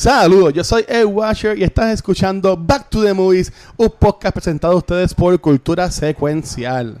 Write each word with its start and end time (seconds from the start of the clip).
Saludos, 0.00 0.54
yo 0.54 0.64
soy 0.64 0.82
Ed 0.88 1.04
Washer 1.04 1.58
y 1.58 1.62
estás 1.62 1.92
escuchando 1.92 2.56
Back 2.56 2.88
to 2.88 3.04
the 3.04 3.12
Movies, 3.12 3.52
un 3.76 3.90
podcast 3.90 4.32
presentado 4.32 4.72
a 4.72 4.76
ustedes 4.76 5.12
por 5.12 5.38
Cultura 5.38 5.90
Secuencial. 5.90 6.96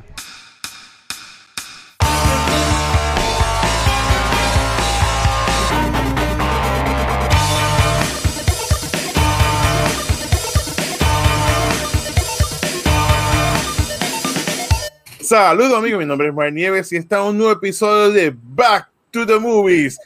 Saludos 15.22 15.78
amigos, 15.78 16.00
mi 16.00 16.04
nombre 16.04 16.28
es 16.28 16.34
Mar 16.34 16.52
Nieves 16.52 16.92
y 16.92 16.96
está 16.96 17.22
un 17.22 17.38
nuevo 17.38 17.52
episodio 17.54 18.12
de 18.12 18.36
Back 18.38 18.90
to 19.10 19.24
the 19.24 19.38
Movies. 19.38 19.98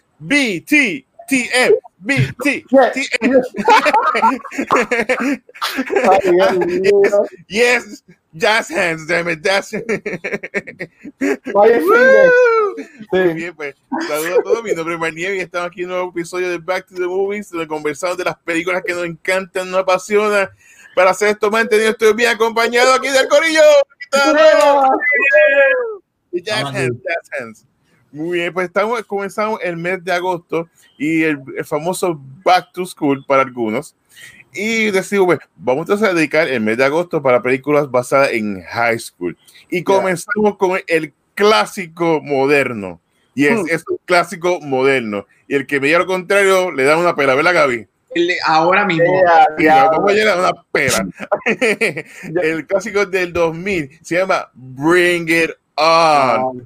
BTTM. 1.30 1.72
BTTM. 2.04 3.42
yes, 7.48 8.02
yes, 8.02 8.02
jazz 8.34 8.68
hands, 8.68 9.06
damn 9.06 9.28
it. 9.28 9.42
That's... 9.42 9.72
Muy 13.12 13.34
bien, 13.34 13.54
pues. 13.54 13.74
Saludos 14.08 14.38
a 14.38 14.42
todos. 14.42 14.62
Mi 14.64 14.72
nombre 14.72 14.94
es 14.94 15.00
Mar 15.00 15.14
Nieves 15.14 15.36
y 15.38 15.40
estamos 15.40 15.68
aquí 15.68 15.80
en 15.80 15.86
un 15.86 15.92
nuevo 15.92 16.10
episodio 16.10 16.50
de 16.50 16.58
Back 16.58 16.88
to 16.88 16.96
the 16.96 17.06
Movies, 17.06 17.50
donde 17.50 17.68
conversamos 17.68 18.18
de 18.18 18.24
las 18.24 18.36
películas 18.38 18.82
que 18.84 18.92
nos 18.92 19.04
encantan, 19.04 19.70
nos 19.70 19.80
apasionan. 19.80 20.48
Para 20.94 21.10
hacer 21.10 21.28
esto 21.30 21.50
más 21.50 21.62
entendido, 21.62 21.90
estoy 21.90 22.14
bien 22.14 22.30
acompañado 22.30 22.94
aquí 22.94 23.08
del 23.08 23.28
Corillo. 23.28 23.62
Muy 28.14 28.38
bien, 28.38 28.52
pues 28.54 28.68
estamos 28.68 29.02
comenzando 29.06 29.58
el 29.58 29.76
mes 29.76 30.04
de 30.04 30.12
agosto 30.12 30.68
y 30.96 31.24
el, 31.24 31.40
el, 31.56 31.64
famoso 31.64 32.16
Back 32.44 32.70
to 32.72 32.86
School 32.86 33.24
para 33.26 33.42
algunos. 33.42 33.96
Y 34.52 34.92
decimos, 34.92 35.26
pues, 35.26 35.38
vamos 35.56 35.90
a 35.90 36.12
dedicar 36.12 36.46
el 36.46 36.60
mes 36.60 36.78
de 36.78 36.84
agosto 36.84 37.20
para 37.20 37.42
películas 37.42 37.90
basadas 37.90 38.30
en 38.30 38.62
high 38.62 39.00
school. 39.00 39.36
Y 39.68 39.82
comenzamos 39.82 40.56
con 40.58 40.78
el 40.86 41.12
clásico 41.34 42.20
moderno. 42.22 43.00
Y 43.34 43.46
es, 43.46 43.58
es 43.68 43.84
un 43.88 43.98
clásico 44.04 44.60
moderno. 44.60 45.26
Y 45.48 45.56
el 45.56 45.66
que 45.66 45.80
me 45.80 45.88
diga 45.88 45.98
lo 45.98 46.06
contrario 46.06 46.70
le 46.70 46.84
da 46.84 46.96
una 46.96 47.16
pela, 47.16 47.34
¿verdad, 47.34 47.52
Gaby? 47.52 47.88
ahora 48.46 48.84
mismo. 48.84 49.04
Yeah, 49.58 49.88
vamos 49.90 50.12
a 50.12 50.14
llegar 50.14 50.38
a 50.38 50.40
una 50.40 50.64
pera. 50.70 51.04
el 52.42 52.64
clásico 52.68 53.06
del 53.06 53.32
2000 53.32 53.98
se 54.02 54.18
llama 54.18 54.48
Bring 54.54 55.28
It 55.28 55.50
On. 55.74 56.64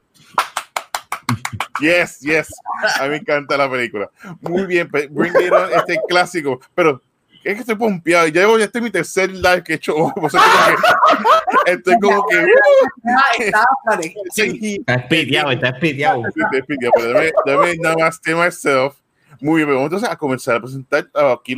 Yes, 1.81 2.21
yes. 2.21 2.49
A 2.99 3.05
mí 3.05 3.11
me 3.11 3.17
encanta 3.17 3.57
la 3.57 3.71
película. 3.71 4.11
Muy 4.41 4.67
bien, 4.67 4.89
Bring 4.91 5.33
It 5.41 5.53
On, 5.53 5.73
este 5.73 6.01
clásico. 6.09 6.61
Pero 6.75 7.01
es 7.45 7.55
que 7.55 7.61
estoy 7.61 7.77
pompeado. 7.77 8.27
Ya 8.29 8.43
llevo, 8.43 8.59
ya 8.59 8.65
este 8.65 8.79
es 8.79 8.85
mi 8.85 8.91
tercer 8.91 9.31
live 9.31 9.63
que 9.63 9.73
he 9.73 9.77
hecho. 9.77 9.95
Pues, 10.17 10.35
estoy 11.67 11.99
como 12.01 12.27
que. 12.27 12.47
Está 13.39 14.95
espidiado, 14.95 15.51
está 15.53 15.69
espidiado. 15.69 16.23
Está 16.27 16.59
espidiado. 16.59 16.93
Déjame, 16.97 17.33
déjame 17.47 17.77
namaste 17.79 18.35
myself. 18.35 18.97
Muy 19.41 19.65
bien, 19.65 19.69
vamos 19.69 19.85
entonces 19.85 20.09
a 20.09 20.17
comenzar 20.17 20.57
a 20.57 20.61
presentar 20.61 21.09
aquí 21.15 21.57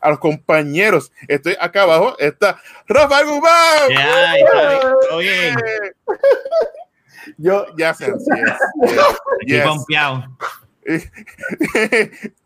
a 0.00 0.10
los 0.10 0.18
compañeros. 0.18 1.12
Estoy 1.28 1.56
acá 1.60 1.82
abajo, 1.82 2.18
está 2.18 2.60
Rafael 2.86 3.26
Guzmán. 3.26 3.88
Ya, 3.90 5.16
bien. 5.18 5.54
Yo, 7.38 7.66
ya 7.76 7.94
sé, 7.94 8.06
así 8.06 8.40
es. 8.40 8.52
Yes. 9.46 9.66
Pompeado. 9.66 10.24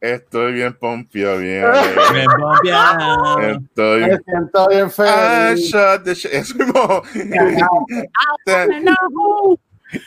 Estoy 0.00 0.52
bien 0.52 0.74
pompeado, 0.74 1.38
bien. 1.38 1.64
Bien 2.12 2.26
pompeado. 2.38 3.40
Estoy 3.40 4.00
Me 4.00 4.18
siento 4.24 4.68
bien 4.68 4.86
I 4.86 4.90
feliz. 4.90 5.70
shot 5.70 6.04
the 6.04 6.14
shit. 6.14 6.32
Eso 6.32 6.54
mismo. 6.56 7.02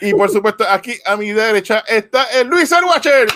Y 0.01 0.13
por 0.13 0.29
supuesto, 0.29 0.66
aquí 0.69 0.95
a 1.06 1.16
mi 1.16 1.31
derecha 1.31 1.83
está 1.88 2.25
el 2.38 2.47
Luis 2.47 2.72
el 2.72 2.83
Watcher. 2.83 3.28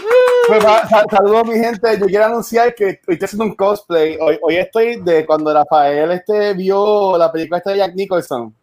Pues, 0.47 0.63
Saludos 1.09 1.47
mi 1.47 1.57
gente, 1.57 1.97
yo 1.97 2.05
quiero 2.07 2.25
anunciar 2.25 2.75
que 2.75 2.85
hoy 2.85 2.99
estoy 3.07 3.25
haciendo 3.25 3.45
un 3.45 3.55
cosplay. 3.55 4.17
Hoy, 4.19 4.37
hoy 4.41 4.57
estoy 4.57 5.01
de 5.01 5.25
cuando 5.25 5.53
Rafael 5.53 6.11
este 6.11 6.53
vio 6.53 7.17
la 7.17 7.31
película 7.31 7.59
esta 7.59 7.71
de 7.71 7.77
Jack 7.77 7.95
Nicholson, 7.95 8.53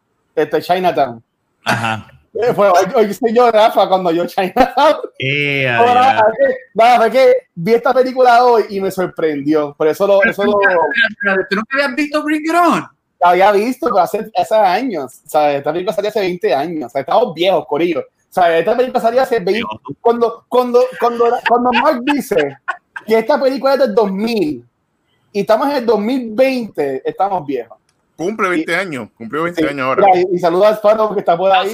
este 0.43 0.63
Chinatown. 0.63 1.23
Ajá. 1.65 2.07
Eh, 2.35 2.53
Pues 2.55 2.73
hoy, 2.95 3.35
yo 3.35 3.51
Rafa 3.51 3.89
cuando 3.89 4.11
yo 4.11 4.27
Chinatown. 4.27 4.97
Ahora, 5.77 6.17
ya. 6.17 6.25
nada, 6.75 6.97
fue 6.99 7.11
que 7.11 7.35
vi 7.55 7.75
esta 7.75 7.93
película 7.93 8.45
hoy 8.45 8.65
y 8.71 8.81
me 8.81 8.91
sorprendió. 8.91 9.75
Por 9.77 9.89
eso 9.89 10.07
lo, 10.07 10.23
eso 10.23 10.45
lo 10.45 10.53
¿Tú 10.53 11.57
no 11.57 11.63
habías 11.73 11.95
visto 11.97 12.23
Bring 12.23 12.45
It 12.45 12.55
On? 12.55 12.89
había 13.21 13.51
visto 13.53 13.87
pero 13.87 13.99
hace, 13.99 14.31
hace 14.37 14.55
años. 14.55 15.13
Sea, 15.27 15.57
esta 15.57 15.73
película 15.73 15.95
salió 15.95 16.11
hace 16.11 16.21
20 16.21 16.55
años. 16.55 16.87
O 16.87 16.89
sea, 16.91 17.01
estamos 17.01 17.35
viejos, 17.35 17.67
Corillo. 17.67 18.01
O 18.01 18.33
sea, 18.33 18.59
esta 18.59 18.77
película 18.77 19.01
salió 19.01 19.23
hace 19.23 19.41
20 19.41 19.63
cuando, 20.01 20.45
cuando, 20.49 20.81
cuando, 21.01 21.25
cuando 21.49 21.73
Mark 21.73 22.03
dice 22.05 22.59
que 23.07 23.19
esta 23.19 23.41
película 23.41 23.75
es 23.75 23.81
del 23.81 23.95
2000 23.95 24.65
y 25.33 25.41
estamos 25.41 25.71
en 25.71 25.77
el 25.77 25.87
2020, 25.87 27.03
estamos 27.05 27.47
viejos. 27.47 27.79
Cumple 28.19 28.49
20 28.49 28.75
años. 28.75 29.09
Cumplió 29.17 29.45
20 29.45 29.63
Sí, 29.63 29.69
años 29.69 29.87
ahora. 29.87 30.05
y, 30.13 30.27
y 30.35 30.39
saluda 30.41 30.71
a 30.71 30.75
Sparrow 30.75 31.15
que 31.15 31.21
está 31.21 31.37
por 31.37 31.53
ahí. 31.53 31.73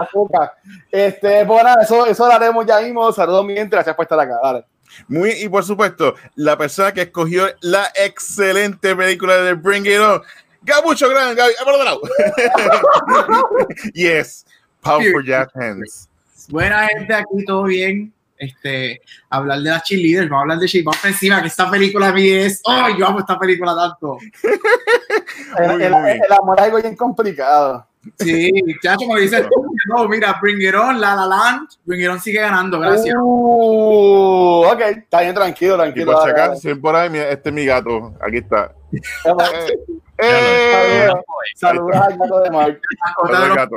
¡Azúcar! 0.00 0.54
Este, 0.90 1.44
nada, 1.44 1.82
eso, 1.82 2.06
eso 2.06 2.26
lo 2.26 2.32
haremos 2.32 2.64
ya 2.64 2.80
mismo. 2.80 3.12
Saludos 3.12 3.44
mi 3.44 3.54
gente, 3.54 3.76
gracias 3.76 3.94
por 3.94 4.04
estar 4.04 4.18
acá. 4.18 4.38
Dale. 4.42 4.64
Muy, 5.06 5.32
y 5.32 5.48
por 5.50 5.62
supuesto, 5.64 6.14
la 6.34 6.56
persona 6.56 6.92
que 6.92 7.02
escogió 7.02 7.44
la 7.60 7.92
excelente 7.94 8.96
película 8.96 9.36
de 9.36 9.52
Bring 9.52 9.84
It 9.84 9.98
On, 9.98 10.22
Gabucho 10.62 11.10
Gran, 11.10 11.36
Gaby, 11.36 11.52
yes, 13.94 14.46
Power 14.80 15.12
for 15.12 15.24
Jack 15.24 15.50
Hands. 15.56 16.08
Buena 16.48 16.88
gente 16.88 17.14
aquí, 17.14 17.44
todo 17.46 17.64
bien. 17.64 18.12
Este, 18.42 19.00
hablar 19.30 19.60
de 19.60 19.70
las 19.70 19.84
cheerleaders, 19.84 20.28
vamos 20.28 20.40
a 20.40 20.42
hablar 20.42 20.58
de 20.58 20.66
cheerleaders. 20.66 20.84
Vamos 20.86 21.00
por 21.00 21.10
encima, 21.10 21.40
que 21.40 21.46
esta 21.46 21.70
película 21.70 22.08
a 22.08 22.12
mí 22.12 22.28
es. 22.28 22.60
¡Oh, 22.64 22.88
yo 22.98 23.06
amo 23.06 23.20
esta 23.20 23.38
película 23.38 23.72
tanto! 23.76 24.18
El, 25.58 25.94
amor 26.32 26.58
es 26.58 26.64
algo 26.64 26.78
bien 26.82 26.96
complicado. 26.96 27.86
Sí, 28.18 28.50
chacho, 28.82 29.06
como 29.06 29.16
dice, 29.16 29.46
no, 29.86 30.08
mira, 30.08 30.36
Bring 30.42 30.60
It 30.60 30.74
On, 30.74 31.00
La 31.00 31.14
La 31.14 31.24
Land, 31.26 31.68
Bring 31.84 32.00
It 32.02 32.08
On 32.08 32.20
sigue 32.20 32.40
ganando, 32.40 32.80
gracias. 32.80 33.14
Uh, 33.16 34.64
ok, 34.72 34.80
está 34.80 35.20
bien, 35.20 35.34
tranquilo, 35.34 35.74
Y 35.74 35.78
tranquilo. 35.78 36.12
por 36.12 36.22
si 36.22 36.28
dale, 36.30 36.42
acaso, 36.42 36.60
si 36.60 36.74
por 36.74 36.96
ahí, 36.96 37.16
este 37.16 37.48
es 37.50 37.54
mi 37.54 37.64
gato. 37.64 38.12
Aquí 38.20 38.38
está. 38.38 38.72
Eh, 38.92 39.78
eh, 40.18 41.08
Saludos 41.54 41.96
al 41.96 42.18
gato 42.18 42.40
de 42.40 42.50
Mark. 42.50 42.80
El 43.24 43.32
los- 43.48 43.56
gato. 43.56 43.76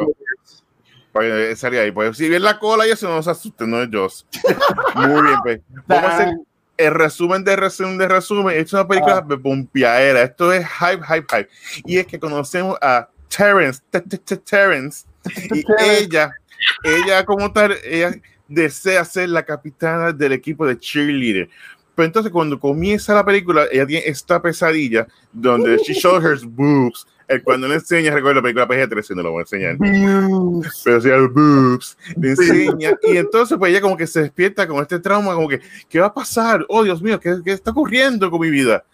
Pues, 1.15 1.57
sería 1.59 1.79
ahí. 1.79 1.91
Pues, 1.91 2.17
si 2.17 2.27
ven 2.27 2.43
la 2.43 2.59
cola 2.59 2.85
y 2.85 2.91
eso 2.91 3.07
no 3.07 3.23
se 3.23 3.31
asusten, 3.31 3.71
no 3.71 3.81
es 3.81 3.87
Joss. 3.89 4.27
Muy 4.95 5.21
bien, 5.21 5.37
pues. 5.43 5.61
Vamos 5.87 6.09
a 6.09 6.13
hacer 6.17 6.33
el 6.75 6.93
resumen 6.93 7.41
de 7.45 7.55
resumen 7.55 7.97
de 7.97 8.07
resumen. 8.09 8.57
Esto 8.57 8.65
es 8.67 8.73
una 8.73 8.87
película 8.89 9.21
de 9.21 9.37
pompiadera. 9.37 10.23
Esto 10.23 10.51
es 10.51 10.67
hype, 10.67 11.01
hype, 11.05 11.25
hype. 11.33 11.49
Y 11.85 11.99
es 11.99 12.05
que 12.05 12.19
conocemos 12.19 12.77
a 12.81 13.07
Terrence, 13.29 13.81
Te- 13.89 14.01
Te- 14.01 14.17
Te- 14.17 14.35
Terrence, 14.35 15.05
y 15.53 15.63
ella, 15.79 16.31
ella 16.83 17.23
como 17.23 17.49
tal, 17.53 17.77
ella 17.85 18.13
desea 18.49 19.05
ser 19.05 19.29
la 19.29 19.45
capitana 19.45 20.11
del 20.11 20.33
equipo 20.33 20.67
de 20.67 20.77
cheerleader. 20.77 21.49
Pero 21.95 22.07
entonces 22.07 22.29
cuando 22.29 22.59
comienza 22.59 23.13
la 23.13 23.23
película, 23.23 23.67
ella 23.71 23.85
tiene 23.85 24.05
esta 24.05 24.41
pesadilla 24.41 25.07
donde 25.31 25.77
she 25.77 25.93
shows 25.93 26.21
her 26.25 26.37
boobs. 26.45 27.07
El 27.27 27.43
cuando 27.43 27.67
le 27.67 27.75
enseña, 27.75 28.11
recuerdo 28.11 28.35
la 28.35 28.41
película 28.41 28.67
PG-13, 28.67 29.15
no 29.15 29.23
lo 29.23 29.31
voy 29.31 29.39
a 29.39 29.41
enseñar 29.41 29.77
pero 30.83 31.01
sí 31.01 31.09
al 31.09 31.27
boobs, 31.29 31.97
le 32.15 32.29
enseña, 32.29 32.93
y 33.01 33.17
entonces 33.17 33.57
pues 33.57 33.71
ella 33.71 33.81
como 33.81 33.97
que 33.97 34.05
se 34.05 34.21
despierta 34.21 34.67
con 34.67 34.79
este 34.81 34.99
trauma, 34.99 35.33
como 35.33 35.49
que, 35.49 35.59
¿qué 35.89 35.99
va 35.99 36.07
a 36.07 36.13
pasar? 36.13 36.65
Oh, 36.69 36.83
Dios 36.83 37.01
mío, 37.01 37.19
¿qué, 37.19 37.37
qué 37.43 37.51
está 37.51 37.71
ocurriendo 37.71 38.29
con 38.29 38.41
mi 38.41 38.49
vida? 38.49 38.85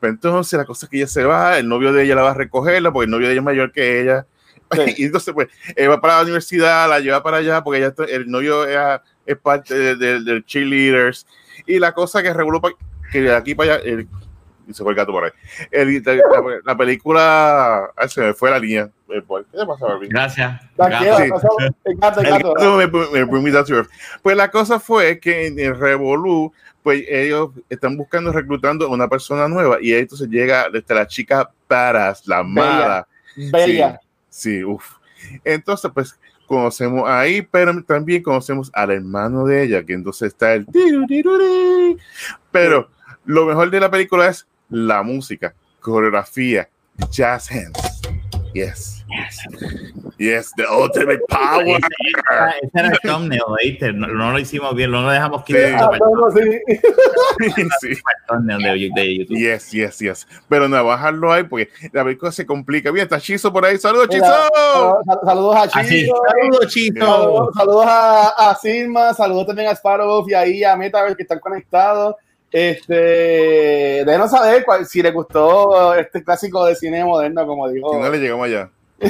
Pero 0.00 0.12
entonces 0.12 0.56
la 0.58 0.64
cosa 0.64 0.86
es 0.86 0.90
que 0.90 0.96
ella 0.98 1.06
se 1.06 1.24
va, 1.24 1.58
el 1.58 1.68
novio 1.68 1.92
de 1.92 2.04
ella 2.04 2.14
la 2.14 2.22
va 2.22 2.30
a 2.30 2.34
recogerla, 2.34 2.92
porque 2.92 3.04
el 3.04 3.10
novio 3.10 3.26
de 3.26 3.32
ella 3.34 3.40
es 3.40 3.44
mayor 3.44 3.72
que 3.72 4.00
ella, 4.00 4.26
Sí. 4.72 4.80
y 4.96 5.04
entonces 5.04 5.34
pues 5.34 5.48
él 5.76 5.90
va 5.90 6.00
para 6.00 6.16
la 6.16 6.22
universidad, 6.22 6.88
la 6.88 7.00
lleva 7.00 7.22
para 7.22 7.36
allá, 7.38 7.62
porque 7.62 7.80
ella 7.80 7.94
el 8.08 8.30
novio 8.30 8.66
es, 8.66 9.00
es 9.26 9.36
parte 9.36 9.74
del 9.74 9.98
de, 9.98 10.20
del 10.20 10.44
cheerleaders, 10.44 11.26
y 11.66 11.78
la 11.78 11.92
cosa 11.92 12.22
que 12.22 12.32
reguló 12.32 12.60
que 13.12 13.20
de 13.20 13.34
aquí 13.34 13.54
para 13.54 13.74
allá, 13.74 13.84
el, 13.84 14.08
y 14.66 14.74
se 14.74 14.82
fue 14.82 14.92
el 14.92 14.96
gato 14.96 15.12
por 15.12 15.24
ahí, 15.24 15.30
el- 15.70 16.02
la, 16.04 16.14
la- 16.14 16.22
la 16.64 16.76
película, 16.76 17.90
ay, 17.96 18.08
se 18.08 18.20
me 18.20 18.34
fue 18.34 18.50
la 18.50 18.58
línea, 18.58 18.90
Eh, 19.08 19.22
¿qué 19.52 19.58
te 19.58 19.66
pasa, 19.66 19.86
Barbie? 19.86 20.08
Gracias. 20.08 20.60
Sí. 21.16 21.30
Pues 24.22 24.36
la 24.36 24.50
cosa 24.50 24.80
fue 24.80 25.18
que 25.20 25.46
en 25.46 25.58
el 25.58 25.78
Revolú, 25.78 26.52
pues 26.82 27.04
ellos 27.08 27.50
están 27.68 27.96
buscando, 27.96 28.32
reclutando 28.32 28.86
a 28.86 28.88
una 28.90 29.08
persona 29.08 29.46
nueva 29.48 29.78
y 29.80 29.92
ahí 29.92 30.00
entonces 30.00 30.28
llega 30.28 30.68
desde 30.70 30.94
la 30.94 31.06
chica 31.06 31.50
Paras, 31.68 32.26
la 32.26 32.42
mala. 32.42 33.06
Bella. 33.52 34.00
Sí, 34.28 34.62
uff. 34.64 34.96
Entonces, 35.44 35.90
pues 35.94 36.18
conocemos 36.46 37.08
ahí, 37.08 37.40
pero 37.42 37.82
también 37.84 38.22
conocemos 38.22 38.70
al 38.74 38.90
hermano 38.90 39.44
de 39.46 39.62
ella, 39.64 39.82
que 39.84 39.94
entonces 39.94 40.28
está 40.28 40.52
el... 40.54 40.66
Pero 42.50 42.88
lo 43.24 43.46
mejor 43.46 43.70
de 43.70 43.80
la 43.80 43.90
película 43.90 44.28
es 44.28 44.46
la 44.68 45.02
música, 45.02 45.54
coreografía, 45.80 46.68
jazz 47.10 47.50
hands. 47.50 48.02
Yes. 48.54 49.04
Yes, 50.16 50.52
the 50.56 50.64
ultimate 50.64 51.20
power. 51.28 51.66
Ese, 51.66 52.70
era 52.72 52.88
el 52.88 52.98
thumbnail, 53.00 53.42
¿viste? 53.62 53.92
No, 53.92 54.06
no, 54.06 54.30
lo 54.30 54.38
hicimos 54.38 54.74
bien, 54.76 54.92
no 54.92 55.02
lo 55.02 55.10
dejamos 55.10 55.42
quitar. 55.42 55.70
Sí, 55.70 55.74
ah, 55.76 55.90
no, 55.98 56.30
sí. 56.30 56.60
sí. 57.80 58.00
De, 58.46 58.90
de 58.94 59.16
YouTube. 59.16 59.36
Yes, 59.36 59.72
yes, 59.72 59.98
yes. 59.98 60.28
Pero 60.48 60.68
no, 60.68 60.84
bajarlo 60.84 61.32
ahí 61.32 61.42
porque 61.42 61.68
la 61.92 62.04
película 62.04 62.30
se 62.30 62.46
complica. 62.46 62.92
Bien, 62.92 63.04
está 63.04 63.20
Chizo 63.20 63.52
por 63.52 63.64
ahí. 63.64 63.76
Saludos, 63.76 64.08
Chizo. 64.08 64.24
Saludos 65.24 65.56
a 65.56 65.68
Chizo. 65.68 66.14
Saludos, 66.28 66.66
Chizo. 66.68 67.52
Saludos, 67.54 67.86
a, 67.88 68.50
a 68.50 68.54
Silma. 68.54 69.14
Saludos 69.14 69.48
también 69.48 69.68
a 69.68 69.72
Sparrow 69.72 70.24
y 70.28 70.34
ahí 70.34 70.62
a 70.62 70.76
Metaverse 70.76 71.16
que 71.16 71.22
están 71.24 71.40
conectados. 71.40 72.14
Este, 72.54 74.04
déjenos 74.06 74.30
saber 74.30 74.64
cuál, 74.64 74.86
si 74.86 75.02
le 75.02 75.10
gustó 75.10 75.92
este 75.92 76.22
clásico 76.22 76.64
de 76.64 76.76
cine 76.76 77.04
moderno, 77.04 77.44
como 77.48 77.68
dijo. 77.68 77.92
Si 77.92 77.98
no 77.98 78.08
le 78.08 78.18
llegamos 78.18 78.46
allá. 78.46 78.70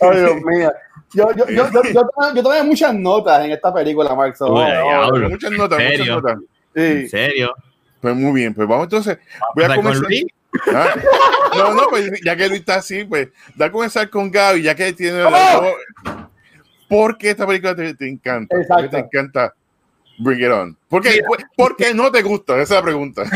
Ay, 0.00 0.20
Dios 0.20 0.36
mío. 0.42 0.72
Yo, 1.12 1.30
yo, 1.32 1.46
yo, 1.50 1.70
yo, 1.70 1.82
yo, 1.92 2.08
yo 2.34 2.42
tomé 2.42 2.62
muchas 2.62 2.94
notas 2.94 3.44
en 3.44 3.50
esta 3.50 3.74
película, 3.74 4.14
Marx. 4.14 4.40
Oh, 4.40 4.54
oh, 4.54 5.18
muchas 5.28 5.50
notas, 5.50 5.78
muchas 5.78 6.06
notas. 6.06 6.38
Sí. 6.74 6.80
¿En 6.80 7.10
serio? 7.10 7.54
Pues 8.00 8.16
muy 8.16 8.32
bien, 8.32 8.54
pues 8.54 8.66
vamos 8.66 8.84
entonces. 8.84 9.18
Voy 9.54 9.64
a 9.64 9.76
comenzar. 9.76 10.06
¿Ah? 10.72 10.94
No, 11.58 11.74
no, 11.74 11.88
pues 11.90 12.10
ya 12.24 12.34
que 12.34 12.48
Luis 12.48 12.60
está 12.60 12.76
así, 12.76 13.04
pues 13.04 13.28
da 13.54 13.66
a 13.66 13.70
comenzar 13.70 14.08
con 14.08 14.30
Gaby, 14.30 14.62
ya 14.62 14.74
que 14.74 14.94
tiene. 14.94 15.24
¡Oh! 15.24 15.74
¿Por 16.88 17.18
qué 17.18 17.30
esta 17.30 17.46
película 17.46 17.74
te, 17.76 17.92
te 17.94 18.08
encanta? 18.08 18.56
Exacto. 18.56 18.88
te 18.88 18.98
encanta? 18.98 19.52
Bring 20.18 20.40
it 20.40 20.50
on. 20.50 20.76
¿Por 20.88 21.02
qué, 21.02 21.22
¿por 21.56 21.76
qué 21.76 21.92
no 21.92 22.10
te 22.10 22.22
gusta? 22.22 22.54
Esa 22.60 22.74
es 22.74 22.80
la 22.80 22.82
pregunta. 22.82 23.24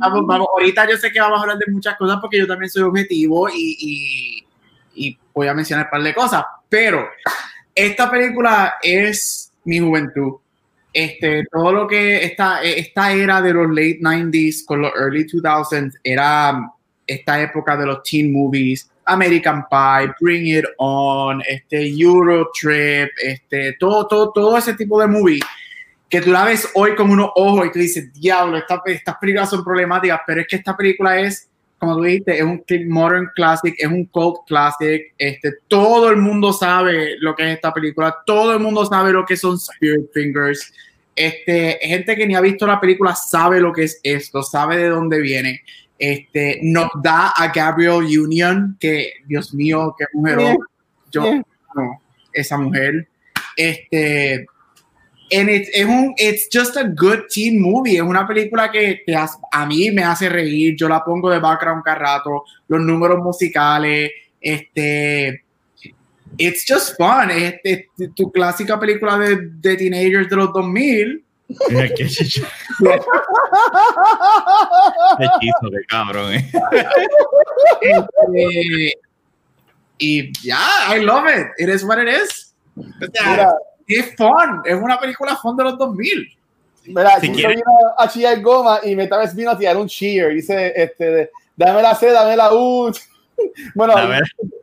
vamos, 0.00 0.26
vamos, 0.26 0.48
ahorita 0.54 0.88
yo 0.88 0.96
sé 0.96 1.10
que 1.10 1.20
vamos 1.20 1.38
a 1.38 1.42
hablar 1.42 1.58
de 1.58 1.72
muchas 1.72 1.96
cosas 1.96 2.18
porque 2.20 2.38
yo 2.38 2.46
también 2.46 2.70
soy 2.70 2.82
objetivo 2.82 3.48
y, 3.48 3.76
y, 3.80 4.46
y 4.94 5.18
voy 5.34 5.48
a 5.48 5.54
mencionar 5.54 5.86
un 5.86 5.90
par 5.90 6.02
de 6.02 6.14
cosas, 6.14 6.44
pero 6.68 7.08
esta 7.74 8.10
película 8.10 8.76
es 8.82 9.52
mi 9.64 9.78
juventud. 9.80 10.34
Este, 10.92 11.44
todo 11.52 11.72
lo 11.72 11.86
que 11.86 12.24
esta, 12.24 12.62
esta 12.62 13.12
era 13.12 13.42
de 13.42 13.52
los 13.52 13.68
late 13.68 13.98
90s 14.00 14.64
con 14.64 14.80
los 14.80 14.92
early 14.98 15.26
2000s 15.26 15.98
era 16.02 16.72
esta 17.06 17.42
época 17.42 17.76
de 17.76 17.84
los 17.86 18.02
teen 18.02 18.32
movies, 18.32 18.90
American 19.06 19.64
Pie, 19.70 20.12
Bring 20.20 20.58
It 20.58 20.64
On, 20.78 21.42
este 21.48 21.88
Euro 21.98 22.50
Trip, 22.58 23.08
este, 23.22 23.74
todo, 23.78 24.06
todo, 24.06 24.32
todo 24.32 24.58
ese 24.58 24.74
tipo 24.74 25.00
de 25.00 25.06
movie 25.06 25.40
que 26.08 26.20
tú 26.20 26.30
la 26.30 26.44
ves 26.44 26.68
hoy 26.74 26.94
con 26.94 27.10
unos 27.10 27.30
ojos 27.34 27.66
y 27.66 27.72
tú 27.72 27.78
dices, 27.78 28.12
diablo, 28.12 28.58
esta, 28.58 28.80
estas 28.86 29.16
películas 29.18 29.50
son 29.50 29.64
problemáticas, 29.64 30.20
pero 30.26 30.40
es 30.40 30.46
que 30.46 30.56
esta 30.56 30.76
película 30.76 31.18
es, 31.18 31.48
como 31.78 31.96
tú 31.96 32.02
dijiste, 32.02 32.38
es 32.38 32.44
un 32.44 32.62
modern 32.88 33.30
classic, 33.34 33.74
es 33.78 33.88
un 33.88 34.04
cult 34.06 34.38
classic, 34.46 35.12
este, 35.18 35.54
todo 35.68 36.10
el 36.10 36.16
mundo 36.16 36.52
sabe 36.52 37.16
lo 37.18 37.34
que 37.34 37.44
es 37.44 37.56
esta 37.56 37.72
película, 37.72 38.16
todo 38.24 38.52
el 38.52 38.60
mundo 38.60 38.86
sabe 38.86 39.12
lo 39.12 39.24
que 39.24 39.36
son 39.36 39.56
Spirit 39.56 40.06
Fingers, 40.14 40.72
este, 41.14 41.78
gente 41.82 42.14
que 42.14 42.26
ni 42.26 42.34
ha 42.34 42.40
visto 42.40 42.66
la 42.66 42.80
película 42.80 43.14
sabe 43.14 43.60
lo 43.60 43.72
que 43.72 43.84
es 43.84 44.00
esto, 44.02 44.42
sabe 44.42 44.76
de 44.76 44.88
dónde 44.88 45.18
viene. 45.18 45.62
Este, 45.98 46.60
nos 46.62 46.90
da 47.02 47.30
a 47.30 47.48
Gabriel 47.48 48.04
Union, 48.04 48.76
que 48.78 49.14
Dios 49.26 49.54
mío, 49.54 49.94
qué 49.98 50.04
mujer. 50.12 50.56
Yo, 51.10 51.22
no, 51.74 52.00
esa 52.32 52.58
mujer. 52.58 53.08
Este, 53.56 54.46
and 55.32 55.48
it's, 55.48 55.70
es 55.72 55.86
un, 55.86 56.14
it's 56.18 56.48
just 56.52 56.76
a 56.76 56.84
good 56.84 57.28
teen 57.30 57.60
movie. 57.60 57.96
Es 57.96 58.02
una 58.02 58.26
película 58.26 58.70
que 58.70 59.02
te 59.06 59.14
a 59.16 59.66
mí 59.66 59.90
me 59.90 60.04
hace 60.04 60.28
reír. 60.28 60.76
Yo 60.76 60.88
la 60.88 61.02
pongo 61.02 61.30
de 61.30 61.38
background 61.38 61.82
cada 61.82 61.98
rato. 61.98 62.44
Los 62.68 62.80
números 62.80 63.22
musicales, 63.22 64.10
este, 64.40 65.42
it's 66.36 66.64
just 66.68 66.96
fun. 66.96 67.30
Es, 67.30 67.86
tu 68.14 68.30
clásica 68.30 68.78
película 68.78 69.18
de, 69.18 69.36
de 69.50 69.76
teenagers 69.76 70.28
de 70.28 70.36
los 70.36 70.52
2000 70.52 71.25
Qué 71.48 72.06
chicho. 72.08 72.42
qué 75.40 75.50
cabrón. 75.88 76.34
Eh. 76.34 76.50
Este, 77.80 78.98
y 79.98 80.32
ya, 80.42 80.94
I 80.94 81.00
love 81.00 81.26
it. 81.28 81.46
It 81.58 81.68
is 81.68 81.84
what 81.84 81.98
it 81.98 82.08
is. 82.08 82.54
es 83.86 84.14
fun. 84.16 84.62
Es 84.64 84.74
una 84.74 84.98
película 84.98 85.36
fun 85.36 85.56
de 85.56 85.64
los 85.64 85.78
2000. 85.78 86.36
Mira, 86.86 87.20
si 87.20 87.30
vino 87.30 87.62
a 87.98 88.08
chillar 88.08 88.40
goma 88.40 88.80
y 88.82 88.94
vez 88.94 89.34
vino 89.34 89.50
a 89.50 89.58
tirar 89.58 89.76
un 89.76 89.88
cheer. 89.88 90.34
Dice, 90.34 90.72
este, 90.74 91.30
dame 91.56 91.82
la 91.82 91.94
C, 91.94 92.10
dame 92.10 92.36
la 92.36 92.52
U. 92.52 92.92
bueno, 93.74 93.94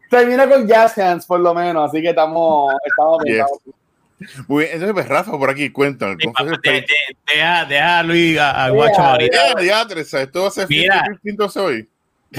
termina 0.10 0.48
con 0.48 0.68
Jazz 0.68 0.98
Hands 0.98 1.26
por 1.26 1.40
lo 1.40 1.54
menos, 1.54 1.90
así 1.90 2.02
que 2.02 2.10
estamos, 2.10 2.74
estamos 2.86 3.24
muy 4.48 4.64
bien, 4.64 4.74
entonces, 4.74 4.94
pues, 4.94 5.08
Rafa, 5.08 5.32
por 5.32 5.50
aquí, 5.50 5.70
cuéntame. 5.70 6.16
deja, 7.34 7.66
deja 7.66 8.00
a 8.00 8.04
Luis 8.04 8.38
a, 8.38 8.66
a 8.66 8.70
Guacho 8.70 9.02
ahorita. 9.02 9.62
Ya, 9.62 9.88
Teresa, 9.88 10.22
esto 10.22 10.44
va 10.44 10.48
a 10.48 10.52
ser 10.52 10.68
Mira, 10.70 11.06
distinto 11.12 11.50
hoy. 11.62 11.90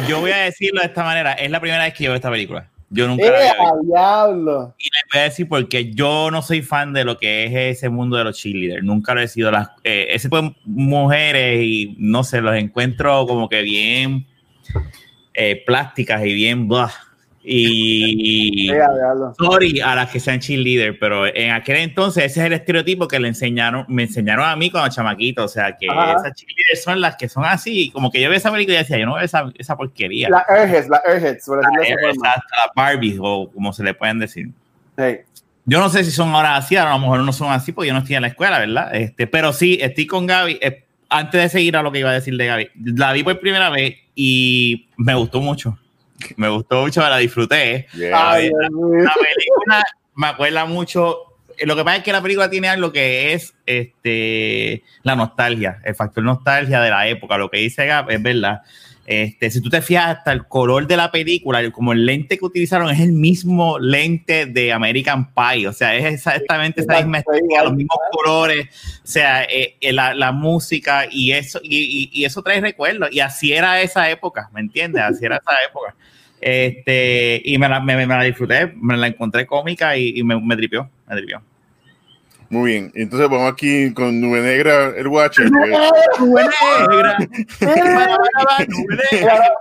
Yo 0.08 0.20
voy 0.20 0.32
a 0.32 0.38
decirlo 0.38 0.80
de 0.80 0.86
esta 0.86 1.04
manera: 1.04 1.32
es 1.32 1.50
la 1.50 1.60
primera 1.60 1.84
vez 1.84 1.94
que 1.94 2.04
yo 2.04 2.10
veo 2.10 2.16
esta 2.16 2.30
película. 2.30 2.70
Yo 2.90 3.08
nunca 3.08 3.28
la 3.28 3.38
había 3.38 3.54
Diablo. 3.82 4.74
Y 4.78 4.84
les 4.84 5.02
voy 5.12 5.20
a 5.20 5.24
decir 5.24 5.48
porque 5.48 5.92
yo 5.92 6.30
no 6.30 6.42
soy 6.42 6.62
fan 6.62 6.92
de 6.92 7.04
lo 7.04 7.18
que 7.18 7.44
es 7.44 7.78
ese 7.78 7.88
mundo 7.88 8.16
de 8.16 8.24
los 8.24 8.36
cheerleaders. 8.36 8.84
Nunca 8.84 9.14
lo 9.14 9.20
he 9.20 9.26
sido. 9.26 9.50
Las, 9.50 9.70
eh, 9.82 10.06
ese 10.10 10.28
tipo 10.28 10.40
de 10.40 10.54
mujeres 10.64 11.60
y 11.64 11.96
no 11.98 12.22
sé, 12.22 12.40
los 12.40 12.54
encuentro 12.54 13.26
como 13.26 13.48
que 13.48 13.62
bien 13.62 14.26
eh, 15.32 15.62
plásticas 15.66 16.24
y 16.24 16.32
bien 16.34 16.68
blah. 16.68 16.92
Y 17.46 18.70
sorry 19.38 19.78
a 19.80 19.94
las 19.94 20.10
que 20.10 20.18
sean 20.18 20.40
cheerleader, 20.40 20.98
pero 20.98 21.26
en 21.26 21.50
aquel 21.50 21.76
entonces 21.76 22.24
ese 22.24 22.40
es 22.40 22.46
el 22.46 22.54
estereotipo 22.54 23.06
que 23.06 23.20
le 23.20 23.28
enseñaron, 23.28 23.84
me 23.88 24.04
enseñaron 24.04 24.46
a 24.46 24.56
mí 24.56 24.70
cuando 24.70 24.88
chamaquito, 24.88 25.44
o 25.44 25.48
sea 25.48 25.76
que 25.76 25.84
esas 25.86 26.32
cheerleaders 26.34 26.82
son 26.82 27.02
las 27.02 27.16
que 27.16 27.28
son 27.28 27.44
así, 27.44 27.90
como 27.90 28.10
que 28.10 28.22
yo 28.22 28.30
veo 28.30 28.38
esa 28.38 28.50
película 28.50 28.76
y 28.76 28.78
decía, 28.78 28.96
yo 28.96 29.04
no 29.04 29.16
veo 29.16 29.24
esa, 29.24 29.52
esa 29.58 29.76
porquería. 29.76 30.30
La 30.30 30.46
Airheads, 30.48 30.88
la 30.88 31.02
Airheads, 31.06 31.46
la, 31.48 32.30
la 32.30 32.72
Barbie 32.74 33.18
o 33.20 33.50
como 33.52 33.74
se 33.74 33.84
le 33.84 33.92
pueden 33.92 34.20
decir. 34.20 34.48
Yo 35.66 35.80
no 35.80 35.90
sé 35.90 36.02
si 36.02 36.12
son 36.12 36.30
ahora 36.34 36.56
así, 36.56 36.76
a 36.76 36.88
lo 36.88 36.98
mejor 36.98 37.20
no 37.20 37.32
son 37.34 37.52
así 37.52 37.72
porque 37.72 37.88
yo 37.88 37.92
no 37.92 38.00
estoy 38.00 38.16
en 38.16 38.22
la 38.22 38.28
escuela, 38.28 38.58
¿verdad? 38.58 38.94
Este, 38.94 39.26
pero 39.26 39.52
sí, 39.52 39.78
estoy 39.82 40.06
con 40.06 40.26
Gaby. 40.26 40.58
Eh, 40.62 40.84
antes 41.10 41.42
de 41.42 41.48
seguir 41.50 41.76
a 41.76 41.82
lo 41.82 41.92
que 41.92 41.98
iba 41.98 42.08
a 42.08 42.14
decir 42.14 42.36
de 42.38 42.46
Gaby, 42.46 42.70
la 42.96 43.12
vi 43.12 43.22
por 43.22 43.38
primera 43.38 43.68
vez 43.68 43.96
y 44.14 44.88
me 44.96 45.14
gustó 45.14 45.42
mucho 45.42 45.78
me 46.36 46.48
gustó 46.48 46.82
mucho, 46.82 47.00
la 47.00 47.18
disfruté. 47.18 47.86
la, 47.94 48.34
película 48.36 49.82
me 50.14 50.26
acuerda 50.28 50.64
mucho. 50.64 51.18
Lo 51.62 51.76
que 51.76 51.84
pasa 51.84 51.98
es 51.98 52.02
que 52.02 52.12
la 52.12 52.22
película 52.22 52.50
tiene 52.50 52.68
algo 52.68 52.92
que 52.92 53.32
es 53.32 53.54
este, 53.66 54.82
la 55.02 55.14
nostalgia, 55.14 55.80
el 55.84 55.94
factor 55.94 56.24
nostalgia 56.24 56.80
de 56.80 56.90
la 56.90 57.06
época. 57.08 57.38
Lo 57.38 57.50
que 57.50 57.58
dice 57.58 57.86
Gap 57.86 58.10
es 58.10 58.22
verdad. 58.22 58.62
Este, 59.06 59.50
si 59.50 59.60
tú 59.60 59.68
te 59.68 59.82
fijas 59.82 60.16
hasta 60.16 60.32
el 60.32 60.46
color 60.46 60.86
de 60.86 60.96
la 60.96 61.10
película, 61.10 61.70
como 61.72 61.92
el 61.92 62.06
lente 62.06 62.38
que 62.38 62.44
utilizaron 62.44 62.88
es 62.90 63.00
el 63.00 63.12
mismo 63.12 63.78
lente 63.78 64.46
de 64.46 64.72
American 64.72 65.30
Pie, 65.34 65.68
o 65.68 65.74
sea, 65.74 65.94
es 65.94 66.06
exactamente 66.06 66.80
esa 66.80 66.96
misma 66.96 67.18
estética, 67.18 67.64
los 67.64 67.74
mismos 67.74 67.98
colores, 68.12 68.66
o 69.04 69.06
sea, 69.06 69.44
eh, 69.44 69.76
eh, 69.78 69.92
la, 69.92 70.14
la, 70.14 70.32
música 70.32 71.06
y 71.10 71.32
eso, 71.32 71.60
y, 71.62 72.08
y, 72.12 72.24
eso 72.24 72.42
trae 72.42 72.62
recuerdos, 72.62 73.10
y 73.12 73.20
así 73.20 73.52
era 73.52 73.82
esa 73.82 74.08
época, 74.08 74.48
¿me 74.54 74.60
entiendes? 74.60 75.02
Así 75.02 75.26
era 75.26 75.36
esa 75.36 75.52
época. 75.68 75.94
Este, 76.46 77.40
y 77.42 77.56
me 77.56 77.66
la, 77.70 77.80
me, 77.80 78.06
la 78.06 78.22
disfruté, 78.22 78.74
me 78.76 78.98
la 78.98 79.06
encontré 79.06 79.46
cómica 79.46 79.96
y, 79.96 80.18
y 80.18 80.22
me, 80.22 80.38
me 80.38 80.54
tripió, 80.54 80.90
me 81.08 81.16
tripió. 81.16 81.40
Muy 82.50 82.72
bien, 82.72 82.92
entonces 82.94 83.30
vamos 83.30 83.50
aquí 83.50 83.94
con 83.94 84.20
Nube 84.20 84.42
Negra, 84.42 84.92
el 84.94 85.08
Watcher. 85.08 85.48
Pues. 85.50 85.70
Nube 86.20 86.42
Negra. 86.90 87.16
Nube 88.68 88.98
Negra. 89.10 89.52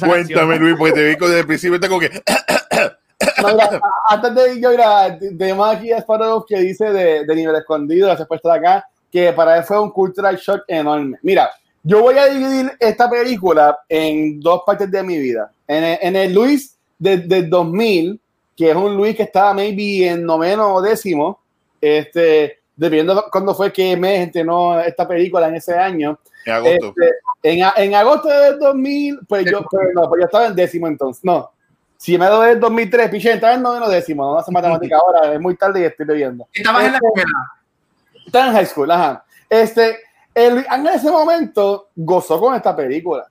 Cuéntame, 0.00 0.58
Luis, 0.58 0.76
porque 0.78 0.94
te 0.94 1.08
vi 1.10 1.14
desde 1.14 1.40
el 1.40 1.46
principio, 1.46 1.74
está 1.74 1.88
como 1.88 2.00
que. 2.00 2.22
antes 4.08 4.34
de 4.34 4.58
yo 4.58 4.72
ir 4.72 4.80
a 4.80 5.18
tenemos 5.18 5.76
aquí 5.76 5.92
a 5.92 5.98
Sparrow 5.98 6.46
que 6.48 6.58
dice 6.58 6.90
de, 6.90 7.26
de 7.26 7.34
nivel 7.34 7.54
escondido, 7.54 8.10
ha 8.10 8.16
puesto 8.24 8.48
de 8.48 8.56
acá, 8.56 8.86
que 9.12 9.30
para 9.34 9.58
él 9.58 9.64
fue 9.64 9.78
un 9.78 9.90
cultural 9.90 10.38
shock 10.38 10.62
enorme. 10.68 11.18
Mira, 11.20 11.50
yo 11.86 12.00
voy 12.00 12.18
a 12.18 12.26
dividir 12.26 12.72
esta 12.80 13.08
película 13.08 13.78
en 13.88 14.40
dos 14.40 14.62
partes 14.66 14.90
de 14.90 15.04
mi 15.04 15.18
vida. 15.18 15.52
En 15.68 15.84
el, 15.84 15.98
en 16.02 16.16
el 16.16 16.34
Luis 16.34 16.76
del 16.98 17.28
de 17.28 17.44
2000, 17.44 18.20
que 18.56 18.70
es 18.70 18.76
un 18.76 18.96
Luis 18.96 19.14
que 19.14 19.22
estaba 19.22 19.54
maybe 19.54 20.08
en 20.08 20.26
noveno 20.26 20.74
o 20.74 20.82
décimo, 20.82 21.38
este, 21.80 22.58
dependiendo 22.74 23.26
cuándo 23.30 23.54
fue 23.54 23.72
que 23.72 23.96
me 23.96 24.20
estrenó 24.20 24.80
esta 24.80 25.06
película 25.06 25.46
en 25.46 25.54
ese 25.54 25.74
año. 25.78 26.18
En 26.44 26.52
agosto. 26.54 26.88
Este, 26.88 27.12
en, 27.44 27.64
en, 27.76 27.94
agosto 27.94 28.28
del 28.30 28.58
2000, 28.58 29.20
pues 29.28 29.44
yo, 29.48 29.64
pues, 29.70 29.86
no, 29.94 30.08
pues 30.08 30.22
yo 30.22 30.24
estaba 30.24 30.46
en 30.46 30.56
décimo 30.56 30.88
entonces. 30.88 31.22
No, 31.24 31.52
Si 31.98 32.18
me 32.18 32.26
doy 32.26 32.50
el 32.50 32.58
2003, 32.58 33.10
piché, 33.10 33.34
estaba 33.34 33.54
en 33.54 33.62
noveno 33.62 33.88
décimo, 33.88 34.24
no 34.24 34.36
hace 34.36 34.50
matemática 34.50 34.96
ahora, 35.06 35.32
es 35.32 35.40
muy 35.40 35.54
tarde 35.56 35.82
y 35.82 35.84
estoy 35.84 36.04
bebiendo. 36.04 36.48
Estabas 36.52 36.84
en 36.86 36.92
la 36.92 36.98
Este, 36.98 37.06
escuela. 37.06 37.30
Estaba 38.26 38.46
en 38.48 38.52
high 38.54 38.66
school, 38.66 38.90
ajá. 38.90 39.24
Este, 39.48 39.98
el, 40.36 40.64
en 40.70 40.86
ese 40.86 41.10
momento 41.10 41.88
gozó 41.96 42.38
con 42.38 42.54
esta 42.54 42.76
película. 42.76 43.26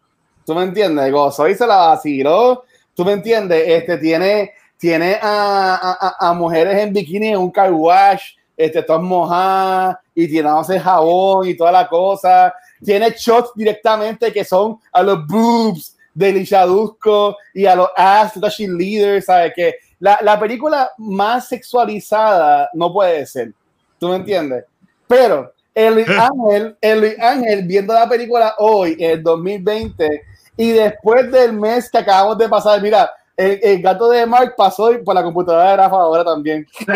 ¿Tú 0.46 0.54
me 0.54 0.64
entiendes? 0.64 1.12
Gozó 1.12 1.48
y 1.48 1.56
se 1.56 1.66
la 1.66 1.78
vaciló. 1.78 2.64
¿Tú 2.94 3.06
me 3.06 3.14
entiendes? 3.14 3.64
Este, 3.66 3.98
tiene, 3.98 4.54
tiene 4.78 5.18
a, 5.22 5.96
a- 6.00 6.30
a- 6.30 6.34
mujeres 6.34 6.78
en 6.80 6.92
bikini 6.94 7.30
en 7.30 7.38
un 7.38 7.52
car 7.52 7.72
wash, 7.72 8.22
este, 8.58 8.84
todas 8.84 9.02
mojadas 9.02 9.98
y 10.14 10.28
tirándose 10.28 10.80
jabón 10.80 11.48
y 11.48 11.56
toda 11.56 11.72
la 11.72 11.88
cosa. 11.88 12.54
Tiene 12.84 13.12
shots 13.18 13.52
directamente 13.56 14.32
que 14.32 14.44
son 14.44 14.80
a 14.92 15.02
los 15.04 15.26
boobs 15.28 15.98
de 16.14 16.32
Lichadusco 16.32 17.36
y 17.54 17.66
a 17.66 17.76
los 17.76 17.90
ass 17.96 18.40
de 18.40 18.68
Leaders, 18.68 19.26
¿sabes? 19.26 19.54
Que 19.56 19.76
la, 20.00 20.20
la 20.22 20.40
película 20.40 20.90
más 20.98 21.48
sexualizada 21.50 22.70
no 22.74 22.92
puede 22.94 23.26
ser. 23.26 23.52
¿Tú 24.00 24.10
me 24.10 24.16
entiendes? 24.18 24.66
Pero 25.08 25.54
el 25.76 25.94
Luis 25.94 26.08
Ángel, 26.10 26.76
el 26.82 27.00
Luis 27.02 27.20
Ángel 27.20 27.64
viendo 27.68 27.94
la 27.94 28.10
película 28.10 28.56
hoy, 28.58 28.96
en 28.98 29.12
el 29.12 29.22
2020, 29.24 30.24
y 30.58 30.72
después 30.72 31.30
del 31.32 31.54
mes 31.54 31.90
que 31.92 31.98
acabamos 31.98 32.38
de 32.38 32.50
pasar, 32.50 32.82
mira, 32.82 33.12
el, 33.38 33.60
el 33.62 33.82
gato 33.82 34.10
de 34.10 34.26
Mark 34.26 34.56
pasó 34.56 34.94
y 34.94 35.00
por 35.00 35.14
la 35.14 35.22
computadora 35.24 35.72
de 35.72 35.78
Rafa 35.78 35.98
ahora 35.98 36.24
también. 36.24 36.66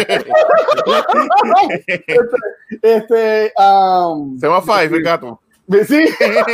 este, 1.77 2.05
este, 2.81 3.53
um, 3.57 4.39
Se 4.39 4.47
llama 4.47 4.61
Five, 4.61 4.95
el 4.97 5.03
gato. 5.03 5.41
Sí. 5.85 6.05
Mira, 6.19 6.45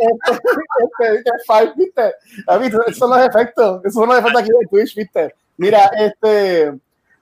este, 0.00 0.34
este, 0.80 1.14
este 1.16 1.30
Five, 1.46 1.72
¿viste? 1.76 2.14
¿Has 2.46 2.60
visto? 2.60 2.80
Esos 2.86 2.98
son 2.98 3.10
los 3.10 3.20
efectos. 3.20 3.80
Esos 3.84 3.94
son 3.94 4.08
los 4.08 4.18
efectos 4.18 4.42
aquí 4.42 4.50
de 4.50 4.66
Twitch, 4.66 4.96
¿viste? 4.96 5.34
Mira, 5.58 5.90
este. 5.98 6.72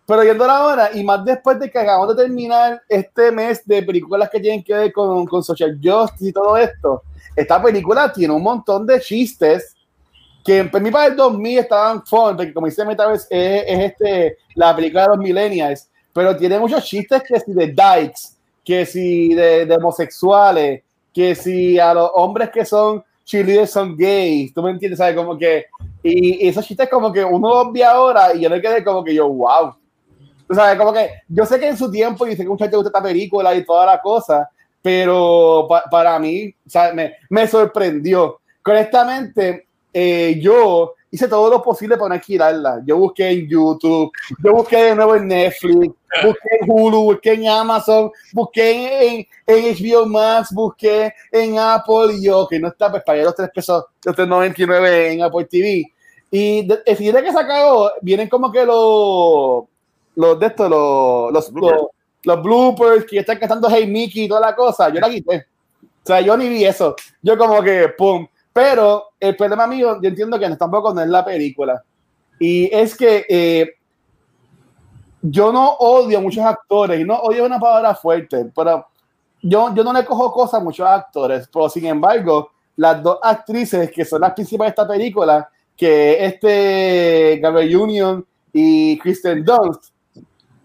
Pero 0.07 0.23
yendo 0.23 0.47
la 0.47 0.65
hora, 0.65 0.91
y 0.95 1.03
más 1.03 1.25
después 1.25 1.59
de 1.59 1.69
que 1.69 1.79
acabamos 1.79 2.17
de 2.17 2.23
terminar 2.23 2.81
este 2.89 3.33
mes 3.33 3.67
de 3.67 3.83
películas 3.83 4.31
que 4.31 4.39
tienen 4.39 4.63
que 4.63 4.73
ver 4.73 4.93
con, 4.93 5.27
con 5.27 5.43
social 5.43 5.79
justice 5.83 6.29
y 6.29 6.33
todo 6.33 6.57
esto, 6.57 7.03
esta 7.35 7.61
película 7.61 8.13
tiene 8.13 8.33
un 8.33 8.43
montón 8.43 8.87
de 8.87 9.01
chistes 9.01 9.75
que 10.45 10.59
en 10.59 10.83
mí 10.83 10.93
para 10.93 11.07
el 11.07 11.17
2000 11.17 11.59
estaban 11.59 12.07
fun, 12.07 12.37
porque 12.37 12.55
como 12.55 12.69
dice 12.69 12.85
Metaverse, 12.85 13.27
es, 13.31 13.65
es 13.67 13.81
este, 13.91 14.39
la 14.55 14.77
película 14.77 15.03
de 15.03 15.09
los 15.09 15.19
millennials, 15.19 15.91
pero 16.13 16.37
tiene 16.37 16.57
muchos 16.61 16.85
chistes 16.85 17.21
que 17.25 17.41
si 17.41 17.53
de 17.53 17.67
dykes, 17.67 18.37
que 18.65 18.87
si 18.87 19.35
de, 19.35 19.67
de 19.67 19.75
homosexuales, 19.75 20.85
que 21.13 21.35
si 21.35 21.81
a 21.81 21.93
los 21.93 22.13
hombres 22.15 22.51
que 22.51 22.65
son 22.65 23.03
cheerleaders 23.25 23.73
son 23.73 23.97
gays, 23.97 24.55
tú 24.55 24.63
me 24.63 24.71
entiendes, 24.71 24.99
¿sabes? 24.99 25.17
Como 25.17 25.37
que, 25.37 25.67
y, 26.05 26.47
y 26.47 26.49
esos 26.49 26.65
chistes 26.65 26.89
como 26.89 27.13
que 27.13 27.25
uno 27.25 27.65
los 27.65 27.73
ve 27.73 27.83
ahora 27.83 28.33
y 28.33 28.43
yo 28.43 28.49
me 28.49 28.63
quedé 28.63 28.85
como 28.85 29.03
que 29.03 29.13
yo, 29.13 29.29
wow. 29.29 29.75
Tú 30.49 30.55
sabes, 30.55 30.79
como 30.79 30.93
que 30.93 31.11
yo 31.29 31.45
sé 31.45 31.59
que 31.59 31.69
en 31.69 31.77
su 31.77 31.91
tiempo, 31.91 32.27
y 32.27 32.37
sé 32.37 32.43
que 32.45 32.49
mucha 32.49 32.65
gente 32.65 32.77
gusta 32.77 32.91
esta 32.91 33.03
película 33.03 33.55
y 33.55 33.65
toda 33.65 33.87
la 33.87 34.01
cosa, 34.01 34.49
pero 34.83 35.67
pa- 35.69 35.85
para 35.91 36.19
mí, 36.19 36.49
o 36.67 36.71
sea, 36.71 36.93
me, 36.93 37.15
me 37.31 37.47
sorprendió. 37.49 38.39
Honestamente, 38.65 39.67
eh, 39.93 40.39
yo 40.41 40.95
hice 41.11 41.29
todo 41.29 41.49
lo 41.51 41.63
posible 41.63 41.97
para 41.97 42.11
no 42.11 42.15
alquilarla. 42.15 42.83
Yo 42.85 42.99
busqué 42.99 43.31
en 43.31 43.49
YouTube, 43.49 44.11
yo 44.45 44.53
busqué 44.53 44.77
de 44.85 44.95
nuevo 44.95 45.17
en 45.17 45.27
Netflix, 45.29 45.95
busqué 46.23 46.49
en 46.61 46.71
Hulu, 46.71 47.01
busqué 47.03 47.33
en 47.35 47.49
Amazon, 47.49 48.11
busqué 48.33 49.09
en, 49.09 49.27
en 49.47 49.75
HBO 49.75 50.07
Max, 50.07 50.53
busqué 50.53 51.13
en 51.33 51.59
Apple 51.59 52.15
y 52.19 52.25
yo, 52.25 52.47
que 52.49 52.61
no 52.61 52.69
está, 52.69 52.91
pues 52.91 53.03
pagué 53.05 53.25
los 53.25 53.35
3 53.35 53.51
pesos, 53.55 53.85
los 54.05 54.15
3.99 54.15 55.13
en 55.13 55.23
Apple 55.23 55.47
TV. 55.47 55.85
Y 56.31 56.69
el 56.85 56.97
siguiente 56.97 57.23
que 57.23 57.33
se 57.33 57.39
acabó, 57.39 57.91
vienen 58.03 58.29
como 58.29 58.53
que 58.53 58.65
los, 58.67 59.65
los 60.17 60.39
de 60.41 60.47
estos, 60.47 60.69
los, 60.69 61.33
los, 61.33 61.53
Bloopers. 61.53 61.81
los, 61.81 62.37
los 62.37 62.43
bloopers 62.43 63.05
que 63.05 63.19
están 63.19 63.39
cantando 63.39 63.69
Hey 63.71 63.87
Mickey 63.87 64.25
y 64.25 64.29
toda 64.29 64.41
la 64.41 64.55
cosa. 64.57 64.89
Yo 64.89 65.01
la 65.01 65.09
quité. 65.09 65.47
O 65.83 66.07
sea, 66.07 66.21
yo 66.21 66.37
ni 66.37 66.49
vi 66.49 66.65
eso. 66.65 66.95
Yo 67.23 67.37
como 67.39 67.63
que, 67.63 67.89
pum. 67.97 68.27
Pero 68.53 69.11
el 69.21 69.37
problema 69.37 69.67
mío, 69.67 69.99
yo 70.01 70.09
entiendo 70.09 70.39
que 70.39 70.49
no- 70.49 70.57
tampoco 70.57 70.93
no 70.95 71.03
es 71.03 71.09
la 71.09 71.25
película. 71.25 71.83
Y 72.39 72.75
es 72.75 72.97
que 72.97 73.27
eh, 73.29 73.71
yo 75.23 75.53
no 75.53 75.73
odio 75.75 76.19
a 76.19 76.21
muchos 76.21 76.45
actores, 76.45 77.01
y 77.01 77.05
no 77.05 77.17
odio 77.17 77.45
una 77.45 77.59
palabra 77.59 77.95
fuerte, 77.95 78.51
pero 78.55 78.87
yo, 79.43 79.75
yo 79.75 79.83
no 79.85 79.93
le 79.93 80.05
cojo 80.05 80.33
cosas 80.33 80.61
a 80.61 80.65
muchos 80.65 80.87
actores. 80.87 81.49
Pero 81.53 81.69
sin 81.69 81.87
embargo, 81.87 82.51
las 82.77 83.03
dos 83.03 83.19
actrices 83.23 83.91
que 83.91 84.05
son 84.05 84.21
las 84.21 84.33
principales 84.33 84.75
de 84.75 84.83
esta 84.83 84.89
película, 84.93 85.49
que 85.77 86.25
este 86.25 87.39
Gabriel 87.43 87.77
Union 87.77 88.27
y 88.53 88.99
Kristen 88.99 89.45
Dunst, 89.45 89.91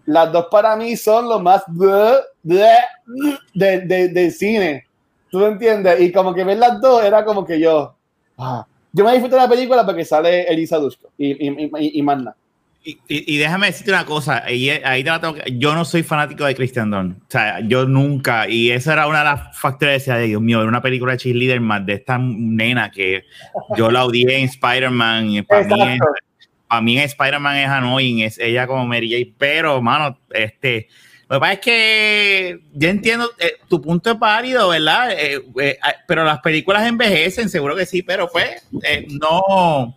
las 0.06 0.32
dos 0.32 0.46
para 0.50 0.74
mí 0.76 0.96
son 0.96 1.28
lo 1.28 1.38
más 1.40 1.62
de, 1.68 2.18
de, 3.54 4.08
de- 4.08 4.30
cine. 4.30 4.86
¿Tú 5.30 5.38
me 5.38 5.46
entiendes? 5.46 6.00
Y 6.00 6.12
como 6.12 6.34
que 6.34 6.44
ver 6.44 6.58
las 6.58 6.80
dos 6.80 7.02
era 7.04 7.24
como 7.24 7.44
que 7.46 7.58
yo. 7.58 7.94
ah, 8.38 8.66
yo 8.92 9.04
me 9.04 9.12
disfruto 9.12 9.36
de 9.36 9.42
la 9.42 9.48
película 9.48 9.86
porque 9.86 10.04
sale 10.04 10.42
Elisa 10.44 10.76
Dushko 10.76 11.08
y, 11.16 11.30
y, 11.48 11.70
y, 11.78 11.98
y 11.98 12.02
nada. 12.02 12.36
Y, 12.84 12.98
y- 13.08 13.38
déjame 13.38 13.68
decirte 13.68 13.92
una 13.92 14.04
cosa, 14.04 14.50
y 14.50 14.68
ahí 14.68 15.04
te 15.04 15.10
la 15.10 15.20
tengo 15.20 15.34
que- 15.34 15.56
yo 15.56 15.72
no 15.72 15.84
soy 15.84 16.02
fanático 16.02 16.44
de 16.44 16.54
Christian 16.56 16.90
Dunn, 16.90 17.16
o 17.22 17.30
sea, 17.30 17.60
yo 17.60 17.86
nunca, 17.86 18.48
y 18.48 18.72
esa 18.72 18.94
era 18.94 19.06
una 19.06 19.20
de 19.20 19.24
las 19.26 19.56
factores, 19.56 20.00
decía, 20.00 20.16
de 20.16 20.26
Dios 20.26 20.42
mío, 20.42 20.58
era 20.58 20.68
una 20.68 20.82
película 20.82 21.12
de 21.12 21.18
cheerleader 21.18 21.60
más 21.60 21.86
de 21.86 21.92
esta 21.92 22.18
nena 22.18 22.90
que 22.90 23.22
yo 23.76 23.88
la 23.88 24.04
odié 24.04 24.36
en 24.40 24.46
Spider-Man, 24.46 25.46
para 25.48 25.62
mí, 25.64 25.98
para 26.72 26.80
mí 26.80 26.98
Spider-Man 26.98 27.56
es 27.58 27.68
annoying, 27.68 28.20
es 28.20 28.38
ella 28.38 28.66
como 28.66 28.86
Mary 28.86 29.10
Jane, 29.10 29.34
pero, 29.36 29.82
mano, 29.82 30.16
este, 30.30 30.88
lo 31.28 31.36
que 31.36 31.40
pasa 31.40 31.52
es 31.52 31.60
que 31.60 32.60
yo 32.72 32.88
entiendo, 32.88 33.30
eh, 33.38 33.56
tu 33.68 33.82
punto 33.82 34.12
es 34.12 34.18
válido, 34.18 34.70
¿verdad? 34.70 35.12
Eh, 35.12 35.44
eh, 35.60 35.78
ah, 35.82 35.92
pero 36.08 36.24
las 36.24 36.38
películas 36.38 36.86
envejecen, 36.86 37.50
seguro 37.50 37.76
que 37.76 37.84
sí, 37.84 38.00
pero 38.00 38.26
pues, 38.26 38.66
no... 39.20 39.94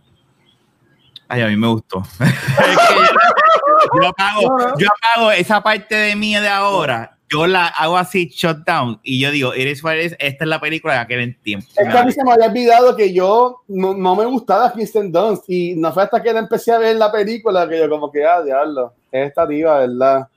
Ay, 1.29 1.43
a 1.43 1.47
mí 1.47 1.55
me 1.55 1.67
gustó. 1.67 2.03
Yo 4.01 4.07
apago, 4.07 4.77
yo 4.77 4.87
apago 4.87 5.31
esa 5.31 5.61
parte 5.61 5.95
de 5.95 6.15
mí 6.15 6.33
de 6.35 6.49
ahora, 6.49 7.14
yo 7.29 7.47
la 7.47 7.67
hago 7.67 7.97
así, 7.97 8.27
shutdown, 8.27 8.99
y 9.03 9.19
yo 9.19 9.31
digo, 9.31 9.53
Eres 9.53 9.81
Juárez, 9.81 10.15
esta 10.19 10.43
es 10.43 10.49
la 10.49 10.59
película 10.59 10.93
de 10.93 10.99
aquel 10.99 11.37
tiempo. 11.41 11.67
Es 11.75 11.89
que 11.89 11.97
a 11.97 12.03
mí 12.03 12.11
se 12.11 12.23
me 12.23 12.31
había 12.31 12.47
olvidado 12.47 12.95
que 12.95 13.13
yo 13.13 13.61
no, 13.67 13.93
no 13.93 14.15
me 14.15 14.25
gustaba 14.25 14.71
Kristen 14.71 15.11
Dunst 15.11 15.49
y 15.49 15.75
no 15.75 15.91
fue 15.91 16.03
hasta 16.03 16.21
que 16.21 16.33
la 16.33 16.39
empecé 16.39 16.71
a 16.71 16.77
ver 16.77 16.95
la 16.95 17.11
película 17.11 17.67
que 17.67 17.79
yo 17.79 17.89
como 17.89 18.11
que, 18.11 18.25
ah, 18.25 18.41
diablo, 18.43 18.93
es 19.11 19.27
esta 19.27 19.45
diva, 19.47 19.79
¿verdad? 19.79 20.27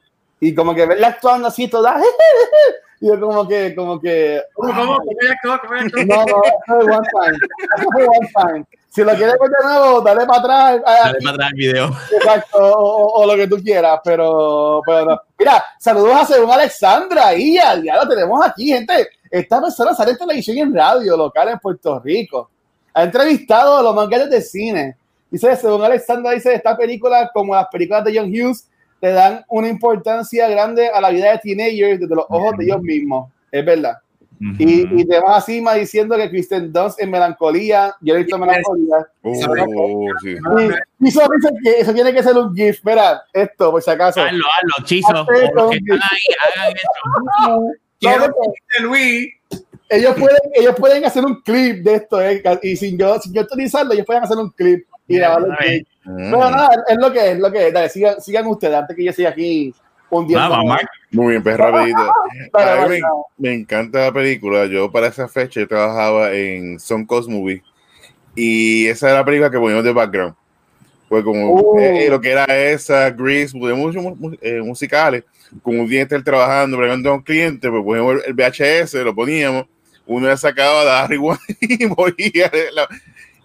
Y 0.41 0.55
como 0.55 0.75
que 0.75 0.87
verla 0.87 1.09
actuando 1.09 1.49
así 1.49 1.69
toda, 1.69 2.01
y 3.01 3.09
yo 3.09 3.21
como 3.21 3.47
que, 3.47 3.75
como 3.75 4.01
que, 4.01 4.43
¿Cómo, 4.55 4.75
cómo, 4.75 4.97
cómo? 4.97 5.59
¿Cómo 5.61 6.05
no, 6.07 6.25
no, 6.25 6.43
eso 6.43 6.63
fue 6.67 6.85
one 6.85 7.09
time, 7.13 7.39
eso 7.77 7.89
fue 7.93 8.05
one 8.07 8.31
time. 8.35 8.65
Si 8.99 9.05
lo 9.05 9.15
quieres 9.15 9.37
ver 9.39 9.49
de 9.49 9.65
nuevo, 9.65 10.01
dale 10.01 10.27
para 10.27 10.39
atrás, 10.41 10.83
ah, 10.85 11.01
Dale 11.05 11.19
para 11.23 11.35
atrás 11.35 11.51
el 11.53 11.57
video. 11.57 11.87
exacto, 12.17 12.59
o, 12.59 13.21
o- 13.23 13.27
lo 13.27 13.37
que 13.37 13.47
tú 13.47 13.57
quieras, 13.63 14.01
pero, 14.03 14.83
pero 14.85 15.05
no. 15.05 15.21
Mira, 15.39 15.65
saludos 15.79 16.17
a 16.23 16.25
Según 16.25 16.51
Alexandra, 16.51 17.33
y 17.37 17.55
ya, 17.55 17.81
ya 17.81 17.95
lo 18.03 18.09
tenemos 18.09 18.45
aquí, 18.45 18.67
gente. 18.73 19.09
Esta 19.31 19.61
persona 19.61 19.95
sale 19.95 20.11
en 20.11 20.19
televisión 20.19 20.57
y 20.57 20.61
en 20.63 20.75
radio 20.75 21.17
local 21.17 21.49
en 21.49 21.61
Puerto 21.61 22.01
Rico. 22.01 22.51
Ha 22.93 23.05
entrevistado 23.05 23.79
a 23.79 23.83
los 23.85 23.95
manganes 23.95 24.31
de 24.31 24.41
cine. 24.43 24.97
Dice, 25.31 25.55
según 25.55 25.85
Alexandra, 25.85 26.33
dice, 26.33 26.53
esta 26.55 26.77
película, 26.77 27.31
como 27.33 27.55
las 27.55 27.69
películas 27.69 28.03
de 28.03 28.19
John 28.19 28.31
Hughes, 28.31 28.69
le 29.01 29.13
dan 29.13 29.45
una 29.49 29.69
importancia 29.69 30.49
grande 30.49 30.89
a 30.89 31.01
la 31.01 31.11
vida 31.11 31.31
de 31.31 31.39
teenagers 31.39 32.01
desde 32.01 32.17
los 32.17 32.25
ojos 32.29 32.53
de 32.59 32.65
ellos 32.65 32.83
mismos. 32.83 33.31
Es 33.53 33.65
verdad. 33.65 33.99
Y, 34.41 35.01
y 35.01 35.05
te 35.05 35.21
vas 35.21 35.39
así 35.39 35.61
más 35.61 35.77
diciendo 35.77 36.17
que 36.17 36.31
Kristen 36.31 36.73
Dunst 36.73 37.01
en 37.01 37.11
Melancolía, 37.11 37.95
yo 38.01 38.15
he 38.15 38.19
visto 38.19 38.39
Melancolía. 38.39 39.07
Oh, 39.23 40.07
sí. 40.23 40.31
Y, 40.31 41.05
y 41.05 41.09
eso, 41.09 41.23
dice 41.35 41.51
que 41.63 41.81
eso 41.81 41.93
tiene 41.93 42.13
que 42.13 42.23
ser 42.23 42.37
un 42.37 42.55
GIF. 42.55 42.81
Mira, 42.85 43.23
esto, 43.33 43.71
por 43.73 43.83
si 43.83 43.91
acaso. 43.91 44.21
Hazlo, 44.23 44.45
hazlo, 44.47 44.87
chizo. 44.87 45.27
Ahí, 45.29 46.21
hagan 46.57 47.73
Quiero 48.01 48.27
que 48.27 48.83
Luis. 48.83 49.29
ellos, 49.89 50.15
pueden, 50.15 50.39
ellos 50.55 50.75
pueden 50.77 51.05
hacer 51.05 51.25
un 51.25 51.43
clip 51.43 51.83
de 51.83 51.95
esto, 51.97 52.23
eh, 52.23 52.41
y 52.63 52.77
sin 52.77 52.97
yo, 52.97 53.19
sin 53.19 53.35
yo 53.35 53.43
utilizarlo, 53.43 53.93
ellos 53.93 54.07
pueden 54.07 54.23
hacer 54.23 54.37
un 54.37 54.51
clip 54.51 54.87
y 55.09 55.17
grabarlo. 55.17 55.49
Pero 56.05 56.51
nada, 56.51 56.71
es 56.87 56.97
lo 56.97 57.13
que 57.13 57.19
es, 57.19 57.25
es 57.35 57.39
lo 57.41 57.51
que 57.51 57.67
es. 57.67 57.73
Dale, 57.75 57.89
sigan, 57.89 58.21
sigan 58.21 58.47
ustedes 58.47 58.77
antes 58.77 58.97
que 58.97 59.05
yo 59.05 59.13
siga 59.13 59.31
aquí 59.31 59.75
Mark. 60.65 60.89
Muy 61.13 61.31
bien, 61.33 61.43
pues 61.43 61.57
rapidito. 61.57 61.99
A 62.55 62.89
mí 62.89 62.89
me, 62.89 63.49
me 63.51 63.55
encanta 63.55 64.01
la 64.07 64.13
película. 64.13 64.67
Yo 64.67 64.91
para 64.91 65.09
esa 65.09 65.29
fecha 65.29 65.61
yo 65.61 65.69
trabajaba 65.69 66.33
en 66.33 66.79
Son 66.81 67.05
Coast 67.05 67.29
Movie 67.29 67.63
y 68.35 68.87
esa 68.87 69.09
era 69.11 69.19
la 69.21 69.25
película 69.25 69.51
que 69.51 69.59
poníamos 69.59 69.85
de 69.85 69.93
background. 69.93 70.35
Pues 71.09 71.25
como 71.25 71.53
Uh. 71.53 71.79
eh, 71.81 72.07
lo 72.11 72.21
que 72.21 72.31
era 72.31 72.45
esa, 72.45 73.11
Grease, 73.11 73.57
muchos 73.57 74.03
mu- 74.03 74.37
eh, 74.43 74.61
musicales, 74.61 75.25
con 75.63 75.81
un 75.81 75.89
día 75.89 76.03
estar 76.03 76.23
trabajando, 76.23 76.77
bregando 76.77 77.11
a 77.11 77.15
un 77.15 77.23
cliente, 77.23 77.71
pues 77.71 77.83
poníamos 77.83 78.23
el 78.27 78.35
VHS, 78.35 79.03
lo 79.05 79.15
poníamos, 79.15 79.65
uno 80.07 80.29
le 80.29 80.37
sacaba, 80.37 80.85
daba 80.85 81.07
rewind 81.09 81.39
y 81.61 81.87
volvía. 81.87 82.51
la- 82.75 82.89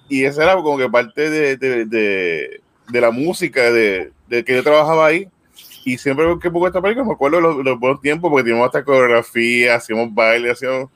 y 0.10 0.25
esa 0.25 0.43
era 0.43 0.55
como 0.55 0.77
que 0.77 0.89
parte 0.89 1.29
de, 1.29 1.55
de, 1.58 1.86
de, 1.86 2.62
de 2.89 3.01
la 3.01 3.12
música 3.12 3.72
de, 3.72 4.12
de, 4.27 4.43
que 4.43 4.55
yo 4.55 4.63
trabajaba 4.63 5.08
ahí. 5.08 5.27
Y 5.85 5.97
siempre 5.97 6.25
que 6.41 6.49
pongo 6.49 6.67
esta 6.67 6.81
película 6.81 7.05
me 7.05 7.13
acuerdo 7.13 7.37
de 7.37 7.43
los, 7.43 7.57
los 7.57 7.79
buenos 7.79 8.01
tiempos 8.01 8.29
porque 8.29 8.43
teníamos 8.43 8.67
hasta 8.67 8.83
coreografía, 8.83 9.75
hacíamos 9.75 10.13
baile, 10.13 10.51
hacíamos 10.51 10.89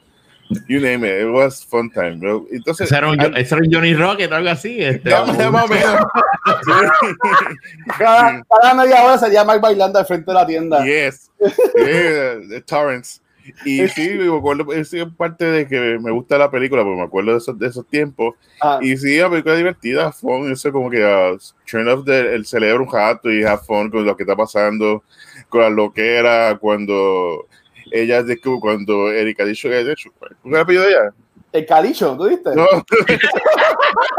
You 0.67 0.79
name 0.79 1.03
it, 1.03 1.24
it 1.24 1.29
was 1.29 1.63
fun 1.63 1.89
time, 1.89 2.20
bro. 2.20 2.48
Entonces, 2.51 2.88
¿Eso 2.88 2.98
era 2.98 3.10
un, 3.10 3.20
¿eso 3.38 3.56
era 3.56 3.65
un 3.65 3.74
Johnny 3.74 3.94
Rocket 3.94 4.32
o 4.32 4.36
algo 4.36 4.50
así? 4.50 4.82
Este, 4.82 5.10
ya, 5.10 5.25
ya 5.25 5.51
más 5.51 5.65
o 5.65 5.67
menos. 5.67 6.01
cada, 7.98 8.44
cada, 8.44 8.74
media 8.74 9.03
hora 9.03 9.17
sería 9.17 9.44
Mike 9.44 9.60
bailando 9.60 10.00
al 10.00 10.06
frente 10.06 10.32
de 10.32 10.36
la 10.36 10.46
tienda. 10.46 10.86
Yes. 10.86 11.32
Yeah, 11.75 12.62
Torrance. 12.65 13.20
Y 13.66 13.88
sí, 13.89 14.10
me 14.10 14.36
acuerdo, 14.36 14.72
es 14.74 14.94
parte 15.18 15.46
de 15.46 15.68
que 15.68 16.00
me 16.00 16.12
gusta 16.12 16.38
la 16.38 16.51
película, 16.51 16.84
porque 16.84 16.98
me 16.98 17.04
acuerdo 17.04 17.32
de 17.32 17.38
esos, 17.38 17.58
de 17.58 17.68
esos 17.68 17.88
tiempos. 17.88 18.36
Ah. 18.62 18.80
Y 18.82 18.98
sí, 18.98 19.18
la 19.18 19.30
película 19.30 19.54
es 19.54 19.60
divertida, 19.60 20.12
fun, 20.12 20.51
eso 20.51 20.72
como 20.72 20.89
que 20.89 21.04
uh, 21.04 21.38
turn 21.70 21.88
off 21.88 22.06
the, 22.06 22.36
el 22.36 22.46
cerebro 22.46 22.84
un 22.84 22.92
rato 22.92 23.32
y 23.32 23.44
have 23.44 23.62
fun 23.66 23.89
con 23.89 24.06
lo 24.06 24.16
que 24.16 24.24
está 24.24 24.36
pasando, 24.36 25.04
con 25.50 25.62
la 25.62 25.70
loquera, 25.70 26.58
cuando 26.60 27.48
ella 27.92 28.20
es 28.20 28.27
de 28.27 28.39
cuando 28.39 29.12
Erika 29.12 29.46
dicho 29.46 29.70
que 29.70 29.84
de 29.84 29.94
hecho, 29.94 30.10
¿cuál 30.18 30.32
es 30.32 30.38
el 30.46 30.58
apellido 30.58 30.84
de 30.84 30.89
ella? 30.89 31.13
El 31.54 31.66
Calicho, 31.66 32.16
¿tú 32.18 32.27
viste? 32.27 32.54
No. 32.56 32.66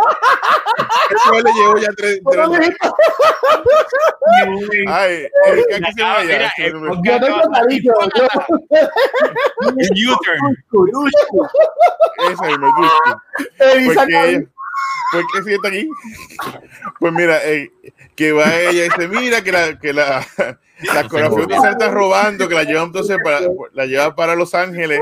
Eso 1.11 1.33
le 1.33 1.53
llevo 1.53 1.79
ya 1.79 1.89
tres. 1.97 2.21
Ay, 4.89 5.29
Erika, 5.47 5.79
¿qué 5.79 5.93
se 5.93 6.01
llama 6.01 6.23
ella? 6.23 6.53
Yo 6.59 7.21
tengo 7.21 7.41
Calicho. 7.53 7.93
U-turn. 10.11 10.43
Esa 12.31 12.45
misma, 12.47 12.69
Dushku. 12.77 13.11
¿Por 15.11 15.25
qué 15.33 15.43
sigue 15.43 15.59
aquí? 15.65 15.91
Pues 17.01 17.13
mira, 17.15 17.39
eh, 17.45 17.71
que 18.15 18.33
va 18.33 18.55
ella 18.61 18.85
y 18.85 18.89
dice, 18.89 19.09
mira 19.09 19.43
que 19.43 19.53
la, 19.53 19.79
que 19.79 19.93
la, 19.95 20.27
la 20.83 21.09
coreografía 21.09 21.61
se 21.61 21.71
está 21.71 21.91
robando, 21.91 22.49
que 22.49 22.55
la 22.55 22.65
llevan 22.65 22.87
entonces 22.87 23.17
para, 23.23 23.41
la 23.73 23.87
lleva 23.87 24.15
para 24.15 24.35
Los 24.35 24.55
Ángeles 24.55 25.01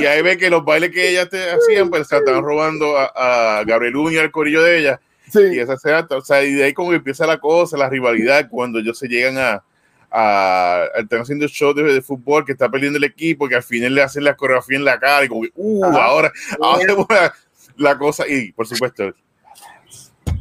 y 0.00 0.06
ahí 0.06 0.22
ve 0.22 0.36
que 0.36 0.50
los 0.50 0.64
bailes 0.64 0.90
que 0.90 1.10
ella 1.10 1.28
te 1.28 1.50
hacían, 1.50 1.90
pues 1.90 2.08
se 2.08 2.16
estaban 2.16 2.42
robando 2.42 2.96
a, 2.96 3.58
a 3.58 3.64
Gabriel 3.64 3.96
Uña, 3.96 4.20
al 4.20 4.30
corillo 4.30 4.62
de 4.62 4.78
ella. 4.78 5.00
Sí. 5.30 5.40
Y 5.52 5.58
esa 5.58 5.76
se 5.76 5.92
o 5.94 6.20
sea, 6.22 6.42
y 6.42 6.54
de 6.54 6.64
ahí 6.64 6.72
como 6.72 6.92
empieza 6.92 7.26
la 7.26 7.38
cosa, 7.38 7.76
la 7.76 7.88
rivalidad, 7.88 8.48
cuando 8.48 8.78
ellos 8.78 8.98
se 8.98 9.08
llegan 9.08 9.38
a, 9.38 9.64
a, 10.10 10.86
están 10.96 11.20
haciendo 11.20 11.46
show 11.46 11.72
de, 11.72 11.82
de, 11.84 12.02
fútbol 12.02 12.44
que 12.44 12.52
está 12.52 12.68
perdiendo 12.68 12.98
el 12.98 13.04
equipo, 13.04 13.48
que 13.48 13.54
al 13.54 13.62
final 13.62 13.94
le 13.94 14.02
hacen 14.02 14.24
la 14.24 14.34
coreografía 14.36 14.76
en 14.76 14.84
la 14.84 14.98
cara 14.98 15.24
y 15.24 15.28
como 15.28 15.42
que, 15.42 15.52
uh, 15.54 15.84
ahora, 15.84 16.32
ahora 16.60 17.32
la 17.76 17.96
cosa, 17.96 18.26
y 18.28 18.52
por 18.52 18.66
supuesto, 18.66 19.12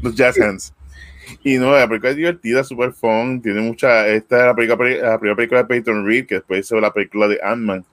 los 0.02 0.16
Jazz 0.16 0.40
Hands. 0.40 0.74
Y 1.44 1.58
no, 1.58 1.72
la 1.72 1.88
película 1.88 2.12
es 2.12 2.18
divertida, 2.18 2.64
super 2.64 2.92
fun, 2.94 3.42
tiene 3.42 3.62
mucha, 3.62 4.08
esta 4.08 4.40
es 4.40 4.46
la, 4.46 4.56
película, 4.56 4.90
la 4.90 5.20
primera 5.20 5.36
película 5.36 5.62
de 5.62 5.68
Peyton 5.68 6.06
Reed, 6.06 6.26
que 6.26 6.36
después 6.36 6.62
hizo 6.62 6.80
la 6.80 6.92
película 6.92 7.28
de 7.28 7.40
Ant-Man. 7.42 7.86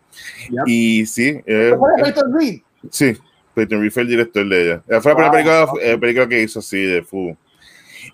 Y 0.66 1.06
sí. 1.06 1.40
Eh, 1.46 1.74
¿Fue 1.78 1.90
Peyton 2.02 2.38
Reed? 2.38 2.60
Sí, 2.90 3.16
Peyton 3.54 3.80
Reed 3.80 3.92
fue 3.92 4.02
el 4.02 4.08
director 4.08 4.48
de 4.48 4.62
ella. 4.62 5.00
Fue 5.00 5.12
la 5.12 5.16
primera 5.16 5.30
película, 5.30 5.66
eh, 5.82 5.98
película, 5.98 6.28
que 6.28 6.42
hizo 6.42 6.58
así, 6.60 6.82
de 6.82 7.02
fútbol. 7.02 7.36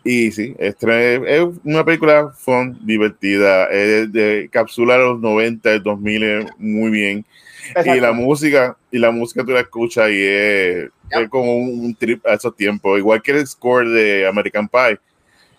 Y 0.04 0.32
sí, 0.32 0.54
es, 0.58 0.76
es 0.80 1.46
una 1.64 1.84
película 1.84 2.30
fun, 2.36 2.78
divertida, 2.84 3.66
es 3.66 4.10
de, 4.12 4.48
capsula 4.50 4.96
los 4.98 5.20
90, 5.20 5.78
2000 5.78 6.46
muy 6.58 6.90
bien. 6.90 7.24
Exacto. 7.68 7.94
Y 7.94 8.00
la 8.00 8.12
música, 8.12 8.76
y 8.90 8.98
la 8.98 9.10
música 9.10 9.44
tú 9.44 9.52
la 9.52 9.60
escuchas 9.60 10.10
y 10.10 10.18
es, 10.18 10.90
como 11.30 11.56
un 11.56 11.94
trip 11.94 12.26
a 12.26 12.34
esos 12.34 12.56
tiempos, 12.56 12.98
igual 12.98 13.22
que 13.22 13.32
el 13.32 13.46
score 13.46 13.88
de 13.88 14.26
American 14.26 14.68
Pie. 14.68 14.98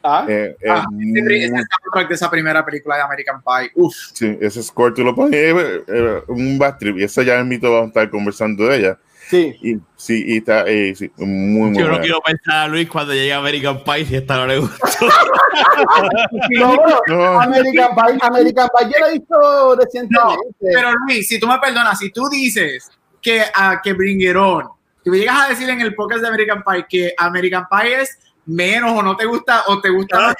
Ah, 0.03 0.25
eh, 0.27 0.53
ah 0.69 0.85
muy, 0.91 1.19
ese 1.19 1.47
soundtrack 1.47 2.09
de 2.09 2.15
esa 2.15 2.29
primera 2.29 2.65
película 2.65 2.97
de 2.97 3.03
American 3.03 3.41
Pie. 3.41 3.71
Uf. 3.75 3.95
Sí, 4.13 4.37
ese 4.41 4.61
score 4.61 4.93
tú 4.93 5.03
lo 5.03 5.15
pones, 5.15 5.33
eh, 5.33 5.83
eh, 5.87 6.21
un 6.27 6.59
bad 6.59 6.77
trip, 6.77 6.97
y 6.97 7.03
eso 7.03 7.21
ya 7.21 7.39
en 7.39 7.47
mito 7.47 7.71
vamos 7.71 7.85
a 7.85 7.87
estar 7.87 8.09
conversando 8.09 8.65
de 8.65 8.77
ella. 8.77 8.99
Sí. 9.29 9.55
Y, 9.61 9.77
sí, 9.95 10.23
y 10.27 10.37
está 10.37 10.65
eh, 10.67 10.93
sí, 10.93 11.09
muy, 11.17 11.71
muy 11.71 11.79
Yo 11.79 11.87
no 11.87 12.01
quiero 12.01 12.19
pensar 12.19 12.65
a 12.65 12.67
Luis 12.67 12.89
cuando 12.89 13.13
llegue 13.13 13.31
a 13.31 13.37
American 13.37 13.81
Pie 13.81 14.05
si 14.05 14.15
esta 14.17 14.35
no 14.35 14.47
le 14.47 14.59
gustó. 14.59 14.85
no, 16.59 16.77
no, 17.07 17.41
American 17.41 17.95
Pie, 17.95 18.17
American 18.21 18.67
Pie 18.77 18.89
yo 18.91 18.99
la 18.99 19.07
he 19.07 19.13
visto 19.13 19.75
recientemente. 19.77 20.35
No, 20.35 20.35
pero 20.59 20.91
Luis, 21.07 21.27
si 21.27 21.39
tú 21.39 21.47
me 21.47 21.57
perdonas, 21.59 21.97
si 21.97 22.11
tú 22.11 22.27
dices 22.27 22.91
que, 23.21 23.39
uh, 23.39 23.77
que 23.81 23.93
Bring 23.93 24.21
It 24.21 24.35
On, 24.35 24.67
tú 25.03 25.11
me 25.11 25.17
llegas 25.17 25.45
a 25.45 25.49
decir 25.49 25.69
en 25.69 25.79
el 25.79 25.95
podcast 25.95 26.21
de 26.21 26.27
American 26.27 26.61
Pie 26.61 26.85
que 26.89 27.13
American 27.17 27.65
Pie 27.69 28.01
es 28.01 28.19
menos 28.45 28.91
o 28.91 29.01
no 29.01 29.15
te 29.15 29.25
gusta 29.25 29.63
o 29.67 29.79
te 29.79 29.89
gusta. 29.89 30.35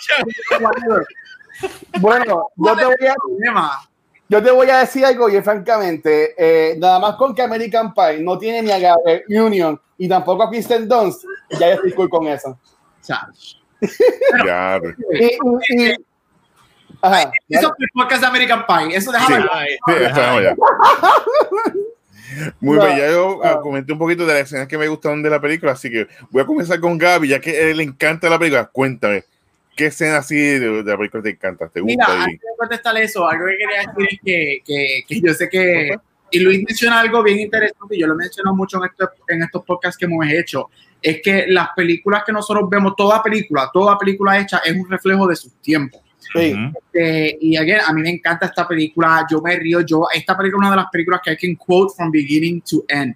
bueno, 2.00 2.50
yo 2.56 2.76
te 2.76 2.86
voy 2.86 3.08
a 3.08 3.16
yo 4.30 4.42
te 4.42 4.52
voy 4.52 4.70
a 4.70 4.80
decir 4.80 5.06
algo 5.06 5.30
y 5.30 5.39
francamente, 5.42 6.34
eh, 6.38 6.76
nada 6.80 6.98
más 6.98 7.16
con 7.18 7.36
que 7.36 7.42
American 7.44 7.94
Pie 7.94 8.20
no 8.22 8.38
tiene 8.38 8.63
ni 8.63 8.72
a 8.72 8.80
Gabriel 8.80 9.24
Union 9.30 9.80
y 9.98 10.10
tampoco 10.10 10.44
a 10.44 10.50
Kristen 10.50 10.88
Dunst, 10.88 11.24
ya 11.60 11.74
estoy 11.74 11.92
cool 11.92 12.10
con 12.10 12.28
eso. 12.28 12.58
Claro. 14.42 14.94
y, 15.12 15.26
y, 15.26 15.89
y, 15.89 15.94
ajá, 17.02 17.32
eso 17.48 17.76
es 17.78 17.88
podcast 17.94 18.22
de 18.22 18.28
American 18.28 18.66
Pie, 18.66 18.98
eso 18.98 19.12
déjame 19.12 19.44
sí. 19.44 19.48
Muy 22.60 22.78
no, 22.78 22.86
bien, 22.86 22.98
ya 22.98 23.12
yo 23.12 23.41
no. 23.43 23.62
comenté 23.62 23.93
un 23.93 24.00
poquito 24.00 24.26
de 24.26 24.34
las 24.34 24.43
escenas 24.43 24.67
que 24.67 24.78
me 24.78 24.88
gustaron 24.88 25.22
de 25.22 25.30
la 25.30 25.41
película, 25.41 25.74
así 25.74 25.89
que 25.89 26.08
voy 26.30 26.41
a 26.41 26.46
comenzar 26.46 26.80
con 26.80 26.98
Gaby, 26.98 27.28
ya 27.28 27.39
que 27.39 27.52
a 27.52 27.69
él 27.69 27.78
le 27.78 27.84
encanta 27.84 28.30
la 28.30 28.39
película. 28.39 28.69
Cuéntame, 28.72 29.24
¿qué 29.76 29.88
escena 29.88 30.17
así 30.17 30.36
de, 30.36 30.84
de 30.84 30.91
la 30.91 30.98
película 30.98 31.24
te 31.24 31.32
encanta? 31.32 31.67
¿Te 31.67 31.82
gusta? 31.82 32.08
Mira, 32.08 32.24
antes 32.24 32.39
de 32.39 32.48
contestar 32.58 32.98
eso, 32.98 33.28
algo 33.28 33.46
que 33.48 33.58
quería 33.58 33.80
decir 33.80 34.08
es 34.12 34.19
que, 34.24 34.60
que, 34.65 35.04
que 35.08 35.22
yo 35.22 35.34
sé 35.34 35.50
que, 35.50 35.96
y 36.32 36.39
Luis 36.39 36.63
menciona 36.65 37.00
algo 37.00 37.22
bien 37.24 37.39
interesante, 37.39 37.96
y 37.96 38.00
yo 38.00 38.08
lo 38.08 38.15
menciono 38.15 38.56
mucho 38.56 38.78
en, 38.78 38.89
esto, 38.89 39.10
en 39.28 39.43
estos 39.43 39.63
podcasts 39.63 39.98
que 39.98 40.06
hemos 40.06 40.26
hecho, 40.28 40.69
es 41.02 41.22
que 41.22 41.46
las 41.48 41.69
películas 41.76 42.24
que 42.26 42.32
nosotros 42.32 42.69
vemos, 42.69 42.96
toda 42.96 43.22
película, 43.22 43.69
toda 43.74 43.98
película 43.98 44.39
hecha 44.39 44.60
es 44.63 44.74
un 44.74 44.89
reflejo 44.89 45.28
de 45.28 45.36
sus 45.36 45.54
tiempos. 45.62 46.02
Sí. 46.34 46.56
Este, 46.76 47.38
y 47.41 47.56
again, 47.56 47.82
a 47.86 47.93
mí 47.93 48.02
me 48.02 48.10
encanta 48.10 48.48
esta 48.48 48.67
película, 48.67 49.26
yo 49.30 49.41
me 49.41 49.56
río, 49.56 49.82
yo, 49.82 50.08
esta 50.13 50.36
película 50.36 50.65
es 50.65 50.67
una 50.67 50.76
de 50.76 50.82
las 50.82 50.91
películas 50.91 51.22
que 51.24 51.32
hay 51.32 51.38
que 51.38 51.56
quote 51.58 51.93
from 51.96 52.12
beginning 52.12 52.62
to 52.62 52.84
end. 52.88 53.15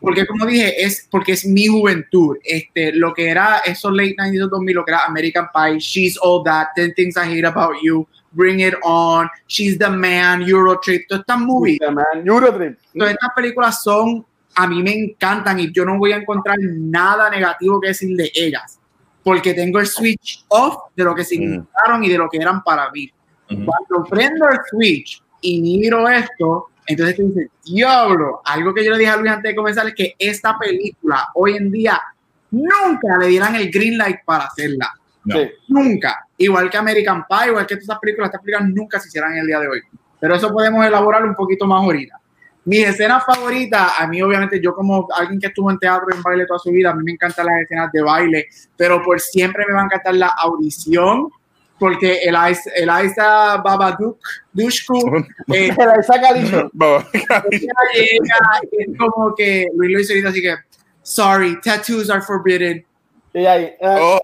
Porque 0.00 0.26
como 0.26 0.46
dije, 0.46 0.82
es 0.82 1.08
porque 1.10 1.32
es 1.32 1.44
mi 1.44 1.66
juventud, 1.66 2.36
este, 2.44 2.92
lo 2.92 3.12
que 3.12 3.28
era 3.28 3.58
esos 3.64 3.92
late 3.92 4.14
90s, 4.16 4.48
2000, 4.48 4.74
lo 4.74 4.84
que 4.84 4.90
era 4.92 5.04
American 5.06 5.48
Pie, 5.52 5.78
She's 5.78 6.18
All 6.22 6.42
That, 6.44 6.68
10 6.76 6.94
Things 6.94 7.16
I 7.16 7.20
Hate 7.20 7.46
About 7.46 7.76
You, 7.82 8.06
Bring 8.32 8.60
It 8.60 8.74
On, 8.82 9.28
She's 9.48 9.76
the 9.78 9.88
Man, 9.88 10.42
Eurotrip, 10.42 11.08
todas 11.08 11.22
estas 11.22 11.40
movies. 11.40 11.78
The 11.80 11.90
Man, 11.90 12.24
Eurotrip. 12.24 12.78
Todas 12.96 13.12
estas 13.12 13.30
películas 13.34 13.82
son, 13.82 14.24
a 14.54 14.66
mí 14.66 14.82
me 14.82 14.92
encantan 14.92 15.58
y 15.58 15.72
yo 15.72 15.84
no 15.84 15.98
voy 15.98 16.12
a 16.12 16.16
encontrar 16.16 16.56
nada 16.60 17.28
negativo 17.28 17.80
que 17.80 17.88
decir 17.88 18.16
de 18.16 18.30
ellas 18.34 18.78
porque 19.26 19.54
tengo 19.54 19.80
el 19.80 19.88
switch 19.88 20.44
off 20.46 20.92
de 20.94 21.02
lo 21.02 21.12
que 21.12 21.24
significaron 21.24 21.98
mm. 21.98 22.04
y 22.04 22.08
de 22.10 22.18
lo 22.18 22.28
que 22.28 22.36
eran 22.36 22.62
para 22.62 22.88
mí. 22.92 23.10
Mm. 23.50 23.64
Cuando 23.64 24.08
prendo 24.08 24.48
el 24.48 24.58
switch 24.70 25.20
y 25.40 25.60
miro 25.60 26.08
esto, 26.08 26.68
entonces 26.86 27.16
te 27.16 27.22
dices, 27.24 27.48
diablo, 27.64 28.40
algo 28.44 28.72
que 28.72 28.84
yo 28.84 28.92
le 28.92 28.98
dije 28.98 29.10
a 29.10 29.16
Luis 29.16 29.32
antes 29.32 29.50
de 29.50 29.56
comenzar 29.56 29.84
es 29.88 29.94
que 29.96 30.14
esta 30.16 30.56
película 30.56 31.26
hoy 31.34 31.56
en 31.56 31.72
día 31.72 32.00
nunca 32.52 33.18
le 33.18 33.26
dieran 33.26 33.56
el 33.56 33.68
green 33.68 33.98
light 33.98 34.18
para 34.24 34.44
hacerla. 34.44 34.92
No. 35.24 35.40
Nunca. 35.66 36.28
Igual 36.36 36.70
que 36.70 36.76
American 36.76 37.24
Pie, 37.28 37.48
igual 37.48 37.66
que 37.66 37.74
todas 37.74 37.82
estas 37.82 37.98
películas, 37.98 38.28
estas 38.28 38.42
películas 38.42 38.70
nunca 38.72 39.00
se 39.00 39.08
hicieran 39.08 39.32
en 39.32 39.38
el 39.38 39.46
día 39.48 39.58
de 39.58 39.66
hoy. 39.66 39.80
Pero 40.20 40.36
eso 40.36 40.52
podemos 40.52 40.86
elaborar 40.86 41.24
un 41.24 41.34
poquito 41.34 41.66
más 41.66 41.82
ahorita. 41.82 42.20
Mis 42.66 42.84
escenas 42.84 43.24
favoritas, 43.24 43.92
a 43.96 44.08
mí 44.08 44.20
obviamente 44.20 44.60
yo 44.60 44.74
como 44.74 45.06
alguien 45.16 45.38
que 45.38 45.46
estuvo 45.46 45.70
en 45.70 45.78
teatro 45.78 46.08
en 46.12 46.20
baile 46.20 46.46
toda 46.46 46.58
su 46.58 46.72
vida, 46.72 46.90
a 46.90 46.94
mí 46.94 47.04
me 47.04 47.12
encantan 47.12 47.46
las 47.46 47.62
escenas 47.62 47.92
de 47.92 48.02
baile, 48.02 48.48
pero 48.76 49.00
por 49.04 49.20
siempre 49.20 49.64
me 49.68 49.72
va 49.72 49.82
a 49.82 49.84
encantar 49.84 50.14
la 50.16 50.26
audición, 50.36 51.30
porque 51.78 52.18
el 52.24 52.34
Eliza 52.74 53.58
Babadook, 53.58 54.18
Dushku, 54.52 54.98
eh, 55.54 55.70
Eliza 55.78 56.20
Calizo, 56.20 56.68
es 57.94 58.98
como 58.98 59.32
que 59.36 59.68
Luis 59.76 59.92
lo 59.92 60.00
hizo 60.00 60.12
ahorita, 60.12 60.28
así 60.30 60.42
que, 60.42 60.56
sorry, 61.02 61.60
tattoos 61.60 62.10
are 62.10 62.20
forbidden. 62.20 62.84
Y, 63.32 63.46
ahí, 63.46 63.74
uh, 63.80 63.86
oh. 63.86 64.20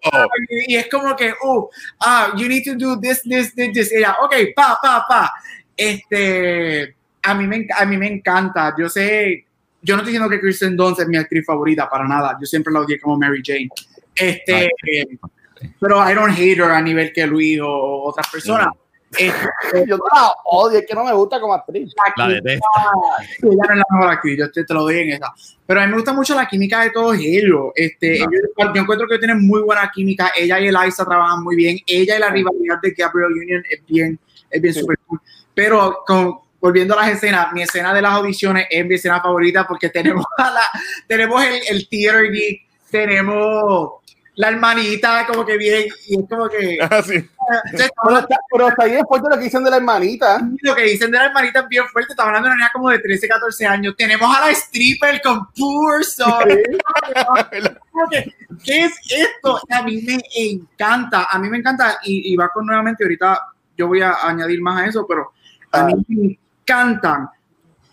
y 0.66 0.74
es 0.74 0.88
como 0.88 1.14
que, 1.14 1.32
oh, 1.44 1.70
ah, 2.00 2.32
you 2.36 2.48
need 2.48 2.64
to 2.64 2.74
do 2.74 2.98
this, 2.98 3.22
this, 3.22 3.54
this, 3.54 3.72
this. 3.72 3.92
Y 3.92 3.98
ella, 3.98 4.16
ok, 4.20 4.34
pa, 4.56 4.76
pa, 4.82 5.04
pa. 5.06 5.32
Este, 5.76 6.96
a 7.22 7.34
mí, 7.34 7.46
me, 7.46 7.66
a 7.76 7.84
mí 7.86 7.96
me 7.96 8.08
encanta. 8.08 8.74
Yo 8.78 8.88
sé, 8.88 9.46
yo 9.80 9.94
no 9.94 10.02
estoy 10.02 10.12
diciendo 10.12 10.28
que 10.28 10.40
Kristen 10.40 10.76
Dunst 10.76 11.00
es 11.00 11.08
mi 11.08 11.16
actriz 11.16 11.44
favorita 11.46 11.88
para 11.88 12.06
nada. 12.06 12.36
Yo 12.40 12.46
siempre 12.46 12.72
la 12.72 12.80
odié 12.80 13.00
como 13.00 13.18
Mary 13.18 13.42
Jane. 13.44 13.68
Este, 14.14 14.66
eh, 14.66 15.18
pero 15.80 16.08
I 16.08 16.14
don't 16.14 16.32
hate 16.32 16.58
her 16.58 16.70
a 16.70 16.80
nivel 16.80 17.12
que 17.12 17.26
Luis 17.26 17.60
o 17.60 18.02
otras 18.04 18.28
personas. 18.28 18.68
yo 19.86 19.96
no 19.98 20.04
la 20.12 20.32
odio, 20.46 20.78
es 20.78 20.86
que 20.86 20.94
no 20.94 21.04
me 21.04 21.12
gusta 21.12 21.40
como 21.40 21.54
actriz. 21.54 21.92
La, 22.16 22.28
la 22.28 22.36
ella 22.36 22.60
no 23.40 23.62
es 23.62 23.68
la 23.68 23.84
mejor 23.90 24.10
actriz, 24.10 24.38
yo 24.38 24.50
te, 24.50 24.74
lo 24.74 24.82
doy 24.82 25.00
en 25.00 25.10
esa. 25.10 25.32
Pero 25.66 25.80
a 25.80 25.84
mí 25.84 25.90
me 25.90 25.96
gusta 25.96 26.12
mucho 26.12 26.34
la 26.34 26.46
química 26.46 26.82
de 26.82 26.90
todos 26.90 27.16
ellos. 27.18 27.72
Este, 27.74 28.18
yo, 28.18 28.26
encuentro 28.74 29.06
que 29.06 29.18
tienen 29.18 29.46
muy 29.46 29.62
buena 29.62 29.90
química. 29.94 30.32
Ella 30.36 30.60
y 30.60 30.68
Eliza 30.68 31.04
trabajan 31.04 31.42
muy 31.42 31.56
bien. 31.56 31.78
Ella 31.86 32.16
y 32.16 32.20
la 32.20 32.30
rivalidad 32.30 32.80
de 32.82 32.90
Gabriel 32.92 33.32
Union 33.32 33.62
es 33.68 33.84
bien, 33.86 34.18
es 34.50 34.62
bien 34.62 34.74
super 34.74 34.98
cool. 35.06 35.20
Pero 35.54 36.02
con, 36.06 36.38
volviendo 36.62 36.96
a 36.96 37.02
las 37.02 37.16
escenas, 37.16 37.52
mi 37.52 37.62
escena 37.62 37.92
de 37.92 38.00
las 38.00 38.12
audiciones 38.12 38.66
es 38.70 38.86
mi 38.86 38.94
escena 38.94 39.20
favorita 39.20 39.66
porque 39.66 39.90
tenemos, 39.90 40.24
la, 40.38 40.70
tenemos 41.08 41.44
el, 41.44 41.60
el 41.68 41.88
theater 41.88 42.30
geek, 42.30 42.62
tenemos 42.88 44.02
la 44.34 44.48
hermanita 44.48 45.26
como 45.26 45.44
que 45.44 45.58
bien, 45.58 45.88
y 46.08 46.20
es 46.20 46.28
como 46.28 46.48
que... 46.48 46.78
Ah, 46.80 47.02
sí. 47.02 47.28
pero, 47.70 48.18
está, 48.18 48.36
pero 48.50 48.68
está 48.68 48.84
bien 48.84 49.04
fuerte 49.06 49.28
lo 49.28 49.36
que 49.36 49.44
dicen 49.44 49.64
de 49.64 49.70
la 49.70 49.76
hermanita. 49.76 50.40
Lo 50.62 50.74
que 50.74 50.82
dicen 50.84 51.10
de 51.10 51.18
la 51.18 51.26
hermanita 51.26 51.60
es 51.60 51.68
bien 51.68 51.84
fuerte, 51.88 52.12
estamos 52.12 52.28
hablando 52.28 52.48
de 52.48 52.54
una 52.54 52.64
niña 52.64 52.70
como 52.72 52.88
de 52.88 52.98
13, 53.00 53.28
14 53.28 53.66
años. 53.66 53.94
Tenemos 53.96 54.34
a 54.34 54.46
la 54.46 54.50
stripper 54.52 55.20
con 55.20 55.48
Poor 55.52 56.02
¿Qué 58.64 58.84
es 58.84 58.94
esto? 59.10 59.60
A 59.68 59.82
mí 59.82 60.02
me 60.02 60.22
encanta, 60.34 61.28
a 61.30 61.38
mí 61.38 61.50
me 61.50 61.58
encanta, 61.58 61.98
y, 62.04 62.34
va 62.36 62.48
con 62.48 62.64
nuevamente, 62.64 63.04
ahorita 63.04 63.38
yo 63.76 63.88
voy 63.88 64.00
a 64.00 64.14
añadir 64.22 64.62
más 64.62 64.80
a 64.80 64.86
eso, 64.86 65.04
pero 65.06 65.32
a 65.72 65.84
mí 65.84 65.94
me 66.08 66.38
encantan 66.62 67.28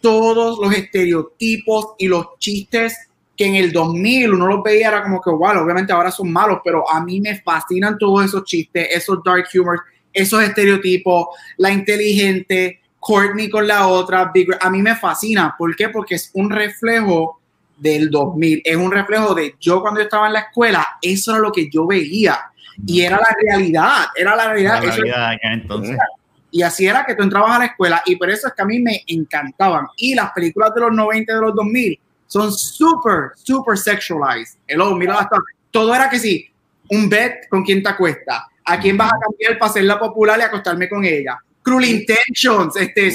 todos 0.02 0.60
los 0.60 0.74
estereotipos 0.74 1.96
y 1.98 2.08
los 2.08 2.38
chistes 2.40 3.10
que 3.36 3.46
en 3.46 3.56
el 3.56 3.72
2000 3.72 4.34
uno 4.34 4.48
los 4.48 4.64
veía, 4.64 4.90
era 4.90 5.04
como 5.04 5.22
que, 5.22 5.30
wow, 5.30 5.64
obviamente 5.64 5.94
ahora 5.94 6.12
son 6.12 6.32
malos, 6.32 6.60
pero 6.64 6.90
a 6.90 7.04
mí 7.04 7.22
me 7.22 7.40
fascinan 7.42 7.98
todos 7.98 8.26
esos 8.26 8.44
chistes, 8.44 8.90
esos 8.92 9.24
dark 9.24 9.46
humor, 9.56 9.80
esos 10.12 10.44
estereotipos, 10.44 11.28
la 11.58 11.72
inteligente, 11.72 12.82
Courtney 13.00 13.50
con 13.50 13.66
la 13.66 13.88
otra, 13.88 14.34
a 14.60 14.70
mí 14.70 14.82
me 14.82 14.96
fascina. 14.96 15.56
¿Por 15.58 15.74
qué? 15.76 15.88
Porque 15.88 16.16
es 16.16 16.32
un 16.34 16.50
reflejo 16.50 17.40
del 17.78 18.10
2000, 18.10 18.62
es 18.66 18.76
un 18.76 18.92
reflejo 18.92 19.34
de 19.34 19.56
yo 19.58 19.82
cuando 19.82 20.02
yo 20.02 20.04
estaba 20.04 20.28
en 20.28 20.34
la 20.34 20.40
escuela, 20.40 20.86
eso 21.02 21.32
era 21.32 21.40
lo 21.40 21.52
que 21.52 21.70
yo 21.70 21.88
veía 21.88 22.40
y 22.86 23.02
era 23.02 23.18
la 23.18 23.36
realidad, 23.42 24.08
era 24.16 24.36
la 24.36 24.52
realidad. 24.52 24.84
entonces. 25.44 25.98
Y 26.52 26.62
así 26.62 26.88
era 26.88 27.06
que 27.06 27.16
tú 27.16 27.24
entrabas 27.24 27.52
a 27.52 27.60
la 27.60 27.66
escuela 27.66 28.02
y 28.06 28.16
por 28.16 28.30
eso 28.30 28.48
es 28.48 28.54
que 28.54 28.62
a 28.62 28.66
mí 28.66 28.80
me 28.80 29.04
encantaban. 29.08 29.88
Y 29.98 30.16
las 30.16 30.32
películas 30.32 30.74
de 30.74 30.82
los 30.82 30.92
90 30.92 31.34
de 31.34 31.42
los 31.42 31.56
2000 31.56 32.00
son 32.28 32.52
súper, 32.52 33.32
súper 33.36 33.78
sexualized. 33.78 34.58
Hello, 34.68 34.96
mira 34.96 35.16
hasta, 35.20 35.38
todo 35.72 35.94
era 35.94 36.10
que 36.10 36.20
sí, 36.20 36.48
un 36.90 37.10
bet 37.10 37.48
con 37.50 37.64
quién 37.64 37.84
te 37.84 37.90
acuesta, 37.90 38.48
a 38.66 38.80
quién 38.80 38.98
vas 38.98 39.12
a 39.12 39.20
cambiar 39.20 39.58
para 39.58 39.72
hacerla 39.72 40.00
popular 40.00 40.40
y 40.40 40.44
acostarme 40.44 40.88
con 40.88 41.04
ella. 41.04 41.38
Cruel 41.62 41.86
Intentions, 41.86 42.76
este, 42.78 43.14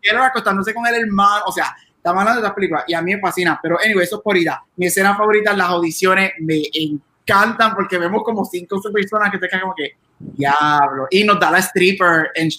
quiero 0.00 0.22
acostándose 0.22 0.74
con 0.74 0.86
el 0.86 0.94
hermano, 0.94 1.44
o 1.46 1.52
sea, 1.52 1.74
estamos 1.96 2.20
hablando 2.20 2.40
de 2.40 2.46
estas 2.46 2.54
películas 2.54 2.84
y 2.88 2.94
a 2.94 3.02
mí 3.02 3.14
me 3.14 3.20
fascina, 3.20 3.58
pero 3.62 3.78
anyway, 3.78 4.04
eso 4.04 4.16
es 4.16 4.22
por 4.22 4.36
ida. 4.36 4.64
Mi 4.76 4.86
escena 4.86 5.16
favorita, 5.16 5.52
las 5.54 5.68
audiciones, 5.68 6.32
me 6.40 6.62
encantan 6.72 7.74
porque 7.74 7.98
vemos 7.98 8.22
como 8.24 8.44
cinco 8.44 8.80
personas 8.92 9.30
que 9.30 9.38
te 9.38 9.48
quedan 9.48 9.62
como 9.62 9.74
que, 9.74 9.92
diablo, 10.36 11.06
y 11.10 11.24
nos 11.24 11.38
da 11.38 11.50
la 11.50 11.58
stripper 11.58 12.30
en 12.34 12.50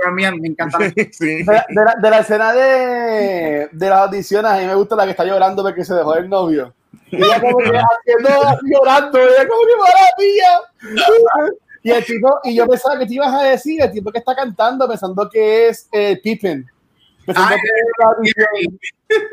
me 0.40 0.48
encanta. 0.48 0.78
De, 0.78 1.44
la, 1.44 1.94
de, 2.00 2.10
la, 2.10 2.18
escena 2.18 2.52
de, 2.52 3.68
de 3.70 3.88
las 3.88 4.00
audiciones, 4.00 4.50
a 4.50 4.56
mí 4.58 4.66
me 4.66 4.74
gusta 4.74 4.96
la 4.96 5.04
que 5.04 5.10
está 5.10 5.24
llorando 5.24 5.62
porque 5.62 5.84
se 5.84 5.94
dejó 5.94 6.14
el 6.16 6.28
novio. 6.28 6.74
Y 7.10 7.16
ella 7.16 7.40
como 7.40 7.58
que 7.58 7.70
haciendo 7.76 8.28
llorando, 8.62 9.18
ella 9.18 9.48
como 9.48 9.62
que 9.66 9.76
maravilla. 9.78 11.40
Y 11.82 11.90
el 11.90 12.04
tipo, 12.04 12.40
y 12.44 12.54
yo 12.54 12.66
pensaba 12.66 12.98
que 12.98 13.06
te 13.06 13.14
ibas 13.14 13.34
a 13.34 13.42
decir, 13.42 13.82
el 13.82 13.90
tipo 13.90 14.12
que 14.12 14.18
está 14.18 14.34
cantando 14.34 14.86
pensando 14.88 15.28
que 15.28 15.68
es 15.68 15.88
eh, 15.92 16.20
Pippen. 16.22 16.66
Pensando 17.24 17.56
que 17.56 18.28
es 18.28 19.26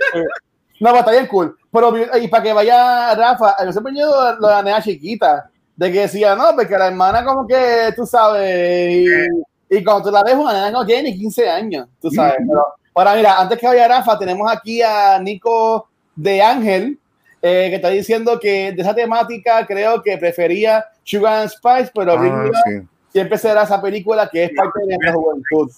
No, 0.79 0.89
pero 0.89 0.99
está 0.99 1.11
bien 1.11 1.27
cool. 1.27 1.57
Pero, 1.71 1.93
y 2.17 2.27
para 2.27 2.43
que 2.43 2.53
vaya 2.53 3.13
Rafa, 3.15 3.55
yo 3.65 3.71
siempre 3.71 3.93
he 3.93 3.95
lo 3.95 4.63
la 4.63 4.81
chiquita, 4.81 5.49
de 5.77 5.91
que 5.91 6.01
decía, 6.01 6.35
no, 6.35 6.55
porque 6.55 6.77
la 6.77 6.87
hermana 6.87 7.23
como 7.23 7.47
que, 7.47 7.93
tú 7.95 8.05
sabes, 8.05 8.91
y, 8.91 9.05
y 9.69 9.83
cuando 9.83 10.09
tú 10.09 10.11
la 10.11 10.23
ves, 10.23 10.33
una 10.33 10.51
nena 10.51 10.71
no 10.71 10.85
tiene 10.85 11.11
ni 11.11 11.19
15 11.19 11.49
años, 11.49 11.87
tú 12.01 12.09
sabes. 12.09 12.37
Pero, 12.39 12.65
ahora, 12.95 13.15
mira, 13.15 13.39
antes 13.39 13.59
que 13.59 13.67
vaya 13.67 13.87
Rafa, 13.87 14.17
tenemos 14.17 14.51
aquí 14.51 14.81
a 14.81 15.19
Nico 15.19 15.87
de 16.15 16.41
Ángel, 16.41 16.99
eh, 17.43 17.67
que 17.69 17.75
está 17.75 17.89
diciendo 17.89 18.39
que 18.39 18.71
de 18.71 18.81
esa 18.81 18.95
temática 18.95 19.65
creo 19.67 20.01
que 20.01 20.17
prefería 20.17 20.83
Sugar 21.03 21.41
and 21.41 21.51
Spice, 21.51 21.91
pero 21.93 22.13
ah, 22.13 22.49
siempre 23.13 23.37
será 23.37 23.61
esa 23.61 23.79
película 23.79 24.27
que 24.31 24.45
es 24.45 24.51
parte 24.55 24.79
de 24.79 24.87
nuestra 24.87 25.13
juventud. 25.13 25.71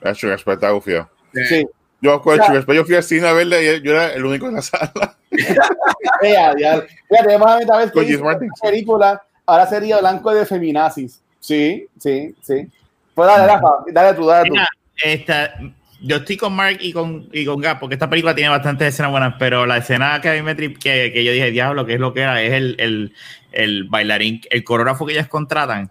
La 0.00 0.12
Sugar 0.12 0.40
Spice 0.40 0.54
está 0.54 0.74
ufio. 0.74 1.08
Sí. 1.48 1.64
Yo, 2.00 2.20
o 2.22 2.34
sea, 2.34 2.52
yo 2.52 2.84
fui 2.84 2.96
al 2.96 3.02
cine 3.02 3.28
a 3.28 3.32
verla 3.32 3.60
y 3.60 3.80
yo 3.80 3.92
era 3.92 4.12
el 4.12 4.24
único 4.24 4.48
en 4.48 4.54
la 4.54 4.62
sala. 4.62 5.16
ya, 6.22 6.52
ya. 6.58 6.84
Fíjate, 7.08 7.36
vamos 7.38 7.70
a 7.70 7.76
ver 7.78 7.92
que 7.92 8.18
película 8.60 9.22
ahora 9.46 9.66
sería 9.66 9.98
blanco 9.98 10.34
de 10.34 10.44
feminazis. 10.44 11.22
Sí, 11.40 11.86
sí, 11.98 12.34
sí. 12.42 12.66
Pues 13.14 13.28
dale, 13.28 13.46
Rafa, 13.46 13.68
dale 13.92 14.14
tú, 14.14 14.26
dale 14.26 14.50
tú. 14.50 14.56
esta, 15.02 15.54
yo 16.02 16.16
estoy 16.16 16.36
con 16.36 16.52
Mark 16.54 16.78
y 16.80 16.92
con, 16.92 17.28
y 17.32 17.46
con 17.46 17.60
Gap, 17.60 17.80
porque 17.80 17.94
esta 17.94 18.10
película 18.10 18.34
tiene 18.34 18.50
bastantes 18.50 18.88
escenas 18.88 19.10
buenas, 19.10 19.34
pero 19.38 19.64
la 19.64 19.78
escena 19.78 20.20
que 20.20 20.28
a 20.28 20.32
mí 20.34 20.42
me 20.42 20.54
trip, 20.54 20.78
que, 20.78 21.12
que 21.12 21.24
yo 21.24 21.32
dije, 21.32 21.50
diablo, 21.50 21.86
que 21.86 21.94
es 21.94 22.00
lo 22.00 22.12
que 22.12 22.20
era, 22.20 22.42
es 22.42 22.52
el, 22.52 22.76
el, 22.78 23.14
el 23.52 23.84
bailarín, 23.84 24.42
el 24.50 24.64
coreógrafo 24.64 25.06
que 25.06 25.12
ellas 25.12 25.28
contratan. 25.28 25.90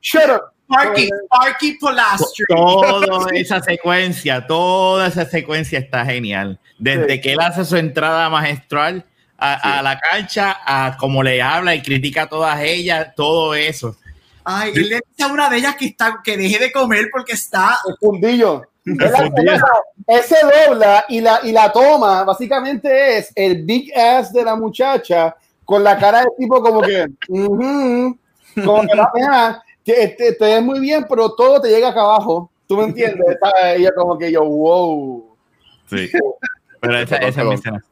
shut 0.00 0.28
up, 0.28 0.52
Sparky, 0.70 1.08
Sparky 1.24 1.72
Polastri. 1.80 2.44
Toda 2.48 3.26
esa 3.32 3.60
secuencia, 3.60 4.46
toda 4.46 5.08
esa 5.08 5.24
secuencia 5.24 5.78
está 5.78 6.04
genial. 6.04 6.60
Desde 6.78 7.20
que 7.20 7.32
él 7.32 7.40
hace 7.40 7.64
su 7.64 7.76
entrada 7.76 8.30
magistral 8.30 9.04
a, 9.40 9.78
a, 9.78 9.82
la 9.82 9.98
cancha, 9.98 10.58
a 10.64 10.96
cómo 10.96 11.22
le 11.22 11.40
habla 11.40 11.74
y 11.74 11.82
critica 11.82 12.22
a 12.22 12.28
todas 12.28 12.60
ellas, 12.60 13.14
todo 13.16 13.54
eso. 13.54 13.96
Ay, 14.44 14.72
él 14.74 14.88
le 14.88 15.00
dice 15.06 15.22
a 15.22 15.32
una 15.32 15.48
de 15.48 15.58
ellas 15.58 15.76
que, 15.76 15.86
está, 15.86 16.20
que 16.22 16.36
deje 16.36 16.58
de 16.58 16.72
comer 16.72 17.08
porque 17.10 17.32
está. 17.32 17.78
El 17.86 17.96
fundillo. 17.98 18.62
Ese 20.06 20.36
dobla 20.42 21.04
y 21.08 21.20
la, 21.20 21.40
y 21.42 21.52
la 21.52 21.70
toma, 21.70 22.24
básicamente 22.24 23.18
es 23.18 23.32
el 23.34 23.62
big 23.64 23.96
ass 23.96 24.32
de 24.32 24.42
la 24.42 24.56
muchacha 24.56 25.36
con 25.64 25.84
la 25.84 25.96
cara 25.98 26.22
de 26.22 26.28
tipo 26.38 26.60
como 26.62 26.80
que, 26.80 27.06
como 27.28 28.82
que 28.82 28.94
la 28.96 29.62
que 29.84 30.08
te, 30.08 30.32
te 30.32 30.44
ves 30.44 30.62
muy 30.62 30.80
bien, 30.80 31.06
pero 31.08 31.32
todo 31.34 31.60
te 31.60 31.68
llega 31.68 31.90
acá 31.90 32.00
abajo. 32.00 32.50
¿Tú 32.66 32.76
me 32.76 32.84
entiendes? 32.84 33.36
Ella 33.76 33.90
como 33.94 34.18
que 34.18 34.32
yo, 34.32 34.44
wow. 34.44 35.36
Sí. 35.88 36.10
Pero 36.80 36.98
esa, 36.98 37.16
esa 37.16 37.42
es 37.42 37.46
mi 37.46 37.54
escena. 37.54 37.84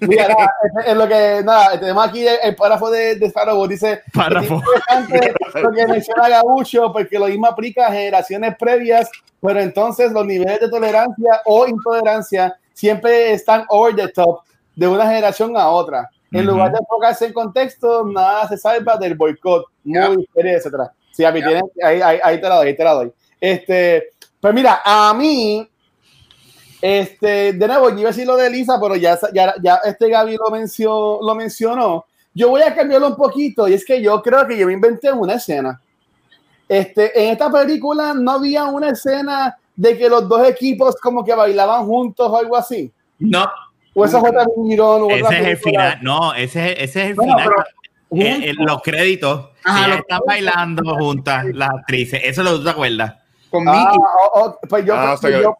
Mira, 0.00 0.28
nada, 0.28 0.52
es, 0.86 0.96
lo 0.96 1.08
que, 1.08 1.42
nada, 1.44 1.78
tenemos 1.78 2.06
aquí 2.06 2.26
el, 2.26 2.54
párrafo 2.56 2.90
de, 2.90 3.16
de 3.16 3.32
dice, 3.68 4.02
párrafo. 4.12 4.62
lo 5.54 5.70
que 5.72 5.86
menciona 5.86 6.28
Gabucho, 6.28 6.92
porque 6.92 7.18
lo 7.18 7.26
mismo 7.26 7.46
aplica 7.46 7.86
a 7.86 7.92
generaciones 7.92 8.56
previas, 8.56 9.10
pero 9.40 9.60
entonces 9.60 10.12
los 10.12 10.26
niveles 10.26 10.60
de 10.60 10.68
tolerancia 10.68 11.40
o 11.44 11.66
intolerancia 11.66 12.56
siempre 12.72 13.32
están 13.32 13.64
over 13.68 13.94
the 13.94 14.08
top 14.08 14.40
de 14.74 14.88
una 14.88 15.06
generación 15.06 15.56
a 15.56 15.68
otra. 15.68 16.08
En 16.32 16.46
lugar 16.46 16.70
de 16.72 16.78
enfocarse 16.78 17.26
en 17.26 17.32
contexto, 17.32 18.04
nada 18.06 18.46
se 18.48 18.56
salva 18.56 18.96
del 18.96 19.16
boicot, 19.16 19.66
muy 19.84 20.28
serio, 20.32 20.56
etcétera. 20.56 20.92
Sí, 21.12 21.24
a 21.24 21.32
mí 21.32 21.42
ahí, 21.42 22.00
ahí, 22.00 22.20
ahí, 22.22 22.40
te 22.40 22.48
la 22.48 22.54
doy, 22.56 22.68
ahí 22.68 22.76
te 22.76 22.84
la 22.84 22.92
doy. 22.92 23.12
Este, 23.40 24.10
pues 24.40 24.54
mira, 24.54 24.80
a 24.84 25.12
mí 25.14 25.69
este, 26.80 27.52
de 27.52 27.68
nuevo, 27.68 27.90
yo 27.90 27.98
iba 27.98 28.08
a 28.08 28.12
decir 28.12 28.26
lo 28.26 28.36
de 28.36 28.50
Lisa, 28.50 28.78
pero 28.80 28.96
ya, 28.96 29.18
ya, 29.32 29.54
ya 29.62 29.80
este 29.84 30.08
Gaby 30.08 30.36
lo, 30.36 30.50
mencionó, 30.50 31.18
lo 31.22 31.34
mencionó. 31.34 32.04
Yo 32.32 32.48
voy 32.48 32.62
a 32.62 32.74
cambiarlo 32.74 33.08
un 33.08 33.16
poquito 33.16 33.68
y 33.68 33.74
es 33.74 33.84
que 33.84 34.00
yo 34.00 34.22
creo 34.22 34.46
que 34.46 34.56
yo 34.56 34.66
me 34.66 34.72
inventé 34.72 35.12
una 35.12 35.34
escena. 35.34 35.80
Este, 36.68 37.24
en 37.24 37.30
esta 37.30 37.50
película 37.50 38.14
no 38.14 38.32
había 38.32 38.64
una 38.64 38.90
escena 38.90 39.56
de 39.74 39.98
que 39.98 40.08
los 40.08 40.28
dos 40.28 40.46
equipos 40.46 40.94
como 40.96 41.24
que 41.24 41.34
bailaban 41.34 41.84
juntos 41.84 42.28
o 42.30 42.36
algo 42.36 42.56
así. 42.56 42.92
No. 43.18 43.50
O 43.94 44.04
eso 44.04 44.20
fue 44.20 44.30
Mirón. 44.58 45.10
Ese 45.10 45.40
es 45.40 45.46
el 45.46 45.56
final. 45.56 45.98
No, 46.02 46.32
ese, 46.34 46.72
ese 46.72 47.02
es 47.02 47.08
el 47.10 47.16
final. 47.16 47.50
Eh, 48.12 48.50
eh, 48.50 48.54
los 48.56 48.82
créditos. 48.82 49.50
están 49.98 50.20
bailando 50.26 50.94
juntas 50.96 51.46
las 51.52 51.70
actrices. 51.70 52.20
Eso 52.22 52.42
lo 52.42 52.62
te 52.62 52.70
acuerdas. 52.70 53.14
Con 53.50 53.68
ah, 53.68 53.92
oh, 53.92 54.30
oh, 54.34 54.58
pues 54.68 54.84
yo, 54.84 54.94
ah, 54.94 55.16
pues 55.20 55.42
yo, 55.42 55.56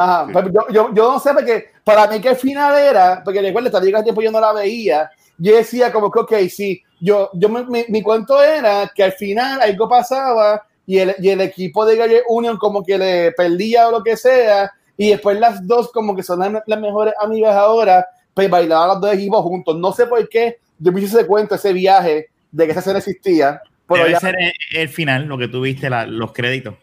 Ajá, 0.00 0.28
yo, 0.32 0.66
yo, 0.70 0.94
yo, 0.94 1.12
no 1.12 1.18
sé, 1.18 1.34
porque 1.34 1.70
para 1.82 2.06
mí 2.06 2.20
que 2.20 2.28
el 2.28 2.36
final 2.36 2.78
era, 2.78 3.20
porque 3.24 3.42
recuerda, 3.42 3.70
también 3.70 3.96
el 3.96 4.04
tiempo 4.04 4.22
yo 4.22 4.30
no 4.30 4.40
la 4.40 4.52
veía, 4.52 5.10
yo 5.36 5.56
decía 5.56 5.92
como 5.92 6.08
que, 6.10 6.20
ok, 6.20 6.32
sí, 6.48 6.80
yo, 7.00 7.30
yo 7.34 7.48
mi, 7.48 7.84
mi, 7.88 8.00
cuento 8.00 8.40
era 8.40 8.90
que 8.94 9.02
al 9.02 9.12
final 9.12 9.60
algo 9.60 9.88
pasaba 9.88 10.62
y 10.86 10.98
el, 10.98 11.16
y 11.18 11.30
el 11.30 11.40
equipo 11.40 11.84
de 11.84 11.96
Galle 11.96 12.22
Union 12.28 12.56
como 12.58 12.84
que 12.84 12.96
le 12.96 13.32
perdía 13.32 13.88
o 13.88 13.90
lo 13.90 14.04
que 14.04 14.16
sea, 14.16 14.72
y 14.96 15.10
después 15.10 15.38
las 15.40 15.66
dos 15.66 15.90
como 15.90 16.14
que 16.14 16.22
son 16.22 16.40
las, 16.64 16.80
mejores 16.80 17.14
amigas 17.20 17.56
ahora, 17.56 18.06
pues 18.34 18.48
bailaban 18.48 18.88
los 18.88 19.00
dos 19.00 19.12
equipos 19.12 19.42
juntos. 19.42 19.76
No 19.76 19.92
sé 19.92 20.06
por 20.06 20.28
qué, 20.28 20.58
yo 20.78 20.92
me 20.92 21.00
hice 21.00 21.18
ese 21.18 21.26
cuento, 21.26 21.56
ese 21.56 21.72
viaje 21.72 22.28
de 22.52 22.64
que 22.64 22.70
esa 22.70 22.80
escena 22.80 22.98
existía, 22.98 23.60
Debe 23.88 24.16
ser 24.16 24.34
el, 24.72 24.88
final, 24.90 25.24
lo 25.24 25.38
que 25.38 25.48
tuviste, 25.48 25.88
los 25.88 26.32
créditos. 26.32 26.74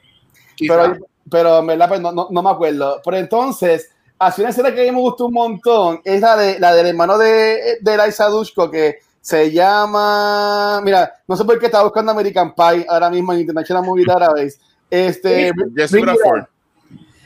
Pero, 0.58 0.98
pero 1.30 1.60
en 1.60 1.68
verdad, 1.68 1.88
pues, 1.88 2.02
no, 2.02 2.12
no, 2.12 2.44
me 2.44 2.50
acuerdo. 2.50 3.02
Pero 3.04 3.18
entonces, 3.18 3.90
así 4.20 4.42
una 4.42 4.52
escena 4.52 4.74
que 4.74 4.82
a 4.82 4.84
mí 4.86 4.92
me 4.92 5.02
gustó 5.02 5.28
un 5.28 5.34
montón 5.34 6.02
es 6.04 6.22
la, 6.22 6.38
de, 6.38 6.60
la 6.60 6.74
del 6.74 6.88
hermano 6.88 7.18
de, 7.18 7.78
de 7.82 7.98
Liza 7.98 8.28
Dushko, 8.28 8.70
que 8.70 9.00
se 9.22 9.52
llama. 9.52 10.82
Mira, 10.84 11.12
no 11.28 11.36
sé 11.36 11.44
por 11.44 11.58
qué 11.60 11.66
estaba 11.66 11.86
buscando 11.86 12.12
American 12.12 12.54
Pie 12.54 12.86
ahora 12.88 13.10
mismo 13.10 13.34
en 13.34 13.40
International 13.40 13.84
Movie 13.84 14.06
Database. 14.06 14.58
Este. 14.90 15.52
Jesse 15.76 16.02
Bradford. 16.02 16.46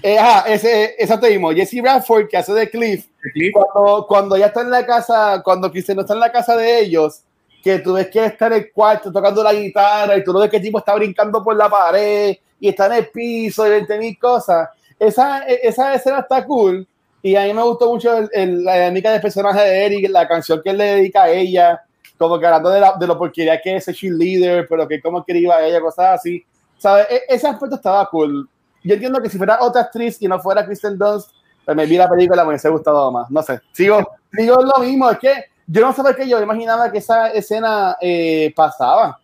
Eh, 0.01 0.17
ajá, 0.17 0.49
ese, 0.49 0.95
exacto 0.97 1.27
mismo. 1.27 1.51
Jesse 1.51 1.81
Bradford, 1.81 2.27
que 2.29 2.37
hace 2.37 2.53
de 2.53 2.69
Cliff. 2.69 3.07
Cuando, 3.51 4.05
cuando 4.07 4.37
ya 4.37 4.45
está 4.45 4.61
en 4.61 4.71
la 4.71 4.85
casa, 4.85 5.41
cuando 5.43 5.69
Kristen 5.69 5.97
no 5.97 6.03
está 6.03 6.13
en 6.13 6.21
la 6.21 6.31
casa 6.31 6.55
de 6.55 6.79
ellos, 6.79 7.21
que 7.61 7.79
tú 7.79 7.93
ves 7.93 8.07
que 8.07 8.23
está 8.23 8.47
en 8.47 8.53
el 8.53 8.71
cuarto 8.71 9.11
tocando 9.11 9.43
la 9.43 9.53
guitarra 9.53 10.15
y 10.15 10.23
tú 10.23 10.31
lo 10.31 10.39
ves 10.39 10.49
que 10.49 10.55
el 10.55 10.63
tipo 10.63 10.79
está 10.79 10.95
brincando 10.95 11.43
por 11.43 11.55
la 11.55 11.69
pared 11.69 12.37
y 12.59 12.69
está 12.69 12.87
en 12.87 12.93
el 12.93 13.09
piso 13.09 13.65
y 13.65 13.71
20 13.71 13.97
mil 13.97 14.19
cosas. 14.19 14.69
Esa, 14.97 15.43
esa 15.43 15.93
escena 15.93 16.19
está 16.19 16.45
cool 16.45 16.87
y 17.21 17.35
a 17.35 17.43
mí 17.43 17.53
me 17.53 17.63
gustó 17.63 17.89
mucho 17.89 18.17
el, 18.31 18.63
la 18.63 18.75
dinámica 18.75 19.11
del 19.11 19.21
personaje 19.21 19.61
de 19.61 19.85
Eric, 19.85 20.09
la 20.09 20.27
canción 20.27 20.61
que 20.63 20.69
él 20.69 20.77
le 20.77 20.85
dedica 20.95 21.23
a 21.23 21.29
ella, 21.29 21.81
como 22.17 22.39
que 22.39 22.45
hablando 22.45 22.69
de, 22.69 22.79
la, 22.79 22.95
de 22.97 23.07
lo 23.07 23.17
porquería 23.17 23.61
que 23.61 23.75
es 23.75 23.87
ese 23.87 23.97
cheerleader, 23.97 24.67
pero 24.67 24.87
que 24.87 25.01
como 25.01 25.23
quería 25.23 25.55
a 25.55 25.65
ella, 25.65 25.81
cosas 25.81 26.19
así. 26.19 26.43
¿Sabes? 26.77 27.07
E, 27.09 27.23
ese 27.29 27.47
aspecto 27.47 27.75
estaba 27.75 28.05
cool. 28.09 28.47
Yo 28.83 28.93
entiendo 28.93 29.21
que 29.21 29.29
si 29.29 29.37
fuera 29.37 29.59
otra 29.61 29.81
actriz 29.81 30.21
y 30.21 30.27
no 30.27 30.39
fuera 30.39 30.65
Kristen 30.65 30.97
Dunst, 30.97 31.31
pues 31.65 31.75
me 31.75 31.85
vi 31.85 31.97
la 31.97 32.09
película 32.09 32.43
me 32.43 32.49
hubiese 32.49 32.69
gustado 32.69 33.11
más. 33.11 33.29
No 33.29 33.43
sé. 33.43 33.59
Sigo, 33.73 33.99
sigo 34.31 34.61
lo 34.61 34.83
mismo. 34.83 35.09
Es 35.09 35.19
que 35.19 35.33
yo 35.67 35.81
no 35.81 35.93
por 35.93 36.15
qué 36.15 36.27
yo 36.27 36.41
imaginaba 36.41 36.91
que 36.91 36.99
esa 36.99 37.27
escena 37.27 37.97
eh, 38.01 38.53
pasaba. 38.55 39.19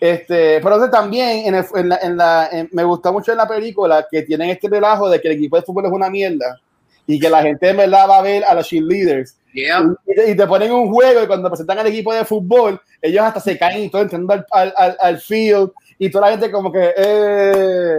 Este, 0.00 0.60
pero 0.62 0.88
también 0.88 1.54
en, 1.54 1.88
la, 1.88 1.98
en 2.00 2.16
la 2.16 2.48
me 2.72 2.84
gustó 2.84 3.12
mucho 3.12 3.32
en 3.32 3.38
la 3.38 3.46
película 3.46 4.06
que 4.10 4.22
tienen 4.22 4.48
este 4.48 4.66
relajo 4.66 5.10
de 5.10 5.20
que 5.20 5.28
el 5.28 5.34
equipo 5.34 5.56
de 5.56 5.62
fútbol 5.62 5.84
es 5.84 5.92
una 5.92 6.08
mierda 6.08 6.58
y 7.06 7.20
que 7.20 7.28
la 7.28 7.42
gente 7.42 7.68
en 7.68 7.76
verdad 7.76 8.08
va 8.08 8.18
a 8.18 8.22
ver 8.22 8.44
a 8.44 8.54
los 8.54 8.66
cheerleaders. 8.66 9.36
Y, 9.52 10.36
te, 10.36 10.46
ponen 10.46 10.70
un 10.70 10.92
juego 10.92 11.22
y 11.22 11.26
cuando 11.26 11.50
presentan 11.50 11.80
al 11.80 11.88
equipo 11.88 12.14
de 12.14 12.24
fútbol, 12.24 12.80
ellos 13.02 13.22
hasta 13.22 13.40
se 13.40 13.58
caen 13.58 13.84
y 13.84 13.90
todo 13.90 14.02
entrando 14.02 14.32
al, 14.32 14.72
al, 14.76 14.96
al, 14.98 15.18
field 15.18 15.72
y 15.98 16.08
toda 16.08 16.26
la 16.26 16.32
gente 16.32 16.52
como 16.52 16.70
que... 16.70 16.94
Eh. 16.96 17.98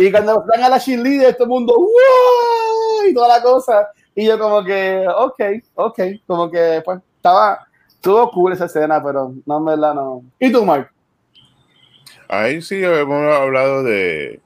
Y 0.00 0.10
cuando 0.10 0.44
van 0.44 0.64
a 0.64 0.68
la 0.68 0.80
cheerleaders, 0.80 1.36
todo 1.36 1.44
el 1.44 1.50
mundo... 1.50 1.74
¡Wow! 1.74 3.08
Y 3.08 3.14
toda 3.14 3.28
la 3.28 3.42
cosa. 3.42 3.88
Y 4.14 4.26
yo 4.26 4.38
como 4.38 4.64
que, 4.64 5.06
ok, 5.06 5.40
ok, 5.76 6.00
como 6.26 6.50
que 6.50 6.82
pues 6.84 6.98
estaba, 7.16 7.64
estuvo 7.88 8.28
cool 8.32 8.52
esa 8.52 8.64
escena, 8.64 9.00
pero 9.02 9.32
no, 9.46 9.58
en 9.58 9.64
verdad 9.64 9.94
no. 9.94 10.24
¿Y 10.40 10.50
tú, 10.50 10.64
Mark? 10.64 10.90
Ahí 12.28 12.62
sí 12.62 12.82
hemos 12.82 13.34
hablado 13.34 13.82
de, 13.82 14.40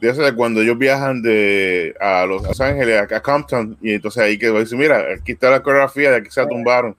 de 0.00 0.10
eso 0.10 0.22
de 0.22 0.34
cuando 0.34 0.60
ellos 0.60 0.78
viajan 0.78 1.22
de 1.22 1.94
a 2.00 2.26
Los 2.26 2.60
Ángeles, 2.60 3.10
a, 3.10 3.20
Compton, 3.20 3.76
y 3.80 3.94
entonces 3.94 4.22
ahí 4.22 4.38
que 4.38 4.50
dice, 4.50 4.76
mira, 4.76 5.04
aquí 5.18 5.32
está 5.32 5.50
la 5.50 5.62
coreografía, 5.62 6.10
de 6.10 6.16
aquí 6.18 6.30
se 6.30 6.46
tumbaron. 6.46 6.96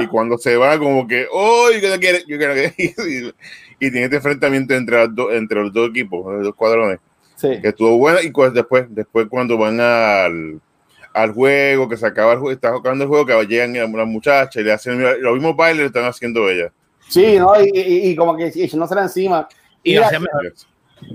Y 0.00 0.06
cuando 0.06 0.38
se 0.38 0.56
va, 0.56 0.78
como 0.78 1.06
que, 1.06 1.26
oh, 1.30 1.68
yo 1.70 2.00
quiero, 2.00 2.18
yo 2.26 2.38
quiero 2.38 2.54
y, 2.78 3.34
y 3.78 3.90
tiene 3.90 4.04
este 4.04 4.16
enfrentamiento 4.16 4.74
entre, 4.74 5.02
entre 5.02 5.62
los 5.62 5.72
dos 5.72 5.90
equipos, 5.90 6.32
los 6.32 6.44
dos 6.44 6.54
cuadrones. 6.54 7.00
Sí. 7.36 7.60
Que 7.60 7.68
estuvo 7.68 7.98
bueno, 7.98 8.20
y 8.22 8.30
pues 8.30 8.54
después, 8.54 8.86
después 8.88 9.26
cuando 9.28 9.58
van 9.58 9.80
al 9.80 10.60
al 11.14 11.32
juego, 11.32 11.88
que 11.88 11.96
se 11.96 12.06
acaba 12.06 12.32
el 12.32 12.40
juego, 12.40 12.52
está 12.52 12.72
jugando 12.72 13.04
el 13.04 13.08
juego, 13.08 13.24
que 13.24 13.46
llegan 13.46 13.72
las 13.72 14.06
muchachas 14.06 14.60
y 14.60 14.64
le 14.64 14.72
hacen 14.72 15.00
los 15.22 15.34
mismos 15.34 15.56
bailes 15.56 15.82
le 15.82 15.86
están 15.86 16.04
haciendo 16.04 16.50
ellas. 16.50 16.72
Sí, 17.08 17.38
¿no? 17.38 17.60
Y, 17.60 17.70
y, 17.74 18.16
como 18.16 18.36
que 18.36 18.52
y 18.54 18.76
no 18.76 18.86
se 18.86 18.94
la 18.94 19.02
encima. 19.02 19.48
Y, 19.82 19.96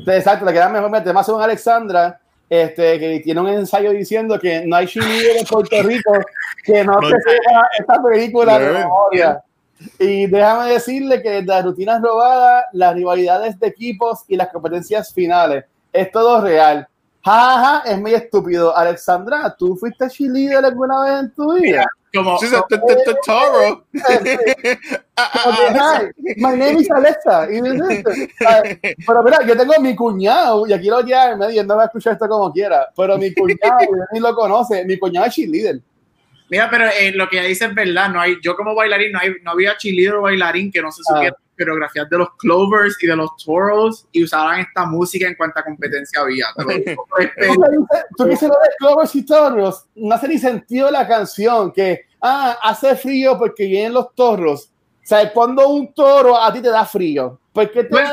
Exacto, 0.08 0.46
le 0.46 0.54
queda 0.54 0.70
mejor. 0.70 0.96
Además, 0.96 1.28
un 1.30 1.42
Alexandra 1.42 2.20
este, 2.50 3.00
que 3.00 3.20
tiene 3.20 3.42
un 3.42 3.48
ensayo 3.48 3.92
diciendo 3.92 4.40
que 4.40 4.66
no 4.66 4.76
hay 4.76 4.88
cheerleader 4.88 5.38
en 5.38 5.46
Puerto 5.46 5.84
Rico 5.84 6.14
que 6.64 6.84
no 6.84 6.98
te 7.00 7.10
sepa 7.10 7.70
esta 7.78 8.02
película 8.02 8.60
de 8.60 8.72
memoria. 8.72 9.44
Y 9.98 10.28
déjame 10.28 10.74
decirle 10.74 11.22
que 11.22 11.42
las 11.42 11.64
rutinas 11.64 12.02
robadas, 12.02 12.66
las 12.74 12.94
rivalidades 12.94 13.60
de 13.60 13.68
equipos 13.68 14.24
y 14.28 14.36
las 14.36 14.50
competencias 14.50 15.14
finales, 15.14 15.66
es 15.94 16.12
todo 16.12 16.42
real. 16.42 16.88
Jaja, 17.24 17.84
es 17.90 18.00
muy 18.00 18.14
estúpido. 18.14 18.76
Alexandra, 18.76 19.56
¿tú 19.58 19.76
fuiste 19.78 20.10
cheerleader 20.10 20.66
alguna 20.66 21.04
vez 21.04 21.20
en 21.22 21.32
tu 21.34 21.54
vida? 21.54 21.86
Como, 22.14 22.40
Toro. 23.26 23.86
My 26.38 26.56
name 26.56 26.80
is 26.80 26.90
Alexa. 26.90 27.48
Pero 27.48 29.24
mira, 29.24 29.46
yo 29.46 29.56
tengo 29.56 29.74
mi 29.80 29.96
cuñado, 29.96 30.68
y 30.68 30.74
aquí 30.74 30.88
lo 30.88 31.02
llame 31.02 31.54
y 31.54 31.60
él 31.60 31.68
no 31.68 31.76
va 31.76 31.84
a 31.84 31.86
escuchar 31.86 32.14
esto 32.14 32.28
como 32.28 32.52
quiera, 32.52 32.90
pero 32.96 33.18
mi 33.18 33.34
cuñado, 33.34 33.78
ni 34.14 34.20
lo 34.20 34.34
conoce, 34.34 34.86
mi 34.86 34.98
cuñado 34.98 35.28
es 35.28 35.34
cheerleader. 35.34 35.82
Mira, 36.50 36.68
pero 36.70 36.86
eh, 36.86 37.12
lo 37.14 37.30
que 37.30 37.42
dice 37.42 37.66
es 37.66 37.76
verdad, 37.76 38.10
no 38.10 38.20
hay, 38.20 38.38
yo 38.42 38.56
como 38.56 38.74
bailarín, 38.74 39.12
no, 39.12 39.20
hay, 39.20 39.34
no 39.44 39.52
había 39.52 39.78
cheerleader 39.78 40.16
o 40.16 40.22
bailarín 40.22 40.72
que 40.72 40.82
no 40.82 40.92
se 40.92 41.04
supiera 41.04 41.36
coreografías 41.60 42.10
de 42.10 42.18
los 42.18 42.30
Clovers 42.38 42.98
y 43.02 43.08
de 43.08 43.16
los 43.16 43.30
Toros 43.44 44.08
y 44.12 44.24
usaban 44.24 44.62
esta 44.62 44.86
música 44.86 45.28
en 45.28 45.36
cuanta 45.36 45.64
competencia 45.64 46.22
había. 46.22 46.48
Tú 48.18 48.26
dices 48.26 48.50
lo 48.50 48.56
de 48.56 48.70
Clovers 48.80 49.16
y 49.16 49.26
Toros, 49.26 49.86
no 49.96 50.16
hace 50.16 50.28
ni 50.28 50.40
sentido 50.40 50.90
la 50.90 51.08
canción, 51.08 51.72
que 51.72 52.06
ah, 52.22 52.58
hace 52.64 52.96
frío 52.96 53.38
porque 53.38 53.66
vienen 53.66 53.94
los 53.94 54.16
toros. 54.16 54.72
O 55.04 55.08
sea, 55.10 55.32
cuando 55.34 55.68
un 55.68 55.94
toro 55.94 56.40
a 56.40 56.54
ti 56.54 56.62
te 56.62 56.70
da 56.70 56.86
frío, 56.86 57.40
porque 57.52 57.84
te 57.84 57.96
da 57.96 58.12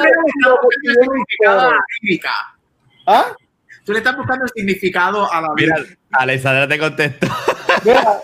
frío 2.00 2.20
¿Ah? 3.06 3.36
Tú 3.84 3.92
le 3.92 3.98
estás 3.98 4.16
buscando 4.16 4.44
el 4.44 4.50
significado 4.50 5.32
a 5.32 5.40
la 5.40 5.48
vida. 5.54 5.76
Mira, 5.78 5.96
Alexandra 6.10 6.66
te 6.66 6.78
contestó. 6.78 7.28
Mira, 7.84 8.02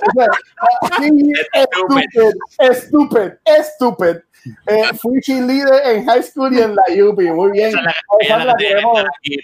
estúpido, 2.59 3.33
estúpido, 3.45 4.23
eh, 4.67 4.95
fui 5.01 5.21
cheerleader 5.21 5.97
en 5.97 6.07
high 6.07 6.23
school 6.23 6.53
y 6.53 6.61
en 6.61 6.75
la 6.75 6.83
UP. 7.05 7.21
Muy 7.21 7.53
bien. 7.53 7.73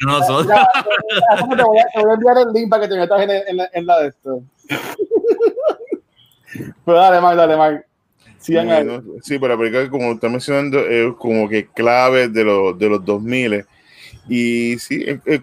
nosotros. 0.06 0.58
te, 1.56 1.62
voy 1.62 1.78
a, 1.78 1.86
enviar 2.14 2.38
el 2.38 2.52
link 2.52 2.68
para 2.70 2.82
que 2.82 2.88
te 2.88 2.98
metas 2.98 3.20
en, 3.22 3.30
en, 3.30 3.56
la, 3.56 3.70
en 3.72 3.86
la 3.86 4.00
de 4.00 4.08
esto. 4.08 4.42
Pero 6.84 6.98
dale, 6.98 7.20
Mark, 7.20 7.36
dale, 7.36 7.56
Mark. 7.56 7.84
Sí, 8.38 8.54
sí, 9.22 9.38
pero 9.38 9.62
la 9.62 9.90
como 9.90 10.12
está 10.12 10.28
mencionando, 10.28 10.78
es 10.80 11.12
como 11.16 11.48
que 11.48 11.66
clave 11.66 12.28
de 12.28 12.44
los, 12.44 12.78
de 12.78 12.88
los 12.88 13.04
2000 13.04 13.66
y 14.28 14.78
sí, 14.78 15.04
es, 15.06 15.20
es, 15.24 15.40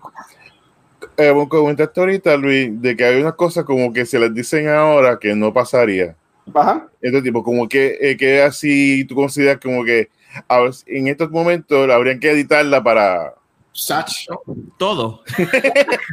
eh, 1.18 1.46
comentaste 1.50 2.00
ahorita, 2.00 2.38
Luis, 2.38 2.82
de 2.82 2.96
que 2.96 3.06
hay 3.06 3.22
unas 3.22 3.36
cosas 3.36 3.66
como 3.66 3.92
que 3.92 4.06
se 4.06 4.20
les 4.20 4.34
dicen 4.34 4.68
ahora 4.70 5.18
que 5.20 5.36
no 5.36 5.54
pasaría. 5.54 6.16
Ajá. 6.54 6.88
Este 7.02 7.22
tipo, 7.22 7.44
como 7.44 7.68
que, 7.68 7.98
eh, 8.00 8.18
que 8.18 8.42
así 8.42 9.06
tú 9.06 9.16
consideras 9.16 9.60
como 9.62 9.84
que 9.84 10.10
en 10.86 11.08
estos 11.08 11.32
momentos 11.32 11.90
habrían 11.90 12.20
que 12.20 12.32
editarla 12.32 12.84
para. 12.84 13.34
Todo. 14.78 15.22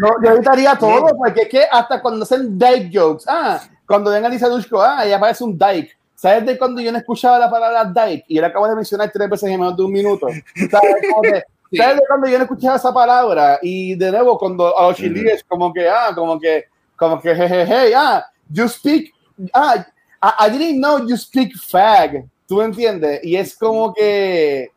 no, 0.01 0.09
yo 0.25 0.31
editaría 0.31 0.75
todo, 0.81 1.17
porque 1.17 1.43
es 1.43 1.49
que 1.49 1.63
hasta 1.71 2.03
cuando 2.03 2.25
hacen 2.25 2.59
Dyke 2.59 2.91
jokes, 2.93 3.25
ah, 3.29 3.61
cuando 3.87 4.11
ven 4.11 4.25
a 4.25 4.29
Lisa 4.29 4.49
Dushko, 4.49 4.83
ah, 4.83 5.05
ella 5.05 5.21
parece 5.21 5.45
un 5.45 5.57
Dyke. 5.57 5.97
¿Sabes 6.15 6.47
de 6.47 6.59
cuando 6.59 6.81
yo 6.81 6.93
no 6.93 6.99
escuchaba 6.99 7.39
la 7.39 7.51
palabra 7.51 7.85
Dyke? 7.85 8.25
Y 8.29 8.39
él 8.39 8.45
acabo 8.45 8.69
de 8.69 8.77
mencionar 8.77 9.11
tres 9.13 9.29
veces 9.29 9.49
en 9.49 9.61
menos 9.61 9.77
de 9.77 9.83
un 9.83 9.93
minuto. 9.93 10.29
¿Sabes? 10.71 11.45
¿Sabes 11.77 11.97
de 11.97 12.03
cuando 12.07 12.29
yo 12.29 12.39
no 12.39 12.45
escuchaba 12.45 12.77
esa 12.77 12.93
palabra? 12.93 13.59
Y 13.63 13.95
de 13.95 14.11
nuevo, 14.11 14.39
cuando 14.39 14.77
a 14.79 14.89
los 14.89 14.97
chiles, 14.97 15.45
como 15.49 15.73
que, 15.73 15.89
ah, 15.89 16.13
como 16.15 16.39
que, 16.39 16.67
como 16.97 17.21
que, 17.21 17.35
jejeje, 17.35 17.95
ah, 17.95 18.25
you 18.51 18.69
speak, 18.69 19.13
ah, 19.53 19.85
I, 20.23 20.49
didn't 20.51 20.79
know 20.79 21.07
you 21.07 21.17
speak 21.17 21.57
fag. 21.57 22.25
¿Tú 22.47 22.57
me 22.59 22.65
entiendes? 22.65 23.21
Y 23.25 23.35
es 23.37 23.57
como 23.57 23.93
que, 23.93 24.71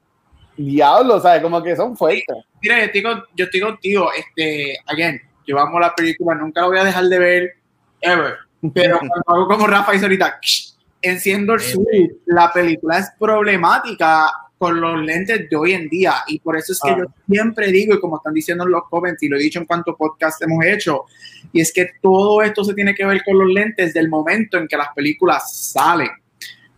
diablo, 0.58 1.20
¿sabes? 1.20 1.42
Como 1.42 1.62
que 1.62 1.76
son 1.76 1.96
fuertes. 1.96 2.38
Mira, 2.62 2.80
yo 2.80 2.86
estoy, 2.86 3.04
yo 3.36 3.46
estoy 3.46 3.60
contigo, 3.60 4.10
este, 4.18 4.78
again, 4.88 5.22
llevamos 5.46 5.80
la 5.80 5.94
película, 5.94 6.36
nunca 6.36 6.62
la 6.62 6.68
voy 6.68 6.78
a 6.80 6.84
dejar 6.84 7.06
de 7.06 7.20
ver, 7.20 7.54
ever. 8.02 8.38
Pero 8.74 8.98
cuando 9.00 9.24
hago 9.28 9.48
como 9.48 9.68
Rafa 9.68 9.94
hizo 9.94 10.06
ahorita, 10.06 10.40
enciendo 11.02 11.54
el 11.54 11.60
switch, 11.60 12.14
la 12.26 12.52
película 12.52 12.98
es 12.98 13.12
problemática 13.20 14.32
con 14.58 14.80
los 14.80 15.02
lentes 15.04 15.50
de 15.50 15.56
hoy 15.56 15.74
en 15.74 15.90
día. 15.90 16.16
Y 16.28 16.40
por 16.40 16.58
eso 16.58 16.74
es 16.74 16.80
que 16.80 16.92
ah. 16.92 16.98
yo 17.00 17.06
siempre 17.30 17.72
digo, 17.72 17.96
y 17.96 18.00
como 18.00 18.18
están 18.18 18.34
diciendo 18.34 18.66
los 18.66 18.84
comments, 18.90 19.22
y 19.24 19.30
lo 19.30 19.38
he 19.38 19.42
dicho 19.42 19.60
en 19.60 19.66
cuanto 19.66 19.96
podcast 19.96 20.42
hemos 20.42 20.64
hecho, 20.66 21.04
y 21.52 21.62
es 21.62 21.72
que 21.74 21.90
todo 22.02 22.42
esto 22.42 22.64
se 22.64 22.74
tiene 22.74 22.96
que 22.96 23.06
ver 23.06 23.22
con 23.24 23.38
los 23.38 23.50
lentes 23.50 23.94
del 23.94 24.10
momento 24.10 24.58
en 24.58 24.68
que 24.68 24.78
las 24.78 24.90
películas 24.96 25.72
salen. 25.72 26.10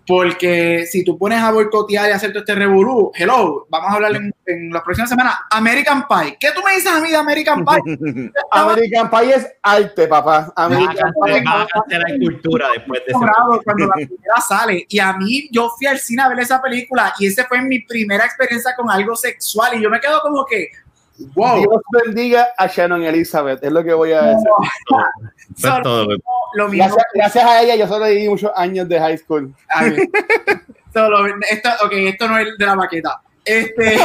Porque 0.07 0.85
si 0.89 1.03
tú 1.03 1.17
pones 1.17 1.39
a 1.39 1.51
boicotear 1.51 2.09
y 2.09 2.13
hacer 2.13 2.31
todo 2.31 2.39
este 2.39 2.55
revolú, 2.55 3.11
hello, 3.13 3.67
vamos 3.69 3.91
a 3.91 3.95
hablar 3.95 4.15
en, 4.15 4.33
en 4.45 4.69
las 4.71 4.81
próximas 4.81 5.09
semanas, 5.09 5.35
American 5.51 6.07
Pie. 6.07 6.37
¿Qué 6.39 6.47
tú 6.55 6.61
me 6.63 6.75
dices 6.75 6.89
a 6.89 7.01
mí 7.01 7.09
de 7.09 7.17
American 7.17 7.65
Pie? 7.65 8.31
American 8.51 9.09
Pie 9.09 9.35
es 9.35 9.47
arte, 9.61 10.07
papá. 10.07 10.53
American 10.55 11.11
Pie 11.25 11.43
la 11.43 12.17
cultura 12.19 12.67
después 12.73 13.01
de 13.05 13.13
Cuando 13.13 13.85
la 13.85 13.93
primera 13.95 14.41
sale. 14.47 14.85
Y 14.87 14.99
a 14.99 15.11
mí, 15.13 15.49
yo 15.51 15.69
fui 15.77 15.87
al 15.87 15.99
cine 15.99 16.21
a 16.23 16.29
ver 16.29 16.39
esa 16.39 16.61
película 16.61 17.13
y 17.19 17.27
esa 17.27 17.45
fue 17.45 17.61
mi 17.61 17.79
primera 17.81 18.25
experiencia 18.25 18.73
con 18.77 18.89
algo 18.89 19.13
sexual 19.15 19.77
y 19.77 19.83
yo 19.83 19.89
me 19.89 19.99
quedo 19.99 20.21
como 20.21 20.45
que, 20.45 20.69
Wow. 21.33 21.59
Dios 21.59 21.81
bendiga 22.05 22.49
a 22.57 22.67
Shannon 22.67 23.03
Elizabeth, 23.03 23.63
es 23.63 23.71
lo 23.71 23.83
que 23.83 23.93
voy 23.93 24.11
a 24.11 24.21
decir. 24.21 24.47
gracias, 27.13 27.45
a 27.45 27.61
ella, 27.61 27.75
yo 27.75 27.87
solo 27.87 28.05
viví 28.05 28.29
muchos 28.29 28.51
años 28.55 28.87
de 28.87 28.99
high 28.99 29.17
school. 29.17 29.53
Solo, 30.93 31.27
esto, 31.49 31.69
ok, 31.83 31.91
esto 31.93 32.27
no 32.27 32.37
es 32.39 32.57
de 32.57 32.65
la 32.65 32.75
maqueta. 32.75 33.21
Este, 33.45 33.97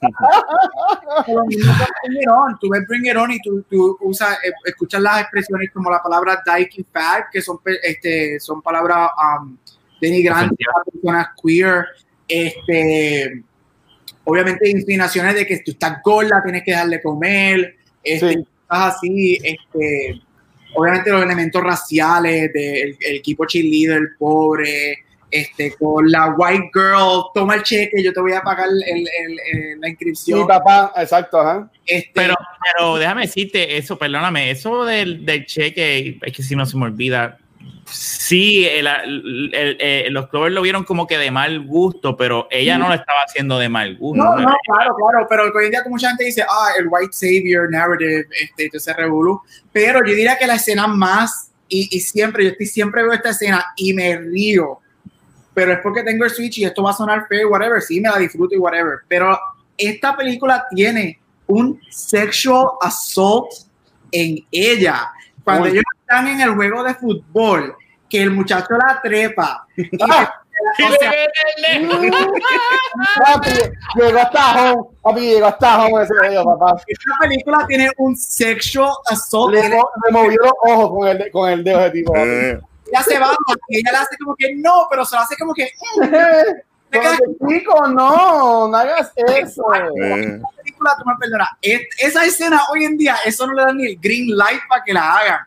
tú 2.60 2.70
ves 2.70 2.86
Bring 2.86 3.06
It 3.06 3.16
On 3.16 3.30
y 3.30 3.38
tú, 3.40 3.62
tú 3.68 3.98
usas, 4.00 4.38
eh, 4.44 4.52
escuchas 4.64 5.02
las 5.02 5.22
expresiones 5.22 5.70
como 5.72 5.90
la 5.90 6.02
palabra 6.02 6.42
dyke 6.46 6.78
y 6.78 6.84
fat, 6.84 7.26
que 7.30 7.42
son, 7.42 7.58
este, 7.82 8.40
son 8.40 8.62
palabras 8.62 9.10
um, 9.40 9.56
denigrantes 10.00 10.66
para 10.72 10.84
personas 10.84 11.28
queer. 11.42 11.84
Este, 12.28 13.42
obviamente 14.26 14.68
inclinaciones 14.68 15.34
de 15.34 15.46
que 15.46 15.60
tú 15.60 15.70
estás 15.70 16.02
gorda, 16.04 16.42
tienes 16.42 16.62
que 16.64 16.72
darle 16.72 17.00
comer, 17.00 17.76
este, 18.02 18.32
estás 18.32 18.96
así, 18.96 19.38
este, 19.42 20.20
obviamente 20.74 21.10
los 21.10 21.22
elementos 21.22 21.62
raciales 21.62 22.52
del 22.52 22.96
equipo 23.00 23.46
cheerleader, 23.46 23.98
el 23.98 24.08
pobre, 24.18 24.98
este, 25.30 25.72
con 25.74 26.10
la 26.10 26.34
white 26.36 26.70
girl, 26.74 27.24
toma 27.34 27.54
el 27.54 27.62
cheque, 27.62 28.02
yo 28.02 28.12
te 28.12 28.20
voy 28.20 28.32
a 28.32 28.42
pagar 28.42 28.68
el, 28.68 29.06
el, 29.06 29.80
la 29.80 29.88
inscripción. 29.88 30.40
Sí, 30.40 30.46
papá, 30.46 30.92
exacto, 30.96 31.40
ajá. 31.40 31.70
Este, 31.86 32.10
pero, 32.12 32.34
pero 32.62 32.96
déjame 32.96 33.22
decirte 33.22 33.76
eso, 33.76 33.96
perdóname, 33.96 34.50
eso 34.50 34.84
del, 34.84 35.24
del 35.24 35.46
cheque, 35.46 36.18
es 36.20 36.32
que 36.32 36.42
si 36.42 36.56
no 36.56 36.66
se 36.66 36.76
me 36.76 36.84
olvida, 36.84 37.38
sí, 37.90 38.66
el, 38.66 40.12
los 40.12 40.28
Clovers 40.28 40.54
lo 40.54 40.62
vieron 40.62 40.84
como 40.84 41.06
que 41.06 41.18
de 41.18 41.30
mal 41.30 41.66
gusto, 41.66 42.16
pero 42.16 42.48
ella 42.50 42.78
no 42.78 42.88
lo 42.88 42.94
estaba 42.94 43.20
haciendo 43.26 43.58
de 43.58 43.68
mal 43.68 43.96
gusto. 43.96 44.22
No, 44.22 44.36
no, 44.36 44.54
claro, 44.66 44.94
claro, 44.94 45.26
pero 45.28 45.44
hoy 45.54 45.66
en 45.66 45.70
día 45.70 45.82
mucha 45.86 46.08
gente 46.08 46.24
dice, 46.24 46.42
ah, 46.42 46.70
el 46.78 46.86
white 46.88 47.12
savior 47.12 47.70
narrative, 47.70 48.26
este, 48.58 48.78
se 48.78 48.92
revolú, 48.92 49.40
pero 49.72 50.00
yo 50.04 50.14
diría 50.14 50.36
que 50.38 50.46
la 50.46 50.56
escena 50.56 50.86
más, 50.86 51.52
y, 51.68 51.88
y, 51.90 52.00
siempre, 52.00 52.44
yo 52.44 52.50
estoy, 52.50 52.66
siempre 52.66 53.02
veo 53.02 53.12
esta 53.12 53.30
escena 53.30 53.64
y 53.76 53.92
me 53.92 54.16
río, 54.16 54.78
pero 55.54 55.72
es 55.72 55.80
porque 55.80 56.02
tengo 56.02 56.24
el 56.24 56.30
Switch 56.30 56.58
y 56.58 56.64
esto 56.64 56.82
va 56.82 56.90
a 56.90 56.94
sonar 56.94 57.26
feo, 57.28 57.48
whatever, 57.48 57.80
sí, 57.80 58.00
me 58.00 58.08
la 58.08 58.18
disfruto 58.18 58.54
y 58.54 58.58
whatever, 58.58 58.98
pero 59.08 59.38
esta 59.76 60.16
película 60.16 60.66
tiene 60.74 61.20
un 61.46 61.80
sexual 61.90 62.68
assault 62.80 63.50
en 64.12 64.44
ella. 64.50 65.10
Cuando 65.44 65.66
ellos 65.66 65.82
están 66.06 66.28
en 66.28 66.40
el 66.40 66.54
juego 66.54 66.84
de 66.84 66.94
fútbol, 66.94 67.76
que 68.08 68.22
el 68.22 68.30
muchacho 68.30 68.68
la 68.70 69.00
trepa. 69.02 69.66
Ah. 70.00 70.32
papi, 73.26 73.50
llegó 73.94 74.18
hasta 74.18 74.72
home, 74.72 74.88
papi, 75.02 75.20
llegó 75.20 75.46
hasta 75.46 75.84
home 75.84 76.02
ese 76.02 76.14
video, 76.22 76.44
papá. 76.44 76.82
Esta 76.86 77.10
película 77.20 77.66
tiene 77.68 77.90
un 77.98 78.16
sexual 78.16 78.94
assault. 79.06 79.54
Le, 79.54 79.68
le 79.68 79.78
movió 80.10 80.38
los 80.42 80.52
ojos 80.64 80.90
con 80.90 81.08
el, 81.08 81.30
con 81.30 81.50
el 81.50 81.62
dedo 81.62 81.80
de 81.80 81.90
tipo. 81.90 82.16
Eh. 82.16 82.58
Ella 82.86 83.02
se 83.02 83.18
va 83.18 83.36
y 83.68 83.78
ella 83.78 83.92
le 83.92 83.98
hace 83.98 84.16
como 84.16 84.34
que 84.34 84.54
no, 84.56 84.86
pero 84.88 85.04
se 85.04 85.16
lo 85.16 85.22
hace 85.22 85.36
como 85.38 85.52
que. 85.52 85.68
Chico, 87.48 87.88
no, 87.88 88.68
no 88.68 88.76
hagas 88.76 89.12
eso. 89.14 89.62
Eh. 89.74 90.40
película, 90.56 90.96
tú 90.98 91.04
me 91.04 91.14
perdonas. 91.20 91.50
Esa 91.60 92.24
escena 92.24 92.62
hoy 92.72 92.84
en 92.84 92.96
día, 92.96 93.16
eso 93.26 93.46
no 93.46 93.52
le 93.52 93.62
da 93.62 93.72
ni 93.72 93.86
el 93.86 94.00
green 94.00 94.34
light 94.36 94.62
para 94.68 94.82
que 94.82 94.94
la 94.94 95.16
hagan. 95.16 95.40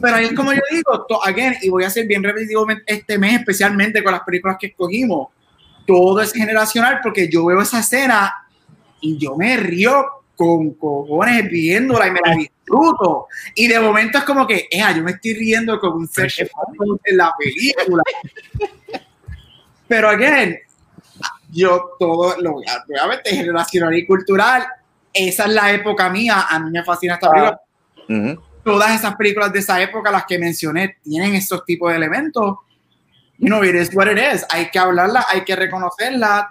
Pero 0.00 0.16
ahí 0.16 0.26
es 0.26 0.32
como 0.34 0.52
yo 0.52 0.60
digo, 0.70 1.06
again, 1.24 1.56
y 1.60 1.70
voy 1.70 1.84
a 1.84 1.90
ser 1.90 2.06
bien 2.06 2.22
repetitivo 2.22 2.66
este 2.86 3.18
mes, 3.18 3.40
especialmente 3.40 4.02
con 4.02 4.12
las 4.12 4.22
películas 4.22 4.56
que 4.58 4.68
escogimos. 4.68 5.28
Todo 5.86 6.20
es 6.20 6.32
generacional 6.32 7.00
porque 7.02 7.28
yo 7.28 7.46
veo 7.46 7.60
esa 7.60 7.80
escena 7.80 8.46
y 9.00 9.18
yo 9.18 9.36
me 9.36 9.56
río 9.56 10.04
con 10.36 10.74
cojones 10.74 11.50
viéndola 11.50 12.06
y 12.06 12.10
me 12.12 12.20
la 12.24 12.34
disfruto. 12.34 13.26
Y 13.56 13.66
de 13.66 13.80
momento 13.80 14.18
es 14.18 14.24
como 14.24 14.46
que, 14.46 14.68
eh, 14.70 14.82
yo 14.94 15.02
me 15.02 15.12
estoy 15.12 15.34
riendo 15.34 15.80
con 15.80 15.94
un 15.94 16.08
ser 16.08 16.32
en 17.04 17.16
la 17.16 17.32
película. 17.36 18.02
Pero 19.88 20.10
again, 20.10 20.58
yo 21.50 21.96
todo 21.98 22.40
lo 22.40 22.56
obviamente 22.56 23.30
generacional 23.30 23.94
y 23.94 24.06
cultural, 24.06 24.64
esa 25.12 25.46
es 25.46 25.52
la 25.52 25.72
época 25.72 26.08
mía, 26.10 26.46
a 26.48 26.60
mí 26.60 26.70
me 26.70 26.84
fascina 26.84 27.14
esta 27.14 27.30
película. 27.30 27.60
Uh 28.10 28.47
todas 28.72 28.94
esas 28.94 29.16
películas 29.16 29.52
de 29.52 29.60
esa 29.60 29.80
época, 29.80 30.10
las 30.10 30.24
que 30.24 30.38
mencioné, 30.38 30.96
tienen 31.02 31.34
estos 31.34 31.64
tipos 31.64 31.90
de 31.90 31.96
elementos. 31.96 32.58
You 33.38 33.46
know, 33.46 33.62
it 33.62 33.74
is 33.74 33.94
what 33.94 34.08
it 34.10 34.18
is. 34.18 34.44
Hay 34.50 34.70
que 34.70 34.78
hablarla, 34.78 35.24
hay 35.28 35.44
que 35.44 35.54
reconocerla. 35.54 36.50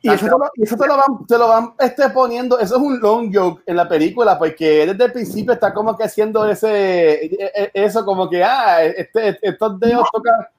Y 0.00 0.10
eso, 0.10 0.26
te 0.26 0.30
lo, 0.30 0.38
eso 0.54 0.76
te 0.76 0.86
lo 0.86 0.96
van, 0.96 1.26
te 1.26 1.36
lo 1.36 1.48
van 1.48 1.74
este, 1.80 2.08
poniendo, 2.10 2.60
eso 2.60 2.76
es 2.76 2.80
un 2.80 3.00
long 3.00 3.34
joke 3.34 3.64
en 3.66 3.74
la 3.74 3.88
película, 3.88 4.38
porque 4.38 4.86
desde 4.86 5.06
el 5.06 5.12
principio 5.12 5.54
está 5.54 5.74
como 5.74 5.96
que 5.96 6.04
haciendo 6.04 6.48
ese, 6.48 7.24
e, 7.24 7.30
e, 7.34 7.70
eso 7.74 8.04
como 8.04 8.30
que, 8.30 8.44
ah, 8.44 8.84
este, 8.84 9.36
estos 9.42 9.80
dedos 9.80 10.06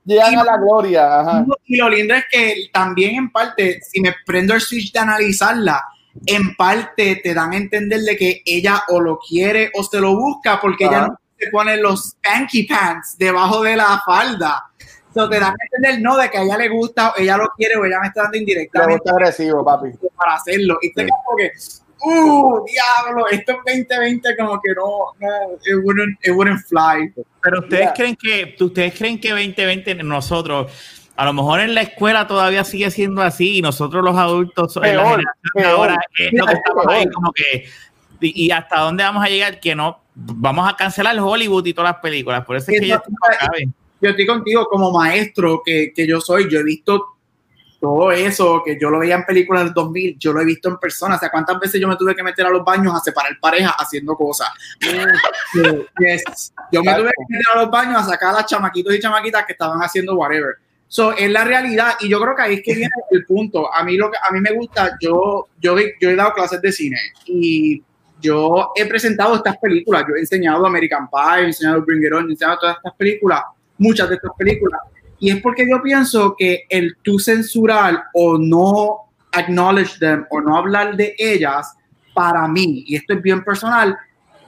llegan 0.03 0.39
a 0.39 0.43
la 0.43 0.57
gloria. 0.57 1.45
Y 1.65 1.77
lo 1.77 1.89
lindo 1.89 2.15
es 2.15 2.25
que 2.29 2.69
también 2.73 3.15
en 3.15 3.31
parte, 3.31 3.79
si 3.81 4.01
me 4.01 4.13
prendo 4.25 4.53
el 4.53 4.59
switch 4.59 4.91
de 4.91 4.99
analizarla, 4.99 5.85
en 6.25 6.55
parte 6.55 7.21
te 7.23 7.34
dan 7.34 7.53
a 7.53 7.58
entender 7.58 8.01
de 8.01 8.17
que 8.17 8.41
ella 8.45 8.84
o 8.89 8.99
lo 8.99 9.19
quiere 9.19 9.71
o 9.75 9.84
se 9.84 9.99
lo 9.99 10.15
busca 10.15 10.60
porque 10.60 10.86
ella 10.86 11.08
no 11.08 11.19
se 11.38 11.49
pone 11.49 11.77
los 11.77 12.15
panky 12.21 12.63
pants 12.63 13.17
debajo 13.17 13.63
de 13.63 13.75
la 13.75 14.01
falda. 14.05 14.65
So, 15.13 15.27
te 15.27 15.39
dan 15.39 15.53
a 15.53 15.55
entender 15.63 16.01
no 16.01 16.17
de 16.17 16.29
que 16.29 16.38
a 16.38 16.43
ella 16.43 16.58
le 16.58 16.69
gusta, 16.69 17.10
o 17.10 17.13
ella 17.17 17.38
lo 17.38 17.49
quiere 17.58 17.77
o 17.77 17.86
ella 17.86 17.99
me 17.99 18.08
está 18.08 18.23
dando 18.23 18.38
indirectamente. 18.38 19.10
agresivo, 19.10 19.65
papi. 19.65 19.89
Para 20.15 20.36
hacerlo. 20.36 20.77
Y 20.82 20.93
te 20.93 21.08
como 21.08 21.36
que, 21.36 21.51
uh, 22.01 22.65
diablo, 22.65 23.27
esto 23.27 23.53
es 23.65 23.88
2020 23.88 24.38
como 24.38 24.62
que 24.62 24.73
no, 24.75 25.13
no, 25.19 25.53
it 25.65 25.84
wouldn't, 25.84 26.19
it 26.23 26.32
wouldn't 26.32 26.62
fly. 26.67 27.12
Pero 27.41 27.60
ustedes 27.60 27.89
creen 27.95 28.15
que, 28.15 28.55
ustedes 28.60 28.93
creen 28.93 29.19
que 29.19 29.29
2020 29.29 29.95
nosotros 30.03 30.71
a 31.19 31.25
lo 31.25 31.34
mejor 31.34 31.60
en 31.60 31.75
la 31.75 31.82
escuela 31.82 32.27
todavía 32.27 32.63
sigue 32.63 32.89
siendo 32.91 33.21
así 33.21 33.58
y 33.58 33.62
nosotros 33.62 34.01
los 34.01 34.15
adultos 34.15 34.77
en 34.77 34.95
la 34.95 35.03
generación 35.03 35.65
ahora 35.65 35.99
es 36.17 36.32
lo 36.32 36.45
que 36.45 36.53
estamos 36.53 36.88
ahí 36.88 37.10
como 37.10 37.34
que 37.34 37.65
y, 38.21 38.49
hasta 38.51 38.79
dónde 38.79 39.03
vamos 39.03 39.25
a 39.25 39.27
llegar 39.27 39.60
que 39.60 39.75
no 39.75 39.99
vamos 40.15 40.71
a 40.71 40.77
cancelar 40.77 41.19
Hollywood 41.19 41.65
y 41.65 41.73
todas 41.73 41.91
las 41.91 42.01
películas 42.01 42.45
por 42.45 42.55
eso 42.55 42.71
es 42.71 42.79
que 42.79 42.88
yo 42.88 42.95
estoy, 42.95 43.69
yo 43.99 44.10
estoy 44.12 44.25
contigo 44.25 44.65
como 44.69 44.91
maestro 44.91 45.62
que, 45.65 45.91
que, 45.93 46.08
yo 46.08 46.21
soy 46.21 46.49
yo 46.49 46.60
he 46.60 46.63
visto 46.63 47.05
todo 47.82 48.13
eso 48.13 48.62
que 48.65 48.77
yo 48.79 48.89
lo 48.89 48.99
veía 48.99 49.15
en 49.15 49.25
películas 49.25 49.65
del 49.65 49.73
2000 49.73 50.17
yo 50.17 50.32
lo 50.32 50.39
he 50.39 50.45
visto 50.45 50.69
en 50.69 50.77
persona 50.77 51.17
o 51.17 51.19
sea 51.19 51.29
cuántas 51.29 51.60
veces 51.60 51.82
yo 51.82 51.89
me 51.89 51.97
tuve 51.97 52.15
que 52.15 52.23
meter 52.23 52.45
a 52.45 52.49
los 52.49 52.63
baños 52.63 52.95
a 52.95 52.99
separar 53.01 53.38
parejas 53.41 53.73
haciendo 53.77 54.15
cosas 54.15 54.47
yo 56.71 56.82
me 56.82 56.93
tuve 56.95 57.12
que 57.12 57.25
meter 57.27 57.45
a 57.55 57.62
los 57.62 57.69
baños 57.69 58.03
a 58.03 58.05
sacar 58.05 58.29
a 58.29 58.38
las 58.38 58.45
chamaquitos 58.45 58.95
y 58.95 59.01
chamaquitas 59.01 59.45
que 59.45 59.51
estaban 59.51 59.79
haciendo 59.79 60.15
whatever 60.15 60.55
So, 60.91 61.15
es 61.15 61.30
la 61.30 61.43
realidad 61.43 61.91
y 61.99 62.10
yo 62.10 62.19
creo 62.19 62.36
que 62.36 62.41
ahí 62.41 62.54
es 62.56 62.63
que 62.63 62.73
viene 62.73 62.91
el 63.12 63.23
punto. 63.25 63.71
A 63.71 63.84
mí 63.84 63.95
lo 63.95 64.10
que 64.10 64.17
a 64.17 64.34
mí 64.34 64.41
me 64.41 64.52
gusta, 64.52 64.97
yo, 64.99 65.47
yo, 65.62 65.75
yo 66.02 66.10
he 66.10 66.15
dado 66.15 66.34
clases 66.34 66.60
de 66.62 66.71
cine 66.71 66.97
y 67.25 67.82
yo 68.19 68.71
he 68.75 68.88
presentado 68.88 69.36
estas 69.36 69.58
películas. 69.60 70.04
Yo 70.10 70.15
he 70.15 70.19
enseñado 70.19 70.65
American 70.65 71.08
Pie, 71.08 71.43
he 71.43 71.45
enseñado 71.45 71.84
Bring 71.84 72.04
It 72.04 72.12
On, 72.12 72.28
he 72.28 72.32
enseñado 72.32 72.58
todas 72.60 72.78
estas 72.78 72.93
películas, 72.95 73.43
muchas 73.78 74.10
de 74.10 74.15
estas 74.15 74.32
películas. 74.36 74.82
Y 75.19 75.30
es 75.30 75.39
porque 75.41 75.65
yo 75.69 75.80
pienso 75.82 76.36
que 76.36 76.63
el 76.67 76.97
tú 77.04 77.19
censurar 77.19 78.06
o 78.13 78.39
no 78.39 79.12
acknowledge 79.32 79.99
them 79.99 80.25
o 80.32 80.41
no 80.41 80.58
hablar 80.58 80.95
de 80.95 81.13
ellas, 81.19 81.75
para 82.15 82.47
mí, 82.47 82.84
y 82.88 82.95
esto 82.95 83.13
es 83.13 83.21
bien 83.21 83.43
personal, 83.43 83.95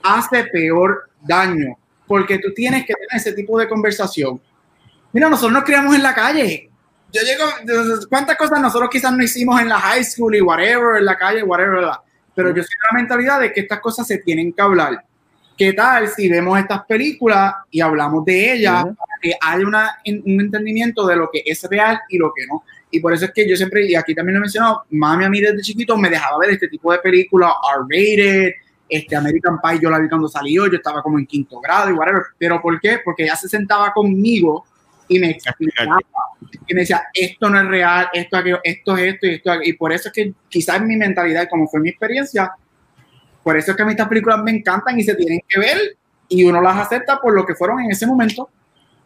hace 0.02 0.44
peor 0.44 1.08
daño. 1.20 1.78
Porque 2.06 2.38
tú 2.38 2.52
tienes 2.52 2.84
que 2.84 2.94
tener 2.94 3.08
ese 3.14 3.32
tipo 3.32 3.58
de 3.58 3.68
conversación 3.68 4.40
Mira, 5.12 5.28
nosotros 5.28 5.52
nos 5.52 5.64
criamos 5.64 5.94
en 5.94 6.02
la 6.02 6.14
calle. 6.14 6.70
Yo 7.12 7.20
llego, 7.22 7.44
¿cuántas 8.08 8.36
cosas 8.36 8.60
nosotros 8.60 8.88
quizás 8.90 9.12
no 9.12 9.22
hicimos 9.22 9.60
en 9.60 9.68
la 9.68 9.78
high 9.78 10.02
school 10.02 10.34
y 10.34 10.40
whatever, 10.40 10.96
en 10.98 11.04
la 11.04 11.16
calle, 11.16 11.42
whatever, 11.42 11.84
Pero 12.34 12.48
yo 12.54 12.62
soy 12.62 12.74
la 12.90 12.98
mentalidad 12.98 13.40
de 13.40 13.52
que 13.52 13.60
estas 13.60 13.80
cosas 13.80 14.06
se 14.06 14.18
tienen 14.18 14.52
que 14.52 14.62
hablar. 14.62 15.04
¿Qué 15.58 15.74
tal 15.74 16.08
si 16.08 16.30
vemos 16.30 16.58
estas 16.58 16.86
películas 16.86 17.54
y 17.70 17.82
hablamos 17.82 18.24
de 18.24 18.54
ellas 18.54 18.84
para 18.84 19.18
que 19.20 19.34
haya 19.38 19.66
una, 19.66 19.98
un 20.06 20.40
entendimiento 20.40 21.06
de 21.06 21.16
lo 21.16 21.28
que 21.30 21.42
es 21.44 21.62
real 21.64 22.00
y 22.08 22.16
lo 22.16 22.32
que 22.34 22.46
no? 22.46 22.64
Y 22.90 23.00
por 23.00 23.12
eso 23.12 23.26
es 23.26 23.32
que 23.32 23.48
yo 23.48 23.56
siempre, 23.56 23.86
y 23.86 23.94
aquí 23.94 24.14
también 24.14 24.34
lo 24.34 24.38
he 24.38 24.40
mencionado, 24.42 24.84
mami 24.90 25.26
a 25.26 25.30
mí 25.30 25.40
desde 25.40 25.60
chiquito 25.60 25.96
me 25.98 26.08
dejaba 26.08 26.38
ver 26.38 26.50
este 26.50 26.68
tipo 26.68 26.90
de 26.90 26.98
películas 26.98 27.52
R-rated, 27.76 28.52
este 28.88 29.16
American 29.16 29.60
Pie 29.60 29.80
yo 29.80 29.90
la 29.90 29.98
vi 29.98 30.08
cuando 30.08 30.28
salió, 30.28 30.66
yo 30.66 30.76
estaba 30.76 31.02
como 31.02 31.18
en 31.18 31.26
quinto 31.26 31.60
grado 31.60 31.90
y 31.90 31.92
whatever. 31.92 32.22
¿Pero 32.38 32.60
por 32.60 32.80
qué? 32.80 33.00
Porque 33.04 33.24
ella 33.24 33.36
se 33.36 33.48
sentaba 33.48 33.92
conmigo 33.92 34.64
y 35.12 35.18
me 35.18 35.30
explicaba 35.30 35.98
y 36.66 36.74
me 36.74 36.80
decía, 36.80 37.02
esto 37.12 37.50
no 37.50 37.60
es 37.60 37.66
real, 37.66 38.08
esto, 38.12 38.38
esto 38.62 38.96
es 38.96 39.14
esto 39.14 39.26
y 39.26 39.34
esto. 39.34 39.52
Y 39.62 39.72
por 39.74 39.92
eso 39.92 40.08
es 40.08 40.14
que 40.14 40.32
quizás 40.48 40.80
mi 40.80 40.96
mentalidad, 40.96 41.48
como 41.50 41.68
fue 41.68 41.80
mi 41.80 41.90
experiencia, 41.90 42.52
por 43.42 43.56
eso 43.56 43.72
es 43.72 43.76
que 43.76 43.82
a 43.82 43.86
mí 43.86 43.92
estas 43.92 44.08
películas 44.08 44.42
me 44.42 44.52
encantan 44.52 44.98
y 44.98 45.02
se 45.02 45.14
tienen 45.14 45.40
que 45.48 45.58
ver 45.58 45.78
y 46.28 46.44
uno 46.44 46.60
las 46.60 46.78
acepta 46.78 47.20
por 47.20 47.34
lo 47.34 47.44
que 47.44 47.54
fueron 47.54 47.80
en 47.80 47.90
ese 47.90 48.06
momento. 48.06 48.48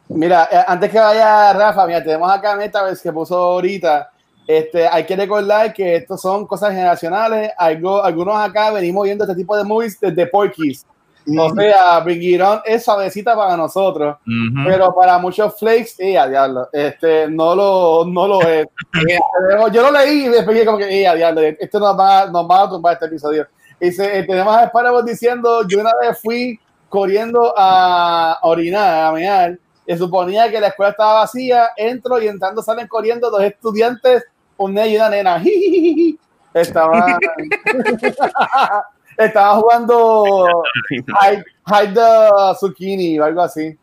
Mira, 0.09 0.49
eh, 0.51 0.65
antes 0.67 0.91
que 0.91 0.99
vaya 0.99 1.53
Rafa, 1.53 1.87
mira, 1.87 2.03
tenemos 2.03 2.31
acá 2.31 2.53
a 2.53 2.85
vez 2.85 3.03
que 3.03 3.13
puso 3.13 3.37
ahorita. 3.37 4.11
Este, 4.47 4.87
hay 4.87 5.05
que 5.05 5.17
recordar 5.17 5.73
que 5.73 5.97
estos 5.97 6.21
son 6.21 6.47
cosas 6.47 6.71
generacionales. 6.71 7.51
Algo, 7.59 8.05
algunos 8.05 8.37
acá 8.37 8.71
venimos 8.71 9.05
viendo 9.05 9.25
este 9.25 9.35
tipo 9.35 9.57
de 9.57 9.65
movies 9.65 9.99
desde 9.99 10.27
Porky's. 10.27 10.87
O 11.29 11.55
sea, 11.55 11.99
On 11.99 12.61
es 12.65 12.85
suavecita 12.85 13.35
para 13.35 13.57
nosotros, 13.57 14.17
pero 14.65 14.95
para 14.95 15.19
muchos 15.19 15.59
flakes, 15.59 15.95
eh, 15.99 16.17
a 16.17 16.29
diablo, 16.29 16.69
este, 16.73 17.29
no 17.29 17.55
lo, 17.55 18.05
no 18.05 18.29
lo 18.29 18.43
es. 18.43 18.67
yo 19.73 19.83
lo 19.83 19.91
leí 19.91 20.27
y 20.27 20.29
después 20.29 20.65
como 20.65 20.79
que, 20.79 21.03
eh, 21.03 21.09
a 21.09 21.15
diablo, 21.15 21.41
esto 21.41 21.81
nos 21.81 21.99
va, 21.99 22.27
nos 22.27 22.49
va 22.49 22.63
a 22.63 22.71
tumbar 22.71 22.93
este 22.95 23.07
episodio. 23.07 23.49
Y 23.81 23.91
se, 23.91 24.19
eh, 24.19 24.23
tenemos 24.25 24.55
a 24.57 24.67
Sparrow 24.67 25.03
diciendo, 25.03 25.67
yo 25.67 25.81
una 25.81 25.91
vez 26.01 26.21
fui 26.23 26.61
corriendo 26.89 27.53
a 27.57 28.39
orinar, 28.43 29.07
a 29.07 29.13
mear, 29.13 29.59
y 29.85 29.97
suponía 29.97 30.49
que 30.51 30.61
la 30.61 30.69
escuela 30.69 30.91
estaba 30.91 31.15
vacía, 31.15 31.71
entro 31.77 32.23
y 32.23 32.29
entrando 32.29 32.63
salen 32.63 32.87
corriendo 32.87 33.31
dos 33.31 33.43
estudiantes, 33.43 34.25
un 34.57 34.75
niño 34.75 34.87
y 34.87 34.97
una 34.97 35.11
nena. 35.11 35.43
Estaba... 36.55 37.19
Estaba 39.17 39.57
jugando 39.57 40.45
Hide, 40.91 41.95
the 41.95 42.59
Zucchini 42.59 43.19
o 43.19 43.25
algo 43.25 43.43
así. 43.43 43.77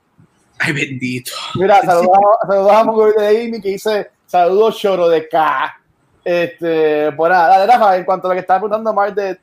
Ay, 0.60 0.74
bendito. 0.74 1.32
Mira, 1.56 1.82
saludos, 1.82 2.18
a 2.72 2.84
Mongolia 2.84 3.30
de 3.30 3.46
Amy 3.46 3.62
que 3.62 3.70
dice 3.70 4.12
saludos 4.26 4.78
choro 4.78 5.10
de 5.10 5.28
K. 5.28 5.80
Este, 6.24 7.12
pues 7.12 7.30
nada, 7.30 7.50
dale, 7.50 7.72
Rafa, 7.72 7.98
en 7.98 8.06
cuanto 8.06 8.28
a 8.28 8.30
lo 8.30 8.36
que 8.36 8.42
está 8.42 8.56
preguntando 8.56 8.94
más 8.94 9.14
de 9.14 9.38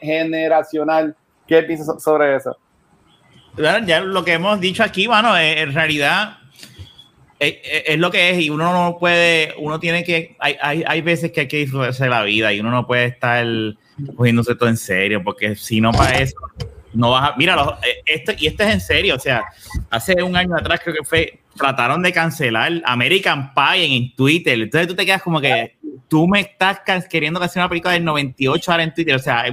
generacional, 0.00 1.16
¿qué 1.46 1.62
piensas 1.62 2.02
sobre 2.02 2.36
eso? 2.36 2.56
Ya 3.56 4.00
lo 4.00 4.22
que 4.22 4.34
hemos 4.34 4.60
dicho 4.60 4.82
aquí, 4.82 5.06
bueno, 5.06 5.36
en 5.38 5.72
realidad 5.72 6.36
es, 7.38 7.98
lo 7.98 8.10
que 8.10 8.30
es 8.30 8.40
y 8.40 8.50
uno 8.50 8.72
no 8.72 8.98
puede, 8.98 9.54
uno 9.58 9.78
tiene 9.78 10.04
que, 10.04 10.36
hay, 10.38 10.56
hay, 10.60 10.84
hay 10.86 11.00
veces 11.02 11.32
que 11.32 11.40
hay 11.40 11.48
que 11.48 11.58
disfrutarse 11.58 12.08
la 12.08 12.22
vida 12.22 12.52
y 12.52 12.60
uno 12.60 12.70
no 12.70 12.86
puede 12.86 13.06
estar 13.06 13.46
cogiéndose 14.16 14.54
todo 14.54 14.68
en 14.68 14.76
serio, 14.76 15.22
porque 15.22 15.56
si 15.56 15.80
no 15.80 15.92
para 15.92 16.18
eso, 16.18 16.36
no 16.96 17.10
vas 17.10 17.30
a. 17.30 17.36
Mira, 17.36 17.78
eh, 17.82 18.02
este, 18.06 18.36
y 18.38 18.46
este 18.46 18.64
es 18.64 18.70
en 18.70 18.80
serio, 18.80 19.14
o 19.16 19.18
sea, 19.18 19.44
hace 19.90 20.22
un 20.22 20.36
año 20.36 20.56
atrás 20.56 20.80
creo 20.82 20.96
que 20.96 21.04
fue, 21.04 21.40
trataron 21.56 22.02
de 22.02 22.12
cancelar 22.12 22.82
American 22.84 23.52
Pie 23.54 23.84
en, 23.84 24.14
Twitter. 24.14 24.60
Entonces 24.60 24.88
tú 24.88 24.94
te 24.94 25.06
quedas 25.06 25.22
como 25.22 25.40
que 25.40 25.76
tú 26.08 26.26
me 26.26 26.40
estás 26.40 26.80
queriendo 27.08 27.40
hacer 27.42 27.60
una 27.60 27.68
película 27.68 27.94
del 27.94 28.04
98 28.04 28.70
ahora 28.70 28.84
en 28.84 28.94
Twitter. 28.94 29.14
O 29.14 29.20
sea, 29.20 29.44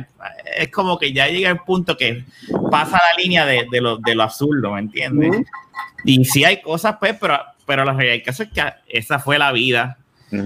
es, 0.57 0.69
como 0.69 0.97
que 0.97 1.11
ya 1.13 1.27
llega 1.27 1.49
el 1.49 1.59
punto 1.59 1.97
que 1.97 2.23
pasa 2.71 2.97
la 2.97 3.21
línea 3.21 3.45
de, 3.45 3.65
de, 3.69 3.81
lo, 3.81 3.97
de 3.97 4.15
lo 4.15 4.23
absurdo, 4.23 4.71
¿me 4.71 4.79
entiendes? 4.79 5.45
Y 6.05 6.23
sí 6.25 6.43
hay 6.43 6.61
cosas, 6.61 6.97
pues, 6.99 7.15
pero, 7.19 7.39
pero 7.65 7.85
la 7.85 7.93
realidad 7.93 8.27
es 8.27 8.49
que 8.49 8.73
esa 8.87 9.19
fue 9.19 9.37
la 9.37 9.51
vida 9.51 9.97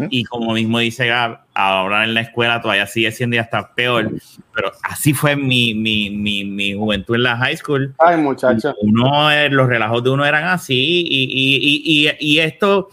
y 0.10 0.26
como 0.26 0.54
mismo 0.54 0.80
dice 0.80 1.08
Gab, 1.08 1.42
ahora 1.54 2.04
en 2.04 2.14
la 2.14 2.22
escuela 2.22 2.62
todavía 2.62 2.88
sigue 2.88 3.12
siendo 3.12 3.38
y 3.38 3.40
hasta 3.40 3.74
peor, 3.74 4.12
pero 4.54 4.72
así 4.84 5.14
fue 5.14 5.36
mi, 5.36 5.74
mi, 5.74 6.10
mi, 6.10 6.44
mi 6.44 6.74
juventud 6.74 7.16
en 7.16 7.24
la 7.24 7.38
high 7.38 7.56
school. 7.56 7.96
Ay, 8.00 8.18
muchacho. 8.18 8.76
Uno, 8.82 9.32
eh, 9.32 9.50
los 9.50 9.68
relajos 9.68 10.04
de 10.04 10.10
uno 10.10 10.26
eran 10.26 10.46
así 10.46 10.76
y, 10.76 11.24
y, 11.24 12.10
y, 12.10 12.12
y, 12.20 12.40
esto... 12.40 12.90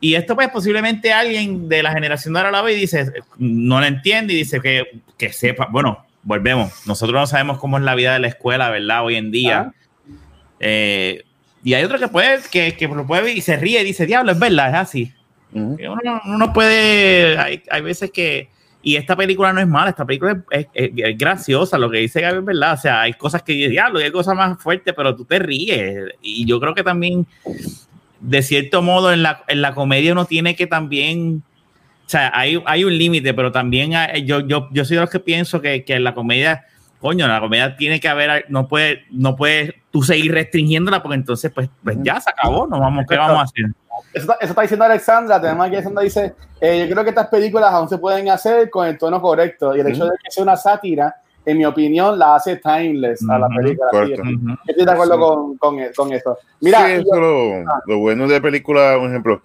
Y 0.00 0.14
esto, 0.14 0.36
pues, 0.36 0.48
posiblemente 0.50 1.12
alguien 1.12 1.68
de 1.68 1.82
la 1.82 1.90
generación 1.90 2.32
de 2.32 2.38
ahora 2.38 2.52
la 2.52 2.62
ve 2.62 2.74
y 2.74 2.80
dice, 2.82 3.12
no 3.36 3.80
lo 3.80 3.86
entiende 3.86 4.32
y 4.32 4.36
dice 4.36 4.60
que, 4.60 5.02
que 5.16 5.32
sepa, 5.32 5.66
bueno, 5.72 6.06
volvemos, 6.22 6.86
nosotros 6.86 7.20
no 7.20 7.26
sabemos 7.26 7.58
cómo 7.58 7.78
es 7.78 7.82
la 7.82 7.96
vida 7.96 8.12
de 8.12 8.20
la 8.20 8.28
escuela, 8.28 8.70
¿verdad? 8.70 9.04
Hoy 9.04 9.16
en 9.16 9.32
día. 9.32 9.72
Eh, 10.60 11.24
y 11.64 11.74
hay 11.74 11.84
otro 11.84 11.98
que 11.98 12.08
puede, 12.08 12.40
que, 12.50 12.76
que 12.76 12.88
lo 12.88 13.06
puede 13.06 13.32
y 13.32 13.40
se 13.40 13.56
ríe 13.56 13.80
y 13.80 13.84
dice, 13.84 14.06
diablo, 14.06 14.32
es 14.32 14.38
verdad, 14.38 14.68
es 14.68 14.74
así 14.74 15.14
uno, 15.52 16.20
no 16.24 16.52
puede, 16.52 17.38
hay, 17.38 17.62
hay, 17.70 17.82
veces 17.82 18.10
que, 18.10 18.50
y 18.82 18.96
esta 18.96 19.16
película 19.16 19.52
no 19.52 19.60
es 19.60 19.66
mala, 19.66 19.90
esta 19.90 20.04
película 20.04 20.42
es, 20.50 20.66
graciosa, 21.16 21.78
lo 21.78 21.90
que 21.90 21.98
dice 21.98 22.20
Gaby 22.20 22.38
es 22.38 22.44
verdad, 22.44 22.74
o 22.74 22.76
sea, 22.76 23.02
hay 23.02 23.14
cosas 23.14 23.42
que 23.42 23.52
diablo, 23.52 23.98
hay 23.98 24.10
cosas 24.10 24.36
más 24.36 24.60
fuertes, 24.60 24.94
pero 24.96 25.16
tú 25.16 25.24
te 25.24 25.38
ríes, 25.38 26.12
y 26.20 26.46
yo 26.46 26.60
creo 26.60 26.74
que 26.74 26.82
también, 26.82 27.26
de 28.20 28.42
cierto 28.42 28.82
modo, 28.82 29.12
en 29.12 29.22
la, 29.22 29.44
en 29.48 29.62
la 29.62 29.74
comedia 29.74 30.12
uno 30.12 30.26
tiene 30.26 30.54
que 30.54 30.66
también, 30.66 31.42
o 32.06 32.10
sea, 32.10 32.30
hay, 32.34 32.62
hay 32.66 32.84
un 32.84 32.96
límite, 32.96 33.34
pero 33.34 33.52
también 33.52 33.92
yo, 34.24 34.40
yo, 34.40 34.68
yo 34.70 34.84
soy 34.84 34.96
de 34.96 35.02
los 35.02 35.10
que 35.10 35.20
pienso 35.20 35.60
que, 35.60 35.84
que 35.84 35.94
en 35.94 36.04
la 36.04 36.14
comedia 36.14 36.64
coño, 37.00 37.28
la 37.28 37.40
comedia 37.40 37.76
tiene 37.76 38.00
que 38.00 38.08
haber, 38.08 38.46
no 38.48 38.68
puede, 38.68 39.04
no 39.10 39.36
puedes 39.36 39.74
tú 39.90 40.02
seguir 40.02 40.32
restringiéndola 40.32 41.02
porque 41.02 41.16
entonces 41.16 41.50
pues, 41.52 41.68
pues 41.82 41.96
ya 42.02 42.20
se 42.20 42.30
acabó, 42.30 42.66
no 42.66 42.78
vamos, 42.80 43.04
¿qué 43.08 43.16
vamos 43.16 43.38
a 43.38 43.42
hacer? 43.42 43.66
Eso, 44.12 44.34
está 44.40 44.62
diciendo 44.62 44.84
Alexandra, 44.84 45.40
tenemos 45.40 45.66
aquí 45.66 45.76
Alexandra 45.76 46.02
dice, 46.02 46.34
eh, 46.60 46.86
yo 46.86 46.92
creo 46.92 47.04
que 47.04 47.10
estas 47.10 47.28
películas 47.28 47.72
aún 47.72 47.88
se 47.88 47.98
pueden 47.98 48.28
hacer 48.30 48.70
con 48.70 48.86
el 48.86 48.96
tono 48.96 49.20
correcto 49.20 49.76
y 49.76 49.80
el 49.80 49.88
hecho 49.88 50.04
de 50.04 50.12
que 50.22 50.30
sea 50.30 50.42
una 50.42 50.56
sátira, 50.56 51.16
en 51.44 51.56
mi 51.56 51.64
opinión, 51.64 52.18
la 52.18 52.36
hace 52.36 52.56
timeless 52.56 53.26
a 53.28 53.38
la 53.38 53.48
película. 53.48 54.58
Estoy 54.66 54.84
de 54.84 54.92
acuerdo 54.92 55.18
con, 55.18 55.56
con, 55.56 55.78
con, 55.96 56.12
eso. 56.12 56.36
Mira, 56.60 56.86
sí, 56.86 56.92
eso 56.92 57.18
lo, 57.18 57.64
lo, 57.86 57.98
bueno 57.98 58.28
de 58.28 58.40
película, 58.40 58.96
por 58.98 59.08
ejemplo, 59.08 59.42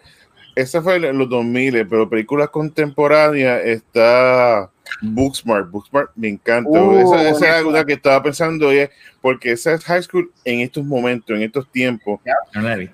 esa 0.55 0.81
fue 0.81 0.97
en 0.97 1.17
los 1.17 1.29
2000, 1.29 1.87
pero 1.87 2.09
películas 2.09 2.49
contemporáneas 2.49 3.61
está 3.63 4.69
Booksmart. 5.01 5.69
Booksmart 5.69 6.11
me 6.15 6.29
encanta. 6.29 6.69
Uh, 6.69 7.31
esa, 7.31 7.59
es 7.59 7.65
una 7.65 7.83
que 7.85 7.93
estaba 7.93 8.21
pensando, 8.21 8.67
oye, 8.67 8.89
porque 9.21 9.51
esa 9.51 9.73
es 9.73 9.83
high 9.83 10.03
school 10.03 10.31
en 10.45 10.61
estos 10.61 10.85
momentos, 10.85 11.35
en 11.35 11.43
estos 11.43 11.69
tiempos. 11.71 12.19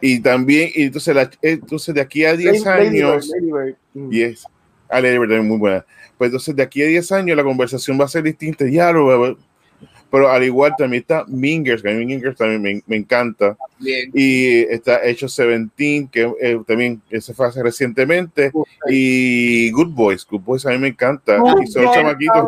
Y 0.02 0.20
también, 0.20 0.70
y 0.74 0.84
entonces, 0.84 1.16
la, 1.16 1.30
entonces 1.42 1.94
de 1.94 2.02
aquí 2.02 2.26
a 2.26 2.36
10 2.36 2.66
años. 2.68 3.32
y 3.94 4.22
es 4.22 4.46
a 4.90 5.00
Lady 5.00 5.18
Bird, 5.18 5.44
muy 5.44 5.58
buena. 5.58 5.86
Pues 6.18 6.30
entonces 6.30 6.56
de 6.56 6.64
aquí 6.64 6.82
a 6.82 6.88
10 6.88 7.12
años 7.12 7.38
la 7.38 7.44
conversación 7.44 8.00
va 8.00 8.06
a 8.06 8.10
ser 8.10 8.24
distinta. 8.24 8.66
Ya 8.68 8.92
lo 8.92 9.38
pero 10.12 10.30
al 10.30 10.44
igual 10.44 10.74
también 10.78 11.02
está 11.02 11.24
Mingers, 11.28 11.82
que 11.82 11.90
a 11.90 11.94
mí 11.94 12.06
Mingers 12.06 12.38
también 12.38 12.62
me, 12.62 12.82
me 12.88 12.96
encanta. 12.96 13.56
Y 13.80 14.60
está 14.64 15.06
Hecho 15.06 15.28
17, 15.28 16.10
que 16.12 16.34
eh, 16.42 16.60
también 16.68 17.02
se 17.20 17.34
fue 17.34 17.48
hace 17.48 17.62
recientemente. 17.62 18.52
Y 18.88 19.72
Good 19.72 19.90
Boys, 19.90 20.26
Good 20.26 20.42
Boys 20.42 20.66
a 20.66 20.72
mí 20.72 20.78
me 20.78 20.88
encanta. 20.90 21.38
y 21.64 21.68
son 21.68 21.92
chamaquitos. 21.94 22.48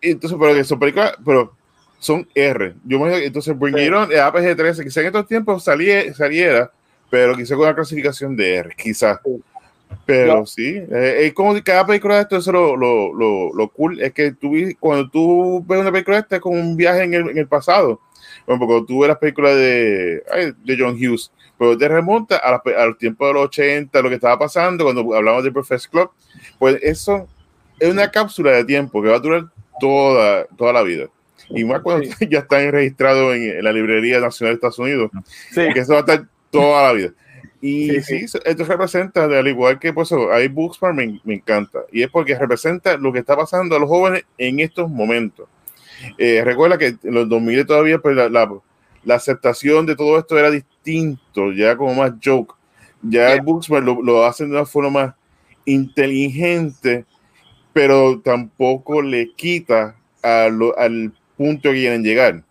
Y 0.00 0.10
entonces, 0.10 0.38
pero 0.40 0.54
que 0.54 0.64
son 0.64 0.78
películas, 0.78 1.14
pero 1.24 1.52
son 1.98 2.26
R. 2.34 2.74
Yo 2.84 2.98
me 2.98 3.24
entonces 3.24 3.58
Bring 3.58 3.78
It 3.78 3.92
On, 3.92 4.08
APG-13, 4.08 4.84
quizá 4.84 5.00
en 5.00 5.06
estos 5.08 5.26
tiempos 5.26 5.64
saliera, 5.64 6.14
saliera, 6.14 6.72
pero 7.10 7.36
quizá 7.36 7.54
con 7.54 7.64
una 7.64 7.74
clasificación 7.74 8.36
de 8.36 8.54
R, 8.54 8.74
quizás. 8.76 9.18
Pero 10.04 10.46
sí, 10.46 10.76
eh, 10.90 11.26
es 11.26 11.34
como 11.34 11.54
cada 11.62 11.86
película 11.86 12.16
de 12.16 12.22
esto, 12.22 12.36
eso 12.38 12.50
lo, 12.50 12.76
lo, 12.76 13.12
lo, 13.12 13.52
lo, 13.54 13.68
cool 13.68 14.00
es 14.00 14.12
que 14.12 14.32
tú, 14.32 14.52
cuando 14.80 15.10
tú 15.10 15.62
ves 15.66 15.80
una 15.80 15.92
película 15.92 16.16
de 16.16 16.22
esta 16.22 16.36
es 16.36 16.42
como 16.42 16.58
un 16.58 16.76
viaje 16.76 17.02
en 17.02 17.14
el, 17.14 17.28
en 17.28 17.38
el 17.38 17.46
pasado. 17.46 18.00
Bueno, 18.46 18.66
porque 18.66 18.86
tú 18.86 19.00
ves 19.00 19.08
las 19.08 19.18
películas 19.18 19.54
de, 19.54 20.22
de 20.64 20.76
John 20.78 20.94
Hughes, 20.94 21.30
pero 21.58 21.76
te 21.76 21.88
remonta 21.88 22.36
a, 22.36 22.56
a, 22.56 22.86
los 22.86 22.96
tiempos 22.96 23.28
de 23.28 23.34
los 23.34 23.44
80, 23.44 24.00
lo 24.00 24.08
que 24.08 24.14
estaba 24.14 24.38
pasando 24.38 24.84
cuando 24.84 25.14
hablamos 25.14 25.44
de 25.44 25.52
Perfect 25.52 25.90
Club, 25.90 26.10
pues 26.58 26.78
eso 26.82 27.28
es 27.78 27.90
una 27.90 28.10
cápsula 28.10 28.52
de 28.52 28.64
tiempo 28.64 29.02
que 29.02 29.08
va 29.08 29.16
a 29.16 29.20
durar 29.20 29.44
toda, 29.78 30.46
toda 30.56 30.72
la 30.72 30.82
vida. 30.82 31.08
Y 31.50 31.64
más 31.64 31.80
cuando 31.82 32.08
ya 32.30 32.40
están 32.40 32.70
registrados 32.72 33.34
en, 33.34 33.42
en, 33.42 33.64
la 33.64 33.72
Librería 33.72 34.20
Nacional 34.20 34.52
de 34.52 34.56
Estados 34.56 34.78
Unidos, 34.78 35.10
sí. 35.50 35.68
que 35.72 35.80
eso 35.80 35.92
va 35.92 35.98
a 35.98 36.00
estar 36.00 36.26
toda 36.50 36.82
la 36.84 36.92
vida. 36.92 37.10
Y 37.60 38.00
sí, 38.02 38.26
esto 38.44 38.64
representa, 38.64 39.24
al 39.24 39.48
igual 39.48 39.78
que 39.78 39.92
pues, 39.92 40.12
hay 40.12 40.48
Booksmart, 40.48 40.94
me, 40.94 41.20
me, 41.24 41.34
encanta. 41.34 41.80
Y 41.90 42.02
es 42.02 42.10
porque 42.10 42.38
representa 42.38 42.96
lo 42.96 43.12
que 43.12 43.18
está 43.18 43.36
pasando 43.36 43.74
a 43.74 43.80
los 43.80 43.88
jóvenes 43.88 44.24
en 44.36 44.60
estos 44.60 44.88
momentos. 44.88 45.48
Eh, 46.16 46.42
recuerda 46.44 46.78
que 46.78 46.96
en 47.02 47.14
los 47.14 47.28
2000 47.28 47.66
todavía 47.66 47.98
pues, 47.98 48.14
la, 48.14 48.28
la, 48.28 48.48
la, 49.04 49.14
aceptación 49.16 49.86
de 49.86 49.96
todo 49.96 50.18
esto 50.18 50.38
era 50.38 50.50
distinto, 50.50 51.52
ya 51.52 51.76
como 51.76 51.94
más 51.94 52.12
joke. 52.22 52.54
Ya 53.02 53.32
el 53.32 53.40
Booksmart 53.40 53.84
lo, 53.84 54.02
lo 54.02 54.24
hacen 54.24 54.50
de 54.50 54.56
una 54.56 54.66
forma 54.66 54.90
más 54.90 55.14
inteligente, 55.64 57.04
pero 57.72 58.20
tampoco 58.20 59.02
le 59.02 59.32
quita 59.34 59.96
a 60.22 60.48
lo, 60.48 60.78
al 60.78 61.12
punto 61.36 61.70
que 61.70 61.76
quieren 61.76 62.02
llegar. 62.02 62.44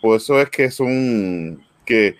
Por 0.00 0.16
eso 0.16 0.40
es 0.40 0.50
que 0.50 0.70
son 0.70 1.64
que 1.84 2.16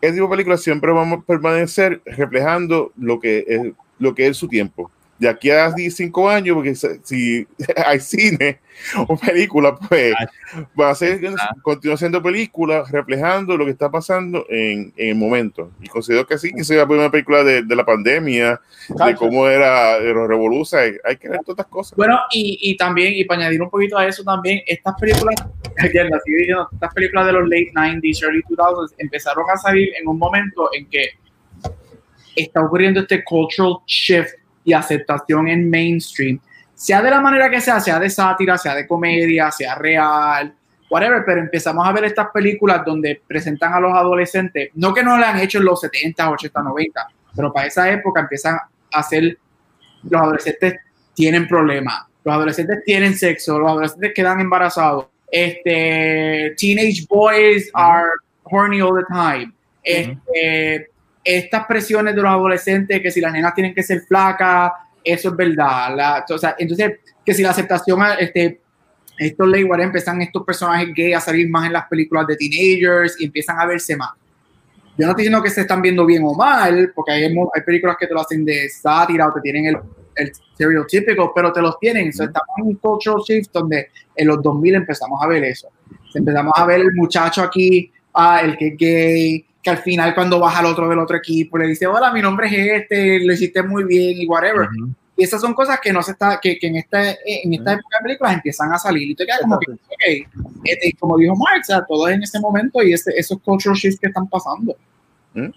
ese 0.00 0.14
tipo 0.14 0.26
de 0.26 0.30
películas 0.30 0.62
siempre 0.62 0.92
vamos 0.92 1.20
a 1.20 1.22
permanecer 1.22 2.00
reflejando 2.04 2.92
lo 2.96 3.20
que 3.20 3.44
es, 3.46 3.72
lo 3.98 4.14
que 4.14 4.28
es 4.28 4.36
su 4.36 4.48
tiempo. 4.48 4.90
De 5.20 5.28
aquí 5.28 5.50
a 5.50 5.70
5 5.70 6.30
años, 6.30 6.54
porque 6.54 6.74
si 6.74 7.46
hay 7.86 8.00
cine 8.00 8.58
o 9.06 9.16
película, 9.18 9.76
pues 9.76 10.14
va 10.80 10.90
a 10.90 10.94
ser, 10.94 11.20
continúa 11.60 11.98
siendo 11.98 12.22
película 12.22 12.84
reflejando 12.90 13.54
lo 13.58 13.66
que 13.66 13.72
está 13.72 13.90
pasando 13.90 14.46
en, 14.48 14.94
en 14.96 15.08
el 15.10 15.14
momento. 15.16 15.72
Y 15.82 15.88
considero 15.88 16.26
que 16.26 16.38
sí, 16.38 16.52
que 16.52 16.64
sea 16.64 16.78
la 16.78 16.86
primera 16.86 17.10
película 17.10 17.44
de, 17.44 17.62
de 17.62 17.76
la 17.76 17.84
pandemia, 17.84 18.58
de 18.88 19.14
cómo 19.14 19.46
era 19.46 20.00
los 20.00 20.26
revolucionarios, 20.26 20.98
hay 21.04 21.16
que 21.18 21.28
ver 21.28 21.40
todas 21.40 21.58
estas 21.58 21.66
cosas. 21.66 21.96
Bueno, 21.98 22.18
y, 22.32 22.58
y, 22.62 22.76
también, 22.78 23.12
y 23.14 23.24
para 23.26 23.42
añadir 23.42 23.60
un 23.60 23.68
poquito 23.68 23.98
a 23.98 24.06
eso 24.06 24.24
también, 24.24 24.62
estas 24.66 24.94
películas, 24.98 25.34
estas 25.76 26.94
películas 26.94 27.26
de 27.26 27.32
los 27.32 27.42
late 27.42 27.72
90s, 27.74 28.22
early 28.22 28.42
2000s, 28.48 28.94
empezaron 28.96 29.44
a 29.52 29.58
salir 29.58 29.90
en 30.00 30.08
un 30.08 30.16
momento 30.16 30.70
en 30.72 30.88
que 30.88 31.10
está 32.36 32.62
ocurriendo 32.62 33.00
este 33.00 33.22
cultural 33.22 33.76
shift 33.86 34.39
y 34.64 34.72
aceptación 34.72 35.48
en 35.48 35.68
mainstream, 35.68 36.40
sea 36.74 37.02
de 37.02 37.10
la 37.10 37.20
manera 37.20 37.50
que 37.50 37.60
sea, 37.60 37.80
sea 37.80 37.98
de 37.98 38.08
sátira, 38.08 38.56
sea 38.56 38.74
de 38.74 38.86
comedia, 38.86 39.50
sea 39.50 39.74
real, 39.74 40.54
whatever, 40.90 41.22
pero 41.24 41.40
empezamos 41.40 41.86
a 41.86 41.92
ver 41.92 42.04
estas 42.04 42.28
películas 42.32 42.82
donde 42.84 43.22
presentan 43.26 43.72
a 43.72 43.80
los 43.80 43.92
adolescentes, 43.92 44.70
no 44.74 44.92
que 44.92 45.02
no 45.02 45.16
le 45.16 45.24
han 45.24 45.38
hecho 45.38 45.58
en 45.58 45.64
los 45.64 45.80
70, 45.80 46.30
80, 46.30 46.62
90, 46.62 47.08
pero 47.36 47.52
para 47.52 47.66
esa 47.66 47.90
época 47.90 48.20
empiezan 48.20 48.58
a 48.92 49.02
ser, 49.02 49.38
los 50.02 50.20
adolescentes 50.20 50.74
tienen 51.14 51.46
problemas, 51.46 52.06
los 52.24 52.34
adolescentes 52.34 52.82
tienen 52.84 53.14
sexo, 53.14 53.58
los 53.58 53.70
adolescentes 53.70 54.12
quedan 54.14 54.40
embarazados, 54.40 55.06
este, 55.30 56.54
teenage 56.56 57.06
boys 57.08 57.70
are 57.74 58.08
horny 58.42 58.80
all 58.80 58.94
the 58.94 59.06
time, 59.14 59.52
este, 59.84 60.88
estas 61.38 61.66
presiones 61.66 62.14
de 62.14 62.22
los 62.22 62.30
adolescentes, 62.30 63.00
que 63.00 63.10
si 63.10 63.20
las 63.20 63.32
nenas 63.32 63.54
tienen 63.54 63.74
que 63.74 63.82
ser 63.82 64.00
flacas, 64.02 64.72
eso 65.04 65.28
es 65.30 65.36
verdad. 65.36 65.94
La, 65.96 66.24
o 66.28 66.38
sea, 66.38 66.54
entonces, 66.58 66.98
que 67.24 67.34
si 67.34 67.42
la 67.42 67.50
aceptación, 67.50 68.00
este, 68.18 68.60
estos 69.18 69.48
ley 69.48 69.66
empiezan 69.78 70.22
estos 70.22 70.44
personajes 70.44 70.88
gay 70.94 71.12
a 71.12 71.20
salir 71.20 71.48
más 71.48 71.66
en 71.66 71.74
las 71.74 71.86
películas 71.88 72.26
de 72.26 72.36
teenagers 72.36 73.20
y 73.20 73.26
empiezan 73.26 73.58
a 73.58 73.66
verse 73.66 73.96
más. 73.96 74.10
Yo 74.96 75.06
no 75.06 75.12
estoy 75.12 75.24
diciendo 75.24 75.42
que 75.42 75.50
se 75.50 75.62
están 75.62 75.80
viendo 75.80 76.04
bien 76.04 76.22
o 76.24 76.34
mal, 76.34 76.92
porque 76.94 77.12
hay, 77.12 77.24
hay 77.24 77.62
películas 77.64 77.96
que 77.98 78.06
te 78.06 78.14
lo 78.14 78.20
hacen 78.20 78.44
de 78.44 78.68
sátira 78.68 79.28
o 79.28 79.32
te 79.32 79.40
tienen 79.40 79.66
el, 79.66 79.76
el 80.16 80.28
estereotípico, 80.28 81.32
pero 81.34 81.52
te 81.52 81.62
los 81.62 81.78
tienen. 81.78 82.08
estamos 82.08 82.42
en 82.58 82.66
un 82.66 82.74
cultural 82.76 83.22
shift 83.26 83.50
donde 83.52 83.88
en 84.14 84.26
los 84.26 84.42
2000 84.42 84.74
empezamos 84.74 85.22
a 85.22 85.26
ver 85.26 85.44
eso. 85.44 85.68
Empezamos 86.14 86.52
a 86.56 86.66
ver 86.66 86.80
el 86.80 86.92
muchacho 86.94 87.42
aquí, 87.42 87.90
ah, 88.14 88.40
el 88.42 88.56
que 88.56 88.68
es 88.68 88.76
gay, 88.76 89.46
que 89.62 89.70
al 89.70 89.78
final 89.78 90.14
cuando 90.14 90.40
baja 90.40 90.60
al 90.60 90.66
otro 90.66 90.88
del 90.88 90.98
otro 90.98 91.16
equipo 91.16 91.58
le 91.58 91.66
dice, 91.66 91.86
hola, 91.86 92.12
mi 92.12 92.22
nombre 92.22 92.46
es 92.48 92.82
este, 92.82 93.20
lo 93.24 93.32
hiciste 93.32 93.62
muy 93.62 93.84
bien 93.84 94.20
y 94.20 94.26
whatever. 94.26 94.68
Y 95.16 95.24
esas 95.24 95.40
son 95.40 95.52
cosas 95.52 95.78
que 95.82 95.92
no 95.92 96.02
se 96.02 96.12
está, 96.12 96.40
que, 96.40 96.58
que 96.58 96.68
en 96.68 96.76
esta, 96.76 97.10
en 97.10 97.52
esta 97.52 97.74
época 97.74 97.98
de 97.98 98.02
películas 98.04 98.34
empiezan 98.34 98.72
a 98.72 98.78
salir. 98.78 99.10
Y 99.10 99.14
te 99.14 99.26
quedas 99.26 99.40
como 99.42 99.58
que, 99.58 99.72
ok, 99.72 100.58
este, 100.64 100.96
como 100.98 101.18
dijo 101.18 101.36
Mark, 101.36 101.60
o 101.60 101.64
sea, 101.64 101.84
todo 101.86 102.08
en 102.08 102.22
ese 102.22 102.40
momento 102.40 102.82
y 102.82 102.94
este, 102.94 103.18
esos 103.18 103.38
cultural 103.42 103.76
shifts 103.76 104.00
que 104.00 104.06
están 104.06 104.26
pasando. 104.28 104.74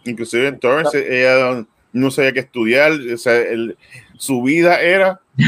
Inclusive 0.03 0.47
entonces 0.47 1.05
ella 1.07 1.65
no 1.93 2.11
sabía 2.11 2.33
qué 2.33 2.41
estudiar, 2.41 2.91
o 2.91 3.17
sea, 3.17 3.37
el, 3.37 3.77
su 4.17 4.43
vida 4.43 4.79
era 4.81 5.19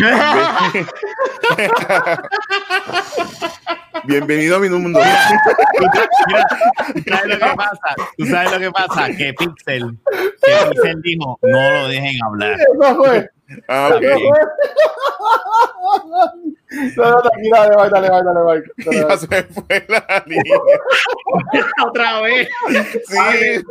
Bienvenido 4.05 4.55
a 4.55 4.59
mi 4.59 4.69
mundo. 4.69 4.99
¿Tú 4.99 5.05
sabes 7.07 7.27
lo 7.27 7.37
que 7.37 7.55
pasa? 7.55 7.95
¿Tú 8.17 8.25
sabes 8.25 8.51
lo 8.51 8.59
que 8.59 8.71
pasa? 8.71 9.07
Que 9.15 9.31
Pixel, 9.33 9.95
que 10.41 10.51
Pixel 10.71 11.01
dijo, 11.03 11.37
no 11.43 11.71
lo 11.71 11.87
dejen 11.87 12.17
hablar. 12.23 12.57
Eso 12.81 12.95
fue. 12.95 13.29
Ah, 13.67 13.91
okay. 13.95 14.11
No, 16.97 17.09
no, 17.09 17.21
tranquila, 17.21 17.69
dale, 17.69 17.89
dale, 17.89 18.09
dale, 18.09 18.33
dale, 18.33 18.63
Ya 19.07 19.17
se 19.17 19.43
fue 19.43 19.85
la 19.87 20.23
línea. 20.25 20.59
Otra 21.85 22.19
vez. 22.21 22.49
Sí. 23.07 23.63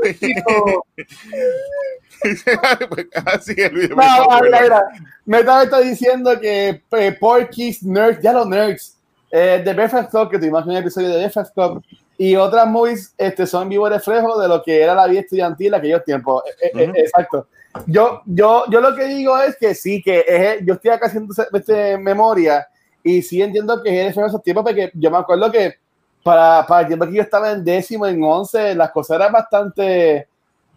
Así 3.27 3.55
video. 3.55 3.97
No, 3.97 4.41
mira, 4.43 4.63
mira. 4.63 4.83
Meta 5.25 5.63
está 5.63 5.81
diciendo 5.81 6.39
que 6.41 6.83
eh, 6.91 7.17
Porky's 7.19 7.83
Nerds, 7.83 8.21
ya 8.23 8.33
los 8.33 8.47
nerds, 8.47 8.97
eh, 9.31 9.63
de 9.65 9.75
Breakfast 9.75 10.11
Club, 10.11 10.31
que 10.31 10.39
tuvimos 10.39 10.65
un 10.65 10.77
episodio 10.77 11.09
de 11.09 11.17
Breakfast 11.17 11.55
Club, 11.55 11.83
y 12.17 12.37
otras 12.37 12.67
movies 12.67 13.15
este, 13.19 13.47
son 13.47 13.69
vivo 13.69 13.89
reflejo 13.89 14.41
de 14.41 14.49
lo 14.49 14.63
que 14.63 14.81
era 14.81 14.95
la 14.95 15.07
vida 15.07 15.21
estudiantil 15.21 15.69
en 15.69 15.75
aquellos 15.75 16.05
tiempos. 16.05 16.43
Eh, 16.63 16.71
eh, 16.75 16.93
exacto. 16.97 17.49
Yo, 17.87 18.23
yo, 18.27 18.65
yo 18.71 18.81
lo 18.81 18.95
que 18.95 19.05
digo 19.07 19.37
es 19.39 19.57
que 19.57 19.75
sí, 19.75 20.01
que 20.01 20.61
yo 20.65 20.75
estoy 20.75 20.93
acá 20.93 21.07
haciendo 21.07 21.35
este, 21.53 21.99
memoria 21.99 22.69
y 23.03 23.21
sí 23.21 23.43
entiendo 23.43 23.83
que 23.83 23.91
es 23.91 24.07
reflejo 24.07 24.21
de 24.23 24.29
esos 24.29 24.43
tiempos, 24.43 24.65
porque 24.65 24.91
yo 24.95 25.11
me 25.11 25.19
acuerdo 25.19 25.51
que 25.51 25.75
para, 26.23 26.65
para 26.67 26.81
el 26.81 26.87
tiempo 26.87 27.07
que 27.07 27.15
yo 27.15 27.23
estaba 27.23 27.53
en 27.53 27.63
décimo, 27.63 28.07
en 28.07 28.23
once, 28.23 28.75
las 28.75 28.91
cosas 28.91 29.17
eran 29.17 29.33
bastante, 29.33 30.29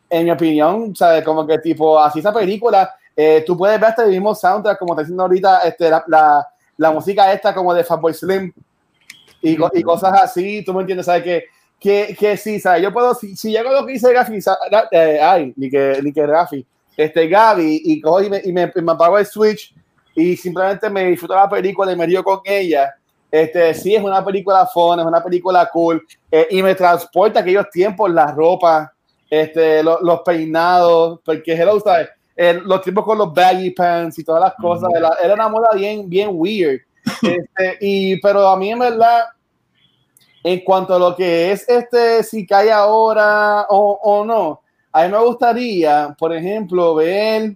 en 0.09 0.25
mi 0.25 0.31
opinión, 0.31 0.95
¿sabes? 0.95 1.23
Como 1.23 1.45
que 1.45 1.57
tipo, 1.59 1.99
así 1.99 2.19
esa 2.19 2.33
película, 2.33 2.93
tú 3.45 3.57
puedes 3.57 3.79
ver 3.79 3.89
hasta 3.89 4.03
el 4.03 4.11
mismo 4.11 4.33
soundtrack, 4.35 4.77
como 4.77 4.93
está 4.93 5.01
diciendo 5.01 5.23
ahorita, 5.23 5.59
este, 5.61 5.89
la 6.07 6.47
la 6.77 6.91
música 6.91 7.33
esta 7.33 7.53
como 7.53 7.73
de 7.73 7.83
Fatboy 7.83 8.13
Slim 8.13 8.53
y, 9.41 9.57
y, 9.73 9.83
cosas 9.83 10.21
así, 10.21 10.63
tú 10.63 10.73
me 10.73 10.81
entiendes, 10.81 11.05
¿sabes? 11.05 11.23
Que, 11.23 11.43
que, 11.79 12.15
que 12.17 12.37
sí, 12.37 12.59
¿sabes? 12.59 12.81
Yo 12.81 12.91
puedo, 12.91 13.13
si, 13.13 13.35
si 13.35 13.51
llego 13.51 13.71
lo 13.71 13.85
que 13.85 13.93
dice 13.93 14.11
Gafi, 14.11 14.39
eh, 14.91 15.19
ay, 15.21 15.53
ni 15.55 15.69
que, 15.69 15.99
ni 16.03 16.11
que 16.11 16.25
Gafi, 16.25 16.65
este 16.95 17.27
Gaby, 17.27 17.81
y 17.83 18.01
cojo 18.01 18.23
y 18.23 18.29
me, 18.29 18.41
y 18.43 18.51
me, 18.51 18.71
me, 18.73 18.91
apago 18.91 19.19
el 19.19 19.25
switch 19.25 19.75
y 20.15 20.35
simplemente 20.35 20.89
me 20.89 21.05
disfruto 21.05 21.35
la 21.35 21.47
película 21.47 21.91
y 21.91 21.95
me 21.95 22.05
río 22.05 22.23
con 22.23 22.39
ella. 22.45 22.95
Este, 23.29 23.73
sí, 23.75 23.93
es 23.93 24.01
una 24.01 24.25
película 24.25 24.65
fun, 24.65 24.99
es 24.99 25.05
una 25.05 25.23
película 25.23 25.69
cool 25.71 26.03
eh, 26.31 26.47
y 26.49 26.63
me 26.63 26.73
transporta 26.73 27.41
aquellos 27.41 27.69
tiempos, 27.69 28.09
la 28.09 28.31
ropa, 28.31 28.91
este, 29.29 29.83
los, 29.83 30.01
los 30.01 30.21
peinados, 30.21 31.19
porque 31.23 31.53
hello, 31.53 31.79
¿sabes? 31.79 32.09
los 32.37 32.81
tiempos 32.81 33.03
con 33.03 33.17
los 33.17 33.33
baggy 33.33 33.71
pants 33.71 34.19
y 34.19 34.23
todas 34.23 34.41
las 34.41 34.53
cosas, 34.55 34.89
era, 35.23 35.33
una 35.33 35.49
moda 35.49 35.69
bien, 35.73 36.09
bien 36.09 36.29
weird. 36.31 36.81
Este, 37.23 37.77
y, 37.79 38.19
pero 38.19 38.47
a 38.47 38.57
mí 38.57 38.69
en 38.69 38.79
verdad, 38.79 39.23
en 40.43 40.59
cuanto 40.59 40.93
a 40.93 40.99
lo 40.99 41.15
que 41.15 41.51
es 41.51 41.67
este, 41.67 42.21
si 42.21 42.45
cae 42.45 42.69
ahora 42.69 43.65
o, 43.69 43.97
o 44.03 44.25
no, 44.25 44.61
a 44.91 45.03
mí 45.03 45.11
me 45.11 45.19
gustaría, 45.19 46.13
por 46.19 46.35
ejemplo, 46.35 46.95
ver, 46.95 47.55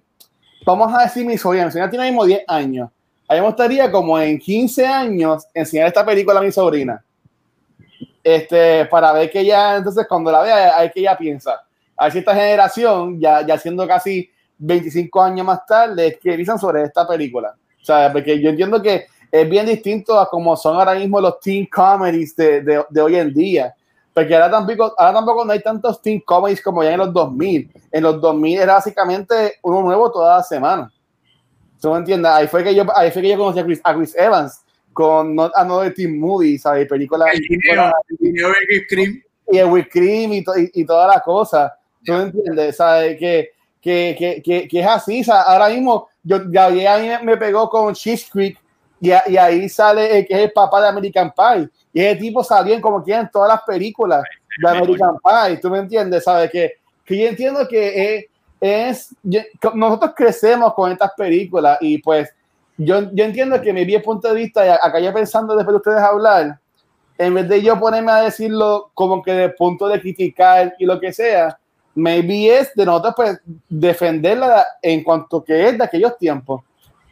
vamos 0.66 0.94
a 0.94 1.04
decir 1.04 1.26
mi 1.26 1.38
sobrina, 1.38 1.66
mi 1.66 1.72
sobrina 1.72 1.90
tiene 1.90 2.06
mismo 2.06 2.26
10 2.26 2.44
años, 2.48 2.90
a 3.28 3.34
mí 3.34 3.40
me 3.42 3.46
gustaría 3.48 3.92
como 3.92 4.20
en 4.20 4.40
15 4.40 4.86
años 4.86 5.46
enseñar 5.54 5.88
esta 5.88 6.06
película 6.06 6.40
a 6.40 6.44
mi 6.44 6.52
sobrina. 6.52 7.04
Este, 8.24 8.86
para 8.86 9.12
ver 9.14 9.32
que 9.32 9.40
ella, 9.40 9.78
entonces 9.78 10.06
cuando 10.08 10.32
la 10.32 10.42
vea, 10.42 10.78
hay 10.78 10.92
que 10.92 11.00
ella 11.00 11.18
piensa. 11.18 11.64
A 11.98 12.06
ver 12.06 12.14
si 12.14 12.20
esta 12.20 12.36
generación, 12.36 13.20
ya, 13.20 13.46
ya 13.46 13.58
siendo 13.58 13.88
casi 13.88 14.30
25 14.58 15.22
años 15.22 15.46
más 15.46 15.66
tarde 15.66 16.20
dicen 16.24 16.58
sobre 16.58 16.84
esta 16.84 17.08
película. 17.08 17.56
O 17.82 17.86
sea, 17.86 18.12
porque 18.12 18.40
yo 18.40 18.52
entiendo 18.52 18.82
que 18.82 19.08
es 19.32 19.50
bien 19.50 19.66
distinto 19.66 20.20
a 20.20 20.30
como 20.30 20.56
son 20.56 20.78
ahora 20.78 20.94
mismo 20.94 21.20
los 21.20 21.40
teen 21.40 21.66
comedies 21.66 22.36
de, 22.36 22.62
de, 22.62 22.86
de 22.90 23.02
hoy 23.02 23.16
en 23.16 23.34
día. 23.34 23.74
Porque 24.14 24.36
ahora 24.36 24.52
tampoco, 24.52 24.94
ahora 24.98 25.14
tampoco 25.14 25.46
no 25.46 25.54
hay 25.54 25.62
tantos 25.62 26.02
teen 26.02 26.20
comedies 26.20 26.62
como 26.62 26.84
ya 26.84 26.92
en 26.92 27.00
los 27.00 27.14
2000. 27.14 27.72
En 27.92 28.04
los 28.04 28.22
2000 28.22 28.60
era 28.60 28.74
básicamente 28.74 29.54
uno 29.64 29.82
nuevo 29.82 30.12
toda 30.12 30.38
la 30.38 30.44
semana. 30.44 30.92
¿Tú 31.80 31.92
me 31.92 31.98
entiendes? 31.98 32.32
Ahí 32.32 32.48
fue 32.48 32.64
que 32.64 32.76
yo, 32.76 32.84
ahí 32.96 33.10
fue 33.10 33.22
que 33.22 33.30
yo 33.30 33.38
conocí 33.38 33.60
a 33.60 33.66
Chris, 33.66 33.82
a 33.84 33.96
Chris 33.96 34.16
Evans 34.16 34.61
con 34.94 35.36
Not 35.36 35.52
Another 35.56 35.94
Teen 35.94 36.20
Movie, 36.20 36.58
¿sabes? 36.58 36.88
Película. 36.88 37.26
El 37.32 37.42
video, 38.20 38.50
el 38.50 38.88
Cream. 38.88 39.22
Y 39.50 39.58
el 39.58 39.66
Whipped 39.68 39.92
Cream 39.92 40.34
y, 40.34 40.38
y, 40.40 40.82
y 40.82 40.86
toda 40.86 41.08
la 41.08 41.20
cosa. 41.20 41.74
¿Tú 42.06 42.14
me 42.14 42.24
entiendes? 42.24 42.78
¿Sabes? 42.78 43.18
Que 43.20 43.52
que, 43.82 44.42
que, 44.44 44.68
que, 44.68 44.80
es 44.80 44.88
así. 44.88 45.24
ahora 45.28 45.70
mismo, 45.70 46.08
yo, 46.24 46.40
ya, 46.52 47.20
me 47.24 47.36
pegó 47.36 47.70
con 47.70 47.94
Cheese 47.96 48.30
Creek 48.32 48.60
y, 49.00 49.10
y, 49.10 49.38
ahí 49.38 49.68
sale 49.68 50.20
el 50.20 50.28
que 50.28 50.36
es 50.36 50.40
el 50.42 50.52
papá 50.52 50.82
de 50.82 50.90
American 50.90 51.34
Pie. 51.34 51.68
Y 51.92 52.02
ese 52.02 52.20
tipo 52.20 52.44
salía 52.44 52.80
como 52.80 53.04
quieren 53.04 53.30
todas 53.34 53.50
las 53.50 53.64
películas 53.64 54.24
de 54.62 54.70
American 54.70 55.16
Pie. 55.24 55.58
¿Tú 55.58 55.72
me 55.72 55.80
entiendes? 55.80 56.24
¿Sabes? 56.24 56.52
Que, 56.52 56.74
que 57.04 57.18
yo 57.18 57.28
entiendo 57.28 57.68
que 57.68 58.30
es, 58.60 59.16
nosotros 59.74 60.12
crecemos 60.16 60.76
con 60.76 60.92
estas 60.92 61.12
películas 61.18 61.80
y 61.82 61.98
pues 61.98 62.32
yo, 62.78 63.12
yo 63.14 63.24
entiendo 63.26 63.62
que 63.62 63.74
mi 63.74 63.86
bien 63.86 64.02
punto 64.02 64.28
de 64.30 64.36
vista, 64.36 64.76
acá 64.82 65.00
ya 65.00 65.14
pensando 65.14 65.56
después 65.56 65.74
de 65.74 65.78
ustedes 65.78 66.02
hablar, 66.02 66.60
en 67.18 67.34
vez 67.34 67.48
de 67.48 67.62
yo 67.62 67.80
ponerme 67.80 68.12
a 68.12 68.22
decirlo 68.22 68.90
como 68.94 69.22
que 69.22 69.32
de 69.32 69.50
punto 69.50 69.88
de 69.88 70.02
criticar 70.02 70.74
y 70.80 70.86
lo 70.86 71.00
que 71.00 71.14
sea, 71.14 71.58
maybe 71.94 72.48
es 72.48 72.74
de 72.74 72.86
nosotros 72.86 73.14
pues 73.16 73.42
defenderla 73.70 74.66
en 74.82 75.04
cuanto 75.04 75.44
que 75.44 75.70
es 75.70 75.78
de 75.78 75.84
aquellos 75.84 76.18
tiempos. 76.18 76.62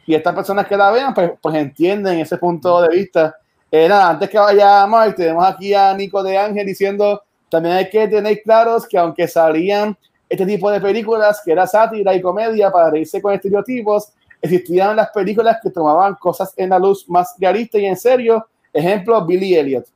Y 0.06 0.14
estas 0.14 0.34
personas 0.34 0.66
que 0.66 0.76
la 0.76 0.90
vean 0.90 1.14
pues, 1.14 1.32
pues 1.40 1.54
entienden 1.54 2.18
ese 2.18 2.36
punto 2.38 2.82
de 2.82 2.88
vista. 2.88 3.36
era 3.70 4.08
antes 4.08 4.28
que 4.28 4.38
vaya 4.38 4.84
Mark, 4.86 5.14
tenemos 5.14 5.44
aquí 5.46 5.72
a 5.74 5.94
Nico 5.94 6.22
de 6.22 6.36
Ángel 6.36 6.66
diciendo, 6.66 7.22
también 7.48 7.76
hay 7.76 7.88
que 7.88 8.08
tener 8.08 8.42
claros 8.42 8.88
que 8.88 8.98
aunque 8.98 9.28
salían 9.28 9.96
este 10.28 10.46
tipo 10.46 10.70
de 10.70 10.80
películas, 10.80 11.40
que 11.44 11.52
era 11.52 11.66
sátira 11.66 12.14
y 12.14 12.22
comedia 12.22 12.70
para 12.70 12.90
reírse 12.90 13.20
con 13.20 13.32
estereotipos, 13.32 14.12
existían 14.40 14.96
las 14.96 15.10
películas 15.10 15.58
que 15.62 15.70
tomaban 15.70 16.14
cosas 16.14 16.52
en 16.56 16.70
la 16.70 16.78
luz 16.78 17.08
más 17.08 17.34
realista 17.38 17.78
y 17.78 17.86
en 17.86 17.96
serio. 17.96 18.46
Ejemplo, 18.72 19.24
Billy 19.24 19.54
Elliot. 19.56 19.86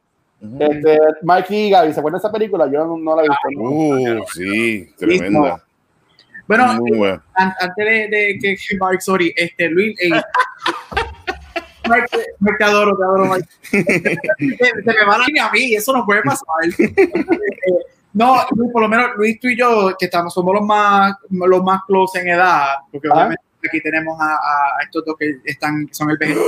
Este, 0.58 0.98
Mikey 1.22 1.68
y 1.68 1.70
Gaby, 1.70 1.92
¿se 1.92 2.00
acuerdan 2.00 2.20
de 2.20 2.26
esa 2.26 2.32
película? 2.32 2.70
Yo 2.70 2.84
no, 2.84 3.16
la 3.16 3.22
he 3.22 3.28
visto. 3.28 3.62
Uh, 3.62 4.24
sí, 4.34 4.94
tremenda. 4.98 5.62
Bueno, 6.46 6.64
antes 7.34 7.74
de, 7.76 8.08
de, 8.10 8.38
que 8.38 8.76
Mark, 8.76 9.00
sorry, 9.00 9.32
este, 9.34 9.70
Luis, 9.70 9.98
eh, 9.98 10.10
Mark, 11.88 12.10
te 12.58 12.64
adoro, 12.64 12.94
te 12.96 13.04
adoro, 13.04 13.26
Mike. 13.32 13.48
Se, 13.70 14.82
me 14.84 15.04
va 15.06 15.18
la 15.18 15.24
línea 15.26 15.46
a 15.46 15.52
mí, 15.52 15.74
eso 15.74 15.94
no 15.94 16.04
puede 16.04 16.22
pasar. 16.22 16.44
no, 18.12 18.36
por 18.72 18.82
lo 18.82 18.88
menos 18.88 19.12
Luis, 19.16 19.40
tú 19.40 19.48
y 19.48 19.56
yo, 19.56 19.94
que 19.98 20.04
estamos, 20.04 20.34
somos 20.34 20.54
los 20.54 20.64
más, 20.64 21.16
los 21.30 21.62
más 21.62 21.80
close 21.86 22.20
en 22.20 22.28
edad, 22.28 22.74
porque 22.92 23.08
obviamente 23.08 23.42
aquí 23.68 23.80
tenemos 23.80 24.20
a, 24.20 24.34
a, 24.34 24.82
estos 24.82 25.04
dos 25.04 25.16
que 25.18 25.38
están, 25.44 25.88
son 25.92 26.10
el 26.10 26.18
vegetal. 26.18 26.42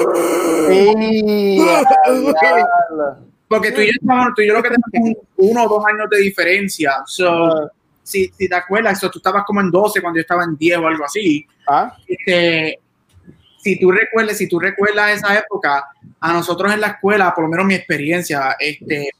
porque 3.48 3.72
tú 3.72 3.80
y, 3.80 3.86
yo, 3.86 3.92
tú 4.34 4.42
y 4.42 4.48
yo 4.48 4.54
lo 4.54 4.62
que 4.62 4.70
tenemos 4.70 5.18
uno 5.36 5.64
o 5.64 5.68
dos 5.68 5.84
años 5.86 6.08
de 6.10 6.18
diferencia. 6.18 7.02
So, 7.06 7.70
si, 8.02 8.28
si 8.36 8.48
te 8.48 8.54
acuerdas, 8.54 8.98
eso, 8.98 9.10
tú 9.10 9.18
estabas 9.18 9.44
como 9.44 9.60
en 9.60 9.70
12 9.70 10.00
cuando 10.00 10.18
yo 10.18 10.22
estaba 10.22 10.44
en 10.44 10.56
10 10.56 10.78
o 10.78 10.86
algo 10.86 11.04
así. 11.04 11.46
¿Ah? 11.68 11.96
Este, 12.06 12.78
si 13.58 13.80
tú 13.80 13.90
recuerdas, 13.90 14.38
si 14.38 14.48
tú 14.48 14.60
recuerdas 14.60 15.16
esa 15.16 15.36
época, 15.38 15.86
a 16.20 16.32
nosotros 16.32 16.72
en 16.72 16.80
la 16.80 16.88
escuela, 16.88 17.34
por 17.34 17.44
lo 17.44 17.50
menos 17.50 17.66
mi 17.66 17.74
experiencia, 17.74 18.56
este, 18.60 19.10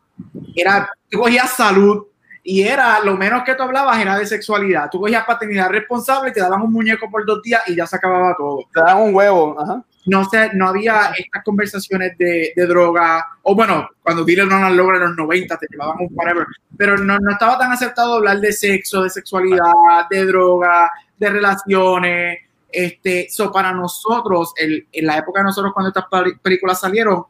era, 0.55 0.88
tú 1.11 1.18
cogías 1.18 1.51
salud 1.51 2.07
y 2.47 2.62
era, 2.62 3.01
lo 3.01 3.16
menos 3.16 3.42
que 3.44 3.55
tú 3.55 3.64
hablabas 3.64 3.99
era 3.99 4.16
de 4.18 4.26
sexualidad. 4.26 4.88
Tú 4.90 5.01
cogías 5.01 5.24
paternidad 5.24 5.68
responsable, 5.68 6.30
te 6.30 6.40
daban 6.40 6.62
un 6.62 6.72
muñeco 6.72 7.11
por 7.11 7.26
dos 7.26 7.42
días 7.42 7.62
y 7.66 7.74
ya 7.74 7.86
se 7.86 7.97
acababa 7.97 8.34
todo. 8.36 8.61
Te 8.72 8.80
daban 8.80 9.03
un 9.03 9.14
huevo, 9.14 9.61
ajá 9.61 9.84
no, 10.07 10.24
sé, 10.24 10.51
no 10.55 10.68
había 10.68 11.12
estas 11.18 11.42
conversaciones 11.44 12.16
de, 12.16 12.53
de 12.55 12.66
droga, 12.66 13.26
o 13.42 13.55
bueno, 13.55 13.88
cuando 14.03 14.24
Dylan 14.24 14.49
Ronald 14.49 14.76
logra 14.76 14.97
en 14.99 15.03
los 15.03 15.16
90 15.16 15.59
te 15.59 15.66
llevaban 15.68 15.97
un 16.01 16.09
whatever, 16.12 16.47
pero 16.76 16.97
no, 16.97 17.18
no 17.18 17.32
estaba 17.32 17.59
tan 17.59 17.72
aceptado 17.72 18.14
hablar 18.14 18.40
de 18.40 18.53
sexo, 18.53 19.03
de 19.03 19.11
sexualidad, 19.11 19.72
de 20.09 20.24
droga, 20.24 20.90
de 21.18 21.30
relaciones. 21.30 22.38
Este, 22.70 23.26
eso 23.26 23.51
para 23.51 23.72
nosotros, 23.72 24.53
el, 24.57 24.86
en 24.92 25.07
la 25.07 25.18
época 25.18 25.40
de 25.40 25.47
nosotros 25.47 25.72
cuando 25.72 25.88
estas 25.88 26.05
películas 26.40 26.80
salieron, 26.80 27.24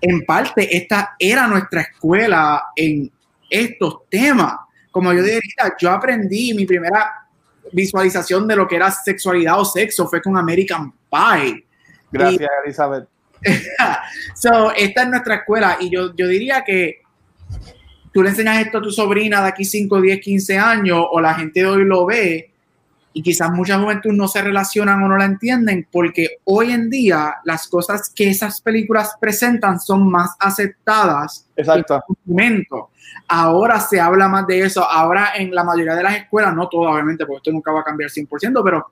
en 0.00 0.24
parte 0.24 0.76
esta 0.76 1.14
era 1.18 1.46
nuestra 1.46 1.82
escuela 1.82 2.66
en 2.74 3.12
estos 3.48 4.08
temas. 4.08 4.54
Como 4.90 5.12
yo 5.12 5.22
diría, 5.22 5.40
yo 5.78 5.90
aprendí 5.90 6.54
mi 6.54 6.66
primera 6.66 7.28
visualización 7.72 8.46
de 8.48 8.56
lo 8.56 8.66
que 8.66 8.76
era 8.76 8.90
sexualidad 8.90 9.60
o 9.60 9.64
sexo 9.64 10.08
fue 10.08 10.22
con 10.22 10.36
American 10.36 10.92
Pie. 11.10 11.64
Gracias, 12.10 12.48
Elizabeth. 12.64 13.08
so, 14.34 14.72
esta 14.72 15.02
es 15.02 15.08
nuestra 15.08 15.36
escuela 15.36 15.76
y 15.80 15.90
yo, 15.90 16.14
yo 16.16 16.26
diría 16.26 16.64
que 16.64 17.02
tú 18.12 18.22
le 18.22 18.30
enseñas 18.30 18.64
esto 18.64 18.78
a 18.78 18.82
tu 18.82 18.90
sobrina 18.90 19.42
de 19.42 19.48
aquí 19.48 19.64
5, 19.64 20.00
10, 20.00 20.20
15 20.20 20.58
años 20.58 21.04
o 21.10 21.20
la 21.20 21.34
gente 21.34 21.60
de 21.60 21.66
hoy 21.66 21.84
lo 21.84 22.06
ve 22.06 22.52
y 23.18 23.22
quizás 23.22 23.50
muchas 23.50 23.82
juventud 23.82 24.12
no 24.12 24.28
se 24.28 24.40
relacionan 24.40 25.02
o 25.02 25.08
no 25.08 25.16
la 25.16 25.24
entienden 25.24 25.88
porque 25.90 26.36
hoy 26.44 26.70
en 26.70 26.88
día 26.88 27.34
las 27.42 27.66
cosas 27.66 28.12
que 28.14 28.30
esas 28.30 28.60
películas 28.60 29.16
presentan 29.20 29.80
son 29.80 30.08
más 30.08 30.36
aceptadas. 30.38 31.48
Exacto. 31.56 32.00
momento. 32.24 32.90
Ahora 33.26 33.80
se 33.80 34.00
habla 34.00 34.28
más 34.28 34.46
de 34.46 34.60
eso. 34.60 34.88
Ahora 34.88 35.32
en 35.34 35.52
la 35.52 35.64
mayoría 35.64 35.96
de 35.96 36.04
las 36.04 36.14
escuelas, 36.14 36.54
no 36.54 36.68
todas 36.68 36.92
obviamente, 36.92 37.26
porque 37.26 37.38
esto 37.38 37.50
nunca 37.50 37.72
va 37.72 37.80
a 37.80 37.84
cambiar 37.84 38.08
100%, 38.08 38.62
pero 38.62 38.86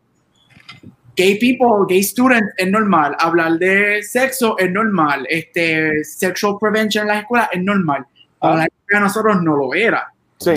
gay 1.15 1.39
people, 1.39 1.87
gay 1.89 2.03
students 2.03 2.53
es 2.57 2.69
normal, 2.69 3.15
hablar 3.21 3.53
de 3.61 4.03
sexo 4.03 4.59
es 4.59 4.73
normal, 4.73 5.25
este, 5.31 6.03
sexual 6.03 6.57
prevention 6.61 7.03
en 7.03 7.09
las 7.09 7.21
escuelas 7.21 7.49
es 7.53 7.63
normal. 7.63 8.05
Ah. 8.41 8.67
A 8.93 8.99
nosotros 9.01 9.41
no 9.41 9.55
lo 9.55 9.73
era. 9.73 10.13
Sí. 10.39 10.53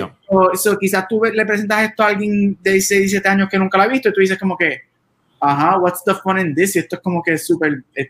So, 0.55 0.77
quizás 0.77 1.07
tú 1.07 1.21
le 1.23 1.45
presentas 1.45 1.89
esto 1.89 2.03
a 2.03 2.07
alguien 2.07 2.57
de 2.61 2.71
16, 2.73 3.01
17 3.01 3.30
años 3.30 3.49
que 3.49 3.57
nunca 3.57 3.77
lo 3.77 3.84
ha 3.84 3.88
visto 3.88 4.09
y 4.09 4.13
tú 4.13 4.19
dices 4.19 4.38
como 4.38 4.57
que, 4.57 4.82
ajá, 5.39 5.80
what's 5.80 6.03
the 6.03 6.13
fun 6.15 6.39
in 6.39 6.53
this? 6.53 6.75
Y 6.75 6.80
esto 6.80 6.97
es 6.97 7.01
como 7.01 7.23
que 7.23 7.38
súper 7.38 7.84
eh, 7.95 8.09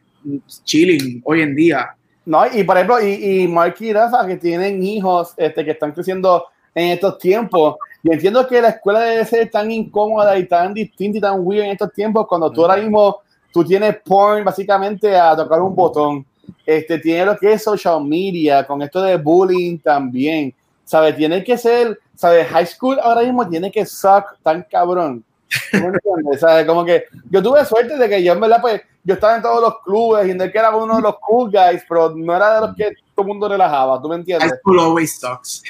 chilling 0.64 1.22
hoy 1.24 1.42
en 1.42 1.56
día. 1.56 1.90
No, 2.26 2.46
y 2.52 2.64
por 2.64 2.78
ejemplo, 2.78 3.02
y, 3.02 3.44
y 3.44 3.48
Mark 3.48 3.76
y 3.80 3.94
Rafa 3.94 4.26
que 4.28 4.38
tienen 4.38 4.84
hijos 4.84 5.34
este, 5.38 5.64
que 5.64 5.72
están 5.72 5.92
creciendo 5.92 6.46
en 6.76 6.90
estos 6.90 7.18
tiempos, 7.18 7.76
y 8.04 8.14
entiendo 8.14 8.48
que 8.48 8.62
la 8.62 8.70
escuela 8.70 9.02
debe 9.02 9.26
ser 9.26 9.50
tan 9.50 9.70
incómoda 9.72 10.38
y 10.38 10.48
tan 10.48 10.74
distinta 10.74 11.18
y 11.18 11.22
tan 11.22 11.40
weird 11.40 11.66
en 11.66 11.72
estos 11.72 11.92
tiempos 11.92 12.28
cuando 12.28 12.52
tú 12.52 12.62
ahora 12.62 12.78
mismo 12.82 13.18
tú 13.52 13.64
tienes 13.64 13.98
porn 14.06 14.44
básicamente 14.44 15.16
a 15.16 15.36
tocar 15.36 15.62
un 15.62 15.76
botón. 15.76 16.26
Este, 16.66 16.98
tiene 17.00 17.26
lo 17.26 17.38
que 17.38 17.54
es 17.54 17.64
social 17.64 18.04
media, 18.04 18.66
con 18.66 18.82
esto 18.82 19.02
de 19.02 19.18
bullying 19.18 19.80
también. 19.80 20.54
¿Sabes? 20.90 21.16
Tiene 21.16 21.44
que 21.44 21.56
ser, 21.56 22.00
¿sabes? 22.16 22.48
High 22.48 22.66
school 22.66 23.00
ahora 23.00 23.22
mismo 23.22 23.48
tiene 23.48 23.72
que 23.72 23.86
suck 23.86 24.40
tan 24.42 24.66
cabrón. 24.72 25.24
¿Sabes? 26.40 26.66
Como 26.66 26.84
que 26.84 27.04
yo 27.30 27.44
tuve 27.44 27.64
suerte 27.64 27.96
de 27.96 28.10
que 28.10 28.24
yo 28.24 28.34
en 28.34 28.40
verdad, 28.40 28.60
pues, 28.60 28.82
yo 29.04 29.14
estaba 29.14 29.36
en 29.36 29.44
todos 29.44 29.62
los 29.62 29.84
clubes 29.84 30.28
y 30.28 30.34
de 30.34 30.52
que 30.52 30.58
era 30.58 30.76
uno 30.76 30.96
de 30.96 31.04
los 31.04 31.20
cool 31.20 31.52
guys, 31.52 31.84
pero 31.88 32.10
no 32.16 32.36
era 32.36 32.56
de 32.56 32.62
los 32.62 32.76
que 32.76 32.92
todo 33.14 33.22
el 33.22 33.28
mundo 33.28 33.48
relajaba, 33.48 34.02
¿tú 34.02 34.10
me 34.10 34.16
entiendes? 34.16 34.50
High 34.50 34.60
school 34.62 34.80
always 34.80 35.20
sucks. 35.20 35.62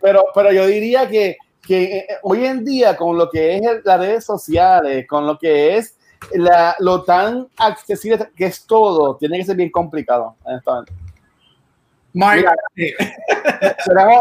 Pero, 0.00 0.24
pero 0.34 0.50
yo 0.52 0.66
diría 0.66 1.06
que 1.06 1.36
que 1.66 1.82
eh, 1.84 2.06
eh, 2.08 2.14
hoy 2.22 2.46
en 2.46 2.64
día 2.64 2.96
con 2.96 3.18
lo 3.18 3.28
que 3.28 3.56
es 3.56 3.62
las 3.84 4.00
redes 4.00 4.24
sociales, 4.24 5.06
con 5.06 5.26
lo 5.26 5.38
que 5.38 5.76
es 5.76 5.96
la, 6.32 6.74
lo 6.78 7.02
tan 7.02 7.46
accesible 7.58 8.30
que 8.34 8.46
es 8.46 8.64
todo, 8.64 9.16
tiene 9.16 9.36
que 9.38 9.44
ser 9.44 9.56
bien 9.56 9.70
complicado. 9.70 10.34
Mira, 12.12 12.54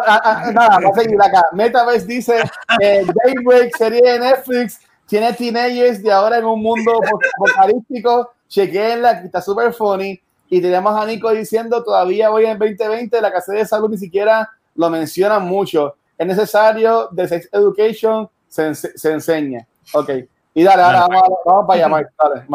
ah, 0.07 0.21
ah, 0.23 0.51
nada, 0.53 0.79
va 0.79 0.89
a 0.89 0.99
seguir 0.99 1.21
acá. 1.21 1.43
Metaverse 1.53 2.05
dice 2.05 2.41
eh, 2.79 3.05
Daybreak, 3.23 3.75
serie 3.77 4.01
de 4.01 4.19
Netflix, 4.19 4.79
tiene 5.07 5.33
teenagers 5.33 6.01
de 6.01 6.11
ahora 6.11 6.37
en 6.37 6.45
un 6.45 6.61
mundo 6.61 6.99
apocalíptico. 7.35 8.31
Chequenla, 8.47 9.19
que 9.19 9.27
está 9.27 9.41
súper 9.41 9.73
funny. 9.73 10.21
Y 10.49 10.61
tenemos 10.61 10.93
a 11.01 11.05
Nico 11.05 11.31
diciendo, 11.31 11.83
todavía 11.83 12.31
hoy 12.31 12.45
en 12.45 12.59
2020, 12.59 13.21
la 13.21 13.31
casa 13.31 13.53
de 13.53 13.65
salud 13.65 13.89
ni 13.89 13.97
siquiera 13.97 14.49
lo 14.75 14.89
mencionan 14.89 15.43
mucho 15.43 15.95
es 16.21 16.27
necesario 16.27 17.09
de 17.11 17.27
Sex 17.27 17.49
Education 17.51 18.29
se, 18.47 18.75
se 18.75 19.11
enseña. 19.11 19.65
Ok. 19.93 20.09
Y 20.53 20.63
dale, 20.63 20.83
ahora 20.83 21.07
vamos, 21.07 21.39
vamos, 21.43 21.65
para 21.65 21.85
allá, 21.85 21.95
Mike. 21.95 22.09
Dale, 22.19 22.45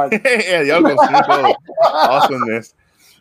Awesomeness. 1.83 2.77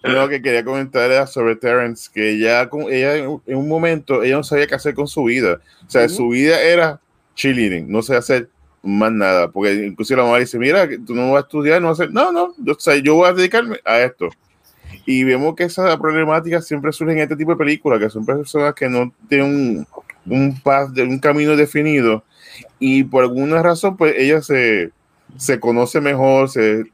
Lo 0.06 0.30
que 0.30 0.41
quería 0.41 0.64
comentar 0.64 1.10
era 1.10 1.28
sobre 1.28 1.56
Terrence, 1.56 2.10
que 2.14 2.32
ella, 2.32 2.70
ella 2.89 3.16
en 3.18 3.58
un 3.58 3.68
momento, 3.68 4.24
ella 4.24 4.38
no 4.38 4.43
sabía 4.43 4.68
qué 4.68 4.76
hacer 4.76 4.93
con 4.93 5.08
su 5.08 5.24
vida. 5.24 5.60
O 5.88 5.89
sea, 5.89 6.08
su 6.10 6.30
vida 6.30 6.62
era 6.62 6.99
cheerleading, 7.36 7.91
no 7.91 8.01
sé 8.01 8.16
hacer 8.16 8.49
más 8.84 9.12
nada. 9.12 9.49
Porque 9.49 9.74
incluso 9.74 10.16
la 10.16 10.24
mamá 10.24 10.39
dice, 10.39 10.60
mira, 10.60 10.88
tú 11.06 11.16
no 11.16 11.32
vas 11.32 11.43
a 11.43 11.45
estudiar, 11.45 11.82
no 11.82 11.89
vas 11.89 11.99
a 11.99 12.03
hacer, 12.03 12.14
no, 12.14 12.32
no, 12.32 12.43
o 12.45 12.80
sea, 12.80 12.95
yo 12.97 13.16
voy 13.16 13.30
a 13.30 13.34
dedicarme 13.34 13.80
a 13.84 13.99
esto. 13.99 14.30
Y 15.06 15.24
vemos 15.24 15.56
que 15.56 15.64
esa 15.64 15.97
problemática 15.99 16.62
siempre 16.62 16.91
surge 16.91 17.14
en 17.14 17.20
este 17.20 17.36
tipo 17.36 17.51
de 17.51 17.58
películas, 17.58 17.99
que 17.99 18.10
son 18.10 18.26
personas 18.26 18.74
que 18.74 18.88
no 18.89 19.14
tienen 19.28 19.47
un, 19.47 19.88
un 20.26 20.60
path, 20.62 20.89
de 20.89 21.03
un 21.03 21.20
camino 21.20 21.56
definido 21.56 22.24
y 22.80 23.03
por 23.03 23.24
alguna 23.24 23.62
razón 23.62 23.97
pues 23.97 24.16
ella 24.18 24.41
se, 24.41 24.91
se 25.38 25.60
conoce 25.60 26.01
mejor 26.01 26.49
se, 26.49 26.86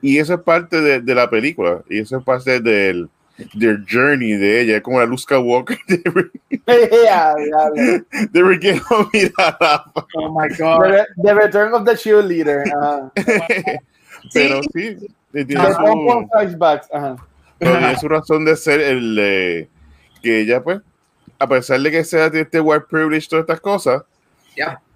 y 0.00 0.18
eso 0.18 0.34
es 0.34 0.40
parte 0.40 0.80
de, 0.80 1.00
de, 1.00 1.14
la 1.14 1.28
película 1.28 1.82
y 1.88 2.00
eso 2.00 2.18
es 2.18 2.24
parte 2.24 2.60
del, 2.60 3.08
del 3.54 3.84
journey 3.90 4.32
de 4.32 4.60
ella, 4.60 4.76
es 4.76 4.82
como 4.82 4.98
la 4.98 5.06
Luz 5.06 5.26
Walker 5.30 5.78
de, 5.86 6.02
de 8.32 8.42
Ricky 8.42 8.80
Oh 8.90 9.08
my 10.30 10.48
God. 10.56 10.82
The, 10.82 11.06
the, 11.22 11.34
Return 11.34 11.74
of 11.74 11.84
the 11.84 11.96
Cheerleader. 11.96 12.64
Uh. 12.74 13.10
Pero 14.34 14.60
sí, 14.74 14.96
tiene 15.32 15.72
su, 15.72 16.28
tiene 17.58 17.98
su 17.98 18.08
razón 18.08 18.44
de 18.44 18.56
ser 18.56 18.80
el 18.80 19.68
que 20.22 20.40
ella 20.40 20.62
pues 20.62 20.80
a 21.38 21.46
pesar 21.46 21.80
de 21.80 21.90
que 21.90 22.04
sea 22.04 22.26
este 22.26 22.60
white 22.60 22.86
privilege, 22.90 23.28
todas 23.28 23.42
estas 23.42 23.60
cosas, 23.60 24.02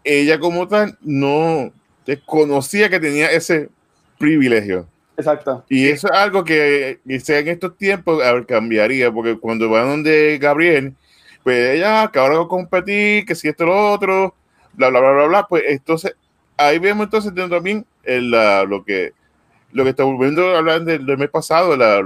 ella 0.05 0.39
como 0.41 0.67
tal 0.67 0.99
no 1.01 1.73
desconocía 2.05 2.91
que 2.91 2.99
tenía 2.99 3.31
ese 3.31 3.69
privilegio. 4.23 4.87
Exacto. 5.17 5.65
Y 5.69 5.89
eso 5.89 6.09
es 6.09 6.17
algo 6.17 6.45
que, 6.45 7.01
sea 7.23 7.41
en 7.41 7.49
estos 7.49 7.77
tiempos 7.77 8.23
cambiaría, 8.47 9.13
porque 9.13 9.39
cuando 9.39 9.69
van 9.69 9.89
donde 9.89 10.39
Gabriel, 10.41 10.95
pues 11.43 11.77
ella 11.77 12.03
acaba 12.03 12.31
de 12.31 12.47
competir, 12.49 13.27
que 13.27 13.35
si 13.35 13.49
esto 13.49 13.67
lo 13.67 13.93
otro, 13.93 14.35
bla, 14.75 14.89
bla, 14.89 15.01
bla, 15.01 15.13
bla, 15.13 15.27
bla, 15.27 15.47
pues 15.49 15.65
entonces 15.67 16.15
ahí 16.57 16.79
vemos 16.79 17.05
entonces 17.05 17.35
también 17.35 17.85
el, 18.05 18.31
lo 18.31 18.85
que 18.85 19.13
lo 19.73 19.85
que 19.85 19.91
estamos 19.91 20.19
viendo 20.19 20.55
hablar 20.55 20.83
del, 20.83 21.05
mes 21.17 21.31
pasado, 21.31 21.77
la, 21.77 22.03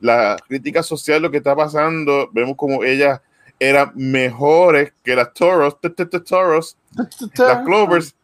la 0.00 0.36
crítica 0.46 0.82
social, 0.82 1.20
lo 1.20 1.30
que 1.30 1.38
está 1.38 1.54
pasando, 1.54 2.30
vemos 2.32 2.56
como 2.56 2.84
ella 2.84 3.22
eran 3.58 3.90
mejores 3.96 4.92
que 5.02 5.16
las 5.16 5.32
Toros, 5.34 5.76
toros 6.24 6.76
las 7.36 7.64
Clovers, 7.64 8.14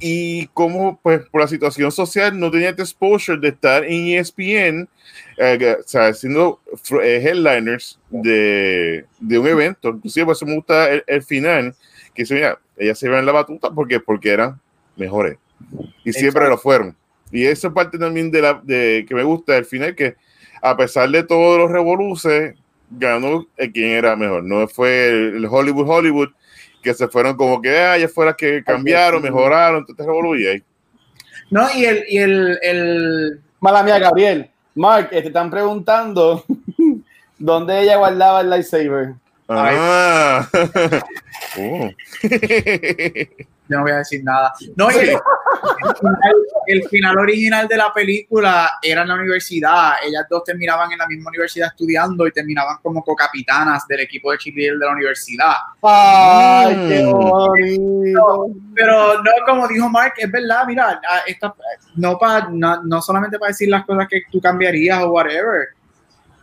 y 0.00 0.46
como 0.48 0.98
pues 1.02 1.20
por 1.28 1.42
la 1.42 1.48
situación 1.48 1.92
social 1.92 2.38
no 2.38 2.50
tenía 2.50 2.70
este 2.70 2.82
exposure 2.82 3.38
de 3.38 3.48
estar 3.48 3.84
en 3.84 4.18
ESPN, 4.18 4.88
eh, 5.36 5.76
o 5.78 5.86
sea, 5.86 6.08
haciendo 6.08 6.60
eh, 7.02 7.22
headliners 7.22 7.98
de, 8.08 9.04
de, 9.20 9.38
un 9.38 9.46
evento. 9.46 9.90
Inclusive 9.90 10.26
por 10.26 10.34
eso 10.34 10.46
me 10.46 10.54
gusta 10.54 10.88
el, 10.90 11.22
final, 11.22 11.74
que 12.14 12.24
se 12.24 12.34
mira, 12.34 12.58
ellas 12.76 12.98
se 12.98 13.06
iban 13.06 13.20
en 13.20 13.26
la 13.26 13.32
batuta 13.32 13.70
porque, 13.70 14.00
porque 14.00 14.30
eran 14.30 14.58
mejores 14.96 15.36
y 16.04 16.12
siempre 16.12 16.48
lo 16.48 16.58
fueron. 16.58 16.96
Y 17.30 17.44
esa 17.44 17.72
parte 17.72 17.98
también 17.98 18.30
de 18.30 18.42
la 18.42 18.60
de 18.62 19.04
que 19.06 19.14
me 19.14 19.22
gusta 19.22 19.56
el 19.56 19.64
final, 19.64 19.94
que 19.94 20.16
a 20.62 20.76
pesar 20.76 21.10
de 21.10 21.22
todos 21.22 21.58
los 21.58 21.70
revoluces, 21.70 22.54
ganó 22.90 23.46
el 23.56 23.72
quien 23.72 23.90
era 23.90 24.16
mejor. 24.16 24.42
No 24.44 24.66
fue 24.66 25.08
el 25.08 25.46
Hollywood 25.46 25.88
Hollywood, 25.88 26.30
que 26.82 26.94
se 26.94 27.08
fueron 27.08 27.36
como 27.36 27.60
que 27.60 27.78
ah, 27.78 27.98
ya 27.98 28.08
fuera 28.08 28.34
que 28.34 28.62
cambiaron, 28.64 29.22
mejoraron, 29.22 29.84
entonces 29.86 30.48
ahí. 30.48 30.62
No, 31.50 31.68
y 31.74 31.84
el, 31.84 32.04
y 32.08 32.18
el, 32.18 32.58
el... 32.62 33.40
Mala 33.60 33.82
mía, 33.82 33.98
Gabriel. 33.98 34.50
Mark, 34.74 35.08
eh, 35.10 35.20
te 35.20 35.28
están 35.28 35.50
preguntando 35.50 36.44
dónde 37.38 37.80
ella 37.80 37.96
guardaba 37.96 38.40
el 38.40 38.50
lightsaber. 38.50 39.14
Ah. 39.48 40.48
oh. 41.58 41.90
Yo 43.70 43.76
no 43.76 43.82
voy 43.82 43.92
a 43.92 43.96
decir 43.98 44.22
nada. 44.24 44.52
No, 44.76 44.90
el, 44.90 45.16
el, 46.66 46.82
final, 46.88 47.18
original 47.18 47.68
de 47.68 47.76
la 47.76 47.92
película 47.92 48.70
era 48.82 49.02
en 49.02 49.08
la 49.08 49.14
universidad. 49.14 49.94
Ellas 50.04 50.26
dos 50.28 50.44
terminaban 50.44 50.90
en 50.92 50.98
la 50.98 51.06
misma 51.06 51.30
universidad 51.30 51.68
estudiando 51.68 52.26
y 52.26 52.32
terminaban 52.32 52.78
como 52.82 53.02
co-capitanas 53.02 53.86
del 53.86 54.00
equipo 54.00 54.32
de 54.32 54.38
cheerleader 54.38 54.78
de 54.78 54.86
la 54.86 54.92
universidad. 54.92 55.54
¡Ay, 55.82 56.74
qué 56.88 57.02
mm. 57.04 57.10
bonito! 57.12 58.46
Pero, 58.74 59.22
no, 59.22 59.30
como 59.46 59.68
dijo 59.68 59.88
Mark, 59.88 60.14
es 60.16 60.30
verdad, 60.30 60.64
mira, 60.66 61.00
esta, 61.26 61.54
no, 61.96 62.18
pa, 62.18 62.48
no, 62.50 62.82
no 62.82 63.02
solamente 63.02 63.38
para 63.38 63.48
decir 63.48 63.68
las 63.68 63.84
cosas 63.84 64.06
que 64.08 64.22
tú 64.30 64.40
cambiarías 64.40 65.02
o 65.02 65.10
whatever. 65.10 65.68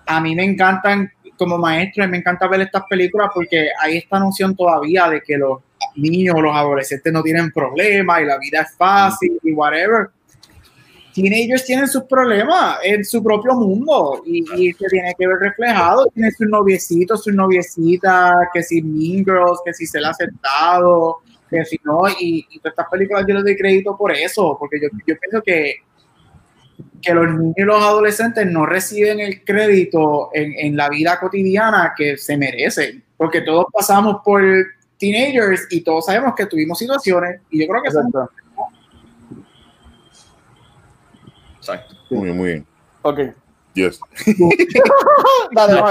A 0.05 0.21
mí 0.21 0.35
me 0.35 0.43
encantan 0.43 1.11
como 1.37 1.57
maestro, 1.57 2.07
me 2.07 2.17
encanta 2.17 2.47
ver 2.47 2.61
estas 2.61 2.83
películas 2.89 3.29
porque 3.33 3.69
hay 3.79 3.97
esta 3.97 4.19
noción 4.19 4.55
todavía 4.55 5.07
de 5.09 5.21
que 5.21 5.37
los 5.37 5.59
niños 5.95 6.35
los 6.41 6.55
adolescentes 6.55 7.11
no 7.11 7.23
tienen 7.23 7.51
problemas 7.51 8.21
y 8.21 8.25
la 8.25 8.37
vida 8.37 8.61
es 8.61 8.75
fácil 8.75 9.39
y 9.43 9.53
whatever. 9.53 10.09
Teenagers 11.13 11.65
tienen 11.65 11.87
sus 11.87 12.03
problemas 12.03 12.77
en 12.83 13.03
su 13.03 13.23
propio 13.23 13.55
mundo 13.55 14.21
y, 14.23 14.45
y 14.55 14.73
se 14.73 14.87
tiene 14.87 15.15
que 15.17 15.27
ver 15.27 15.37
reflejado. 15.37 16.05
Tienen 16.13 16.31
sus 16.31 16.47
noviecitos, 16.47 17.23
sus 17.23 17.33
noviecitas, 17.33 18.35
que 18.53 18.61
si 18.61 18.83
Mean 18.83 19.25
Girls, 19.25 19.59
que 19.65 19.73
si 19.73 19.87
se 19.87 19.99
le 19.99 20.05
ha 20.05 20.09
aceptado, 20.11 21.17
que 21.49 21.65
si 21.65 21.79
no. 21.83 22.07
Y, 22.19 22.45
y 22.51 22.59
todas 22.59 22.73
estas 22.73 22.89
películas 22.91 23.25
yo 23.27 23.33
les 23.33 23.43
doy 23.43 23.57
crédito 23.57 23.97
por 23.97 24.11
eso, 24.11 24.55
porque 24.59 24.79
yo, 24.79 24.89
yo 25.07 25.15
pienso 25.19 25.41
que 25.41 25.77
que 27.01 27.13
los 27.13 27.27
niños 27.27 27.55
y 27.57 27.61
los 27.63 27.81
adolescentes 27.81 28.45
no 28.45 28.65
reciben 28.65 29.19
el 29.19 29.43
crédito 29.43 30.29
en, 30.33 30.53
en, 30.57 30.75
la 30.75 30.89
vida 30.89 31.19
cotidiana 31.19 31.93
que 31.95 32.17
se 32.17 32.37
merecen, 32.37 33.03
porque 33.15 33.41
todos 33.41 33.65
pasamos 33.73 34.17
por 34.23 34.43
teenagers 34.97 35.67
y 35.69 35.81
todos 35.81 36.05
sabemos 36.05 36.33
que 36.35 36.45
tuvimos 36.45 36.77
situaciones 36.77 37.41
y 37.49 37.61
yo 37.61 37.67
creo 37.67 37.81
que 37.81 37.89
Exacto. 37.89 38.29
Exacto. 41.57 41.95
Muy 42.09 42.23
bien, 42.23 42.37
muy 42.37 42.47
bien. 42.47 42.65
Ok. 43.01 43.19
Yes. 43.73 43.99
Dale, 45.51 45.83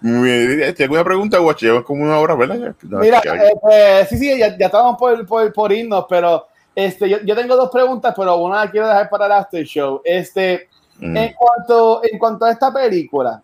Muy 0.00 0.28
bien. 0.28 0.58
¿Tienes 0.58 0.80
alguna 0.80 1.04
pregunta, 1.04 1.38
Guachi? 1.38 1.66
Llevas 1.66 1.84
como 1.84 2.04
una 2.04 2.18
hora, 2.18 2.34
¿verdad? 2.34 2.74
Mira, 2.82 3.20
eh, 3.24 3.52
eh, 3.70 4.06
sí, 4.08 4.16
sí, 4.16 4.38
ya, 4.38 4.56
ya 4.56 4.66
estamos 4.66 4.96
por, 4.96 5.26
por, 5.26 5.52
por 5.52 5.72
irnos, 5.72 6.06
pero 6.08 6.46
este, 6.74 7.08
yo, 7.08 7.18
yo, 7.20 7.34
tengo 7.34 7.56
dos 7.56 7.70
preguntas, 7.70 8.14
pero 8.16 8.36
una 8.36 8.64
la 8.64 8.70
quiero 8.70 8.88
dejar 8.88 9.10
para 9.10 9.26
el 9.26 9.32
after 9.32 9.64
show. 9.64 10.00
Este, 10.04 10.68
mm. 10.98 11.16
en, 11.16 11.34
cuanto, 11.34 12.00
en 12.04 12.18
cuanto 12.18 12.44
a 12.46 12.52
esta 12.52 12.72
película, 12.72 13.42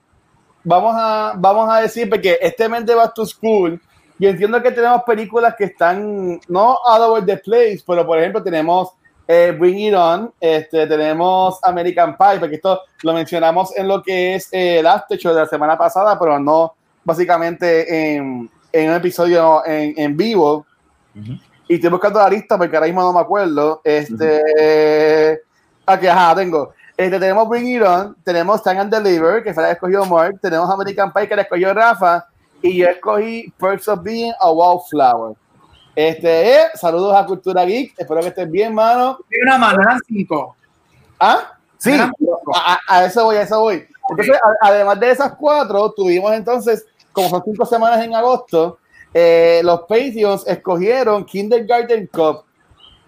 vamos 0.64 0.94
a, 0.96 1.34
vamos 1.36 1.68
a 1.70 1.82
decir, 1.82 2.08
porque 2.08 2.38
este 2.40 2.68
mes 2.68 2.86
de 2.86 2.94
Back 2.94 3.14
to 3.14 3.26
School, 3.26 3.80
yo 4.18 4.30
entiendo 4.30 4.62
que 4.62 4.70
tenemos 4.70 5.02
películas 5.02 5.54
que 5.56 5.64
están, 5.64 6.40
no 6.48 6.78
all 6.84 7.02
over 7.02 7.24
the 7.24 7.36
place, 7.36 7.80
pero 7.86 8.06
por 8.06 8.18
ejemplo 8.18 8.42
tenemos 8.42 8.90
eh, 9.28 9.54
Bring 9.58 9.78
It 9.78 9.94
On, 9.94 10.32
este, 10.40 10.86
tenemos 10.86 11.58
American 11.62 12.16
Pie, 12.16 12.38
porque 12.38 12.56
esto 12.56 12.80
lo 13.02 13.12
mencionamos 13.12 13.76
en 13.76 13.88
lo 13.88 14.02
que 14.02 14.36
es 14.36 14.48
eh, 14.52 14.78
el 14.78 14.86
after 14.86 15.18
show 15.18 15.34
de 15.34 15.40
la 15.40 15.46
semana 15.46 15.76
pasada, 15.76 16.18
pero 16.18 16.38
no 16.38 16.74
básicamente 17.04 18.14
en, 18.14 18.50
en 18.72 18.90
un 18.90 18.96
episodio 18.96 19.64
en, 19.66 19.94
en 19.96 20.16
vivo. 20.16 20.66
Y 21.68 21.74
estoy 21.74 21.90
buscando 21.90 22.20
la 22.20 22.28
lista 22.28 22.56
porque 22.56 22.76
ahora 22.76 22.86
mismo 22.86 23.02
no 23.02 23.12
me 23.12 23.20
acuerdo. 23.20 23.80
Este. 23.82 25.40
Aquí, 25.86 26.06
ajá, 26.06 26.34
tengo. 26.34 26.72
Este, 26.96 27.18
tenemos 27.18 27.48
Bring 27.48 27.68
It 27.68 27.82
On, 27.82 28.16
tenemos 28.24 28.60
Stand 28.60 28.80
and 28.80 28.94
Deliver, 28.94 29.42
que 29.42 29.52
fue 29.52 29.62
la 29.62 29.72
escogió 29.72 30.04
Mark, 30.06 30.38
tenemos 30.40 30.68
American 30.70 31.12
Pie, 31.12 31.28
que 31.28 31.36
la 31.36 31.42
escogió 31.42 31.74
Rafa, 31.74 32.26
y 32.62 32.78
yo 32.78 32.88
escogí 32.88 33.52
Perks 33.59 33.88
of 33.88 34.02
Being 34.02 34.32
a 34.38 34.50
Wallflower. 34.50 35.36
Este, 35.94 36.57
eh, 36.57 36.64
saludos 36.74 37.14
a 37.16 37.24
Cultura 37.24 37.64
Geek, 37.64 37.94
espero 37.96 38.20
que 38.20 38.28
estén 38.28 38.50
bien, 38.50 38.74
mano. 38.74 39.18
Tiene 39.28 39.44
una 39.46 39.59
mano, 39.59 39.82
eran 39.82 39.98
cinco. 40.07 40.54
¿Ah? 41.18 41.52
Sí, 41.78 41.92
a, 41.92 42.80
a, 42.88 43.04
eso 43.04 43.24
voy, 43.24 43.36
a 43.36 43.42
eso 43.42 43.61
voy. 43.61 43.86
Entonces, 44.11 44.36
además 44.61 45.00
de 45.00 45.11
esas 45.11 45.34
cuatro, 45.34 45.92
tuvimos 45.92 46.32
entonces, 46.32 46.86
como 47.12 47.28
son 47.28 47.42
cinco 47.44 47.64
semanas 47.64 48.04
en 48.04 48.14
agosto, 48.14 48.78
eh, 49.12 49.61
los 49.64 49.80
Patreons 49.80 50.46
escogieron 50.46 51.24
Kindergarten 51.24 52.07
Cup, 52.09 52.44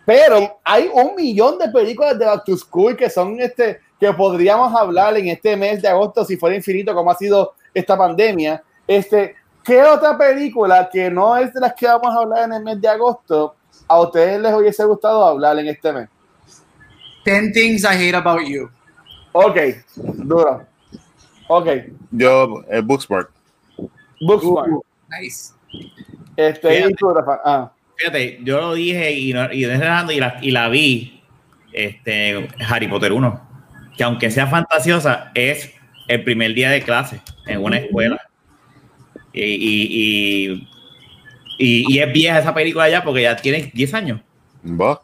pero 0.07 0.59
hay 0.65 0.91
un 0.93 1.15
millón 1.15 1.59
de 1.59 1.69
películas 1.69 2.19
de 2.19 2.25
Back 2.25 2.45
to 2.45 2.57
School 2.57 2.97
que 2.97 3.11
son 3.11 3.39
este 3.41 3.81
que 4.01 4.11
podríamos 4.13 4.75
hablar 4.75 5.17
en 5.19 5.29
este 5.29 5.57
mes 5.57 5.83
de 5.83 5.89
agosto 5.89 6.25
si 6.25 6.37
fuera 6.37 6.57
infinito 6.57 6.95
como 6.95 7.11
ha 7.11 7.15
sido 7.15 7.53
esta 7.75 7.97
pandemia. 7.97 8.63
Este, 8.89 9.37
¿qué 9.63 9.83
otra 9.83 10.17
película 10.17 10.89
que 10.91 11.11
no 11.11 11.37
es 11.37 11.53
de 11.53 11.61
las 11.61 11.75
que 11.75 11.87
vamos 11.87 12.09
a 12.09 12.21
hablar 12.21 12.45
en 12.45 12.55
el 12.55 12.65
mes 12.65 12.81
de 12.81 12.89
agosto 12.89 13.55
a 13.87 14.01
ustedes 14.01 14.41
les 14.41 14.55
hubiese 14.55 14.83
gustado 14.85 15.27
hablar 15.27 15.59
en 15.59 15.69
este 15.69 15.93
mes? 15.93 16.09
Ten 17.23 17.53
Things 17.53 17.85
I 17.85 17.89
Hate 17.89 18.17
About 18.17 18.41
You. 18.49 18.71
Ok, 19.33 19.59
duro. 19.97 20.67
Ok. 21.49 21.69
Yo, 22.11 22.65
eh, 22.71 22.81
Booksmart. 22.81 23.29
Booksmart. 24.21 24.71
Uh, 24.71 24.83
nice. 25.11 25.53
Este, 26.35 26.69
fíjate, 26.69 26.95
ah. 27.45 27.71
fíjate, 27.97 28.39
yo 28.43 28.61
lo 28.61 28.75
dije 28.75 29.13
y, 29.13 29.33
y, 29.33 29.35
y, 29.53 29.67
la, 29.67 30.39
y 30.41 30.51
la 30.51 30.69
vi, 30.71 31.23
este, 31.73 32.49
Harry 32.67 32.89
Potter 32.89 33.13
1, 33.13 33.49
que 33.99 34.05
aunque 34.05 34.31
sea 34.31 34.47
fantasiosa, 34.47 35.31
es 35.35 35.75
el 36.07 36.25
primer 36.25 36.55
día 36.55 36.71
de 36.71 36.81
clase 36.81 37.21
en 37.47 37.63
una 37.63 37.77
escuela. 37.79 38.28
Y, 39.33 39.43
y, 39.43 40.69
y, 41.59 41.99
es 41.99 42.13
vieja 42.13 42.39
esa 42.39 42.55
película 42.55 42.89
ya 42.89 43.03
porque 43.03 43.23
ya 43.23 43.37
tiene 43.37 43.71
10 43.75 43.95
años. 43.95 44.21
Va. 44.65 45.01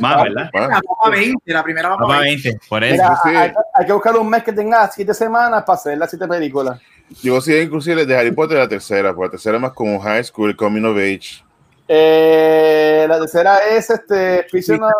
Más, 0.00 0.22
¿verdad? 0.24 0.50
La 0.52 0.80
Papa 0.80 1.10
20, 1.10 1.52
la 1.52 1.62
primera 1.62 1.90
Papa 1.90 2.20
20. 2.20 2.48
20. 2.48 2.66
Por 2.68 2.82
eso. 2.82 3.02
Mira, 3.24 3.54
hay, 3.74 3.86
que 3.86 3.92
buscar 3.92 4.16
un 4.16 4.28
mes 4.28 4.42
que 4.42 4.52
tenga 4.52 4.88
7 4.88 5.14
semanas 5.14 5.62
para 5.64 5.76
hacer 5.76 5.96
las 5.96 6.10
7 6.10 6.26
películas. 6.26 6.80
Yo 7.22 7.40
sí, 7.40 7.54
inclusive 7.56 8.04
de 8.06 8.16
Harry 8.16 8.32
Potter 8.32 8.58
la 8.58 8.68
tercera, 8.68 9.14
porque 9.14 9.28
la 9.28 9.30
tercera 9.32 9.56
es 9.56 9.62
más 9.62 9.72
como 9.72 10.00
High 10.00 10.24
School, 10.24 10.56
Coming 10.56 10.84
of 10.84 10.96
Age. 10.96 11.44
Eh, 11.86 13.04
la 13.08 13.18
tercera 13.20 13.58
es 13.70 13.90
este 13.90 14.46
Prisoner 14.50 14.92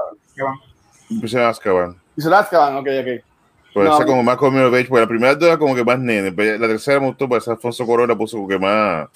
Prisoner 1.21 1.47
Azkaban. 1.47 1.97
Prisoner 2.15 2.39
Azkaban, 2.39 2.77
ok, 2.77 2.89
ok. 3.01 3.32
Pues 3.73 3.89
no, 3.89 3.95
esa 3.95 4.05
como 4.05 4.23
más 4.23 4.37
Coming 4.37 4.61
of 4.61 4.75
Age, 4.75 4.87
porque 4.89 5.01
la 5.01 5.09
primera 5.09 5.33
era 5.41 5.59
como 5.59 5.75
que 5.75 5.85
más 5.85 5.99
nene, 5.99 6.31
pero 6.31 6.59
la 6.59 6.69
tercera 6.69 7.01
me 7.01 7.07
gustó, 7.07 7.29
pues 7.29 7.49
Alfonso 7.49 7.87
Corona 7.87 8.17
puso 8.17 8.37
como 8.37 8.49
que 8.49 8.59
más, 8.59 9.09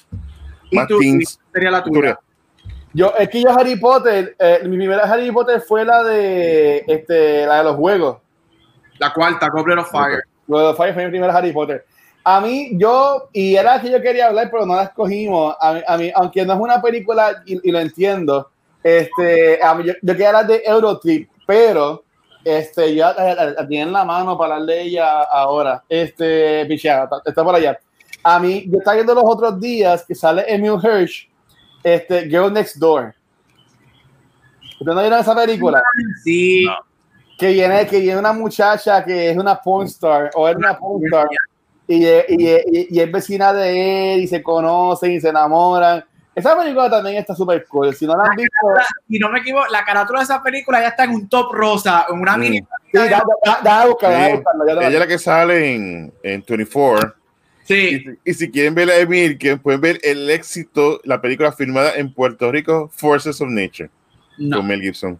más 0.72 0.88
teens. 0.88 1.38
Sería 1.52 1.70
la 1.70 1.84
tuya. 1.84 2.18
Yo, 2.94 3.12
es 3.18 3.28
que 3.28 3.42
yo 3.42 3.50
Harry 3.50 3.76
Potter, 3.76 4.34
eh, 4.38 4.60
mi 4.64 4.78
primera 4.78 5.02
Harry 5.02 5.30
Potter 5.30 5.60
fue 5.60 5.84
la 5.84 6.02
de 6.02 6.82
este, 6.86 7.44
la 7.44 7.58
de 7.58 7.64
los 7.64 7.76
juegos. 7.76 8.18
La 8.98 9.12
cuarta, 9.12 9.48
Goblet 9.50 9.78
of 9.78 9.90
Fire. 9.90 10.22
Goblet 10.46 10.70
of 10.70 10.76
Fire 10.78 10.94
fue 10.94 11.04
mi 11.04 11.10
primera 11.10 11.36
Harry 11.36 11.52
Potter. 11.52 11.84
A 12.24 12.40
mí, 12.40 12.70
yo, 12.72 13.28
y 13.34 13.54
era 13.54 13.78
que 13.82 13.90
yo 13.90 14.00
quería 14.00 14.28
hablar, 14.28 14.48
pero 14.50 14.64
no 14.64 14.74
la 14.74 14.84
escogimos. 14.84 15.54
A 15.60 15.96
mí, 15.98 16.10
aunque 16.14 16.46
no 16.46 16.54
es 16.54 16.58
una 16.58 16.80
película, 16.80 17.42
y, 17.44 17.70
lo 17.70 17.78
entiendo, 17.78 18.50
este, 18.82 19.62
a 19.62 19.74
mí, 19.74 19.84
yo, 19.84 19.94
quería 20.02 20.28
hablar 20.28 20.46
de 20.46 20.62
Eurotrip, 20.64 21.28
pero 21.46 22.05
este, 22.46 22.94
yo 22.94 23.12
la, 23.12 23.66
tiene 23.66 23.82
en 23.82 23.92
la 23.92 24.04
mano 24.04 24.38
para 24.38 24.60
de 24.60 24.82
ella 24.82 25.22
ahora. 25.22 25.82
Este, 25.88 26.64
pichada, 26.66 27.08
está 27.24 27.42
por 27.42 27.56
allá. 27.56 27.76
A 28.22 28.38
mí, 28.38 28.64
yo 28.68 28.78
estaba 28.78 28.94
viendo 28.94 29.14
los 29.16 29.24
otros 29.26 29.60
días 29.60 30.04
que 30.06 30.14
sale 30.14 30.44
Emil 30.46 30.78
Hirsch, 30.80 31.28
este, 31.82 32.22
Girl 32.28 32.52
Next 32.52 32.76
Door. 32.76 33.16
¿Ustedes 34.78 34.94
no 34.94 35.00
vieron 35.00 35.18
esa 35.18 35.34
película? 35.34 35.82
Sí. 36.22 36.64
Que 37.36 37.50
viene, 37.50 37.84
que 37.88 37.98
viene 37.98 38.20
una 38.20 38.32
muchacha 38.32 39.04
que 39.04 39.30
es 39.30 39.36
una 39.36 39.60
porn 39.60 39.86
star, 39.86 40.30
o 40.36 40.48
es 40.48 40.54
una 40.54 40.78
porn 40.78 41.04
star 41.04 41.26
y, 41.88 42.06
y, 42.06 42.88
y, 42.90 43.00
es 43.00 43.10
vecina 43.10 43.52
de 43.52 44.14
él 44.14 44.20
y 44.20 44.28
se 44.28 44.40
conocen 44.40 45.10
y 45.10 45.20
se 45.20 45.30
enamoran. 45.30 46.04
Esa 46.36 46.54
película 46.54 46.90
también 46.90 47.16
está 47.16 47.34
súper 47.34 47.64
cool. 47.66 47.94
Si 47.94 48.06
no 48.06 48.14
la 48.14 48.24
han 48.24 48.36
visto. 48.36 48.52
Si 49.08 49.18
no 49.18 49.30
me 49.30 49.38
equivoco, 49.38 49.68
la 49.70 49.82
carátula 49.86 50.18
de 50.18 50.24
esa 50.24 50.42
película 50.42 50.82
ya 50.82 50.88
está 50.88 51.04
en 51.04 51.10
un 51.12 51.28
top 51.30 51.50
rosa, 51.54 52.04
en 52.10 52.20
una 52.20 52.36
mm. 52.36 52.40
mini. 52.40 52.58
Sí, 52.58 52.98
da, 52.98 53.22
da, 53.42 53.60
da, 53.64 53.86
buscar, 53.86 54.12
Ella 54.12 54.88
es 54.88 54.98
la 54.98 55.06
que 55.06 55.18
sale 55.18 55.74
en, 55.74 56.12
en 56.22 56.44
24. 56.46 57.14
Sí. 57.64 58.04
Y, 58.22 58.34
si 58.34 58.50
quieren 58.50 58.74
ver 58.74 58.90
a 58.90 58.98
Emil, 58.98 59.38
que 59.38 59.56
pueden 59.56 59.80
ver 59.80 59.98
el 60.02 60.28
éxito, 60.28 61.00
la 61.04 61.22
película 61.22 61.52
filmada 61.52 61.94
en 61.96 62.12
Puerto 62.12 62.52
Rico, 62.52 62.90
Forces 62.94 63.40
of 63.40 63.48
Nature, 63.48 63.88
con 64.36 64.66
Mel 64.66 64.82
Gibson. 64.82 65.18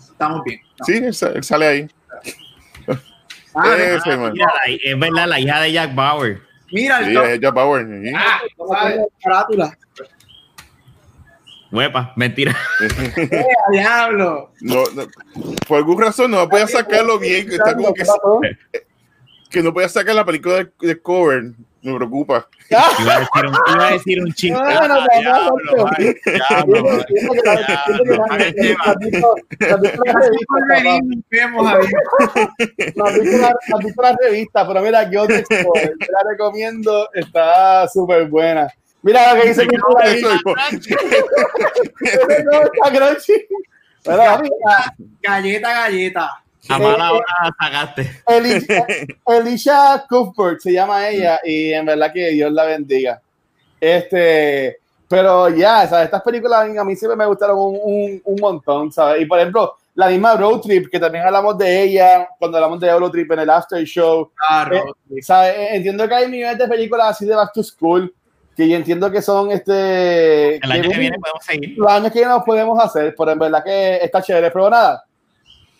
Estamos 0.00 0.42
bien. 0.42 0.60
Sí, 0.86 0.96
él, 0.96 1.44
sale 1.44 1.66
ahí. 1.66 1.88
Ah, 3.52 3.74
Ese, 3.76 4.12
ah, 4.12 4.30
mira, 4.32 4.48
es 4.64 4.96
verdad, 4.96 5.26
la 5.26 5.40
hija 5.40 5.60
de 5.60 5.72
Jack 5.72 5.92
Bauer. 5.92 6.40
Mira, 6.70 7.04
sí, 7.04 7.16
es 7.16 7.40
Jack 7.40 7.52
Bauer. 7.52 7.84
Ah, 8.14 8.40
carátula. 9.20 9.76
Huepa, 11.72 12.12
mentira. 12.16 12.56
¡Eh, 13.16 13.46
diablo! 13.70 14.52
No, 14.60 14.82
no, 14.94 15.06
por 15.68 15.78
alguna 15.78 16.06
razón 16.06 16.32
no 16.32 16.46
voy 16.48 16.62
a 16.62 16.66
sacarlo 16.66 17.18
bien. 17.18 17.50
Está 17.50 17.76
como 17.76 17.94
que, 17.94 18.04
que 19.50 19.62
no 19.62 19.72
podía 19.72 19.88
sacar 19.88 20.14
la 20.14 20.24
película 20.24 20.56
de, 20.56 20.70
de 20.80 21.00
cover. 21.00 21.52
Me 21.82 21.96
preocupa. 21.96 22.46
Iba 23.00 23.16
a 23.16 23.20
decir 23.20 23.46
un, 23.46 23.54
iba 23.74 23.88
a 23.88 23.92
decir 23.92 24.22
un 24.22 24.32
chiste. 24.34 24.60
No, 24.62 24.86
no, 24.86 25.06
visto 33.78 34.02
la 34.02 34.16
revista, 34.20 34.68
pero 34.68 34.82
mira, 34.82 35.10
yo 35.10 35.26
te 35.26 35.42
la 35.48 36.30
recomiendo, 36.30 37.08
está 37.14 37.88
súper 37.88 38.28
buena. 38.28 38.70
Mira 39.02 39.34
lo 39.34 39.40
que 39.40 39.48
dice 39.48 39.66
Galleta, 45.22 45.72
galleta. 45.72 46.42
A 46.68 46.78
mala 46.78 47.12
hora 47.12 47.26
sacaste. 47.58 48.22
Elisha 49.26 50.04
Cuthbert 50.08 50.60
se 50.60 50.72
llama 50.72 51.08
ella 51.08 51.40
y 51.44 51.72
en 51.72 51.86
verdad 51.86 52.12
que 52.12 52.30
Dios 52.30 52.52
la 52.52 52.64
bendiga. 52.64 53.20
Este, 53.80 54.78
pero 55.08 55.48
ya, 55.48 55.84
estas 55.84 56.22
películas 56.22 56.68
a 56.78 56.84
mí 56.84 56.94
siempre 56.96 57.16
me 57.16 57.26
gustaron 57.26 57.56
un, 57.58 58.20
un, 58.22 58.40
montón, 58.40 58.92
¿sabes? 58.92 59.22
Y 59.22 59.26
por 59.26 59.38
ejemplo, 59.38 59.74
la 59.94 60.08
misma 60.08 60.36
Road 60.36 60.60
Trip, 60.60 60.90
que 60.90 61.00
también 61.00 61.24
hablamos 61.24 61.56
de 61.56 61.82
ella 61.82 62.28
cuando 62.38 62.58
hablamos 62.58 62.78
de 62.78 62.98
Road 62.98 63.10
Trip 63.10 63.32
en 63.32 63.38
el 63.40 63.50
After 63.50 63.82
Show. 63.84 64.30
Claro. 64.34 64.94
Eh, 65.10 65.22
¿sabes? 65.22 65.54
Entiendo 65.72 66.06
que 66.06 66.14
hay 66.14 66.28
millones 66.28 66.58
de 66.58 66.68
películas 66.68 67.08
así 67.08 67.24
de 67.24 67.34
Back 67.34 67.52
to 67.54 67.62
School 67.62 68.14
que 68.60 68.68
yo 68.68 68.76
entiendo 68.76 69.10
que 69.10 69.22
son 69.22 69.50
este. 69.50 70.56
El 70.56 70.70
año 70.70 70.90
que, 70.90 70.98
viene 70.98 71.18
podemos 71.18 71.42
seguir. 71.42 71.78
Los 71.78 71.90
años 71.90 72.12
que 72.12 72.18
viene 72.18 72.34
nos 72.34 72.44
podemos 72.44 72.78
hacer, 72.78 73.14
pero 73.16 73.30
en 73.30 73.38
verdad 73.38 73.64
que 73.64 73.96
está 73.96 74.20
chévere. 74.20 74.50
Pero 74.50 74.68
nada, 74.68 75.02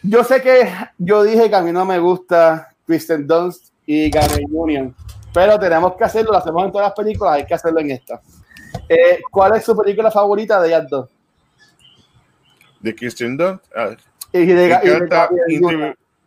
yo 0.02 0.24
sé 0.24 0.40
que 0.40 0.72
yo 0.96 1.22
dije 1.22 1.50
que 1.50 1.56
a 1.56 1.60
mí 1.60 1.72
no 1.72 1.84
me 1.84 1.98
gusta 1.98 2.74
Kristen 2.86 3.26
Dunst 3.26 3.68
y 3.84 4.10
Gary 4.10 4.46
Union, 4.50 4.94
pero 5.34 5.58
tenemos 5.58 5.94
que 5.94 6.04
hacerlo, 6.04 6.32
lo 6.32 6.38
hacemos 6.38 6.64
en 6.64 6.72
todas 6.72 6.86
las 6.86 6.94
películas, 6.94 7.34
hay 7.34 7.44
que 7.44 7.52
hacerlo 7.52 7.80
en 7.80 7.90
esta. 7.90 8.18
Eh, 8.88 9.20
¿Cuál 9.30 9.56
es 9.56 9.64
su 9.64 9.76
película 9.76 10.10
favorita 10.10 10.58
de 10.58 10.68
ellas 10.68 10.88
dos? 10.88 11.10
De 12.80 12.94
Kristen 12.94 13.36
Dunst. 13.36 13.64
Ah, 13.76 13.90
y 14.32 14.46
de, 14.46 14.54
me 14.54 14.94
encanta 14.94 15.28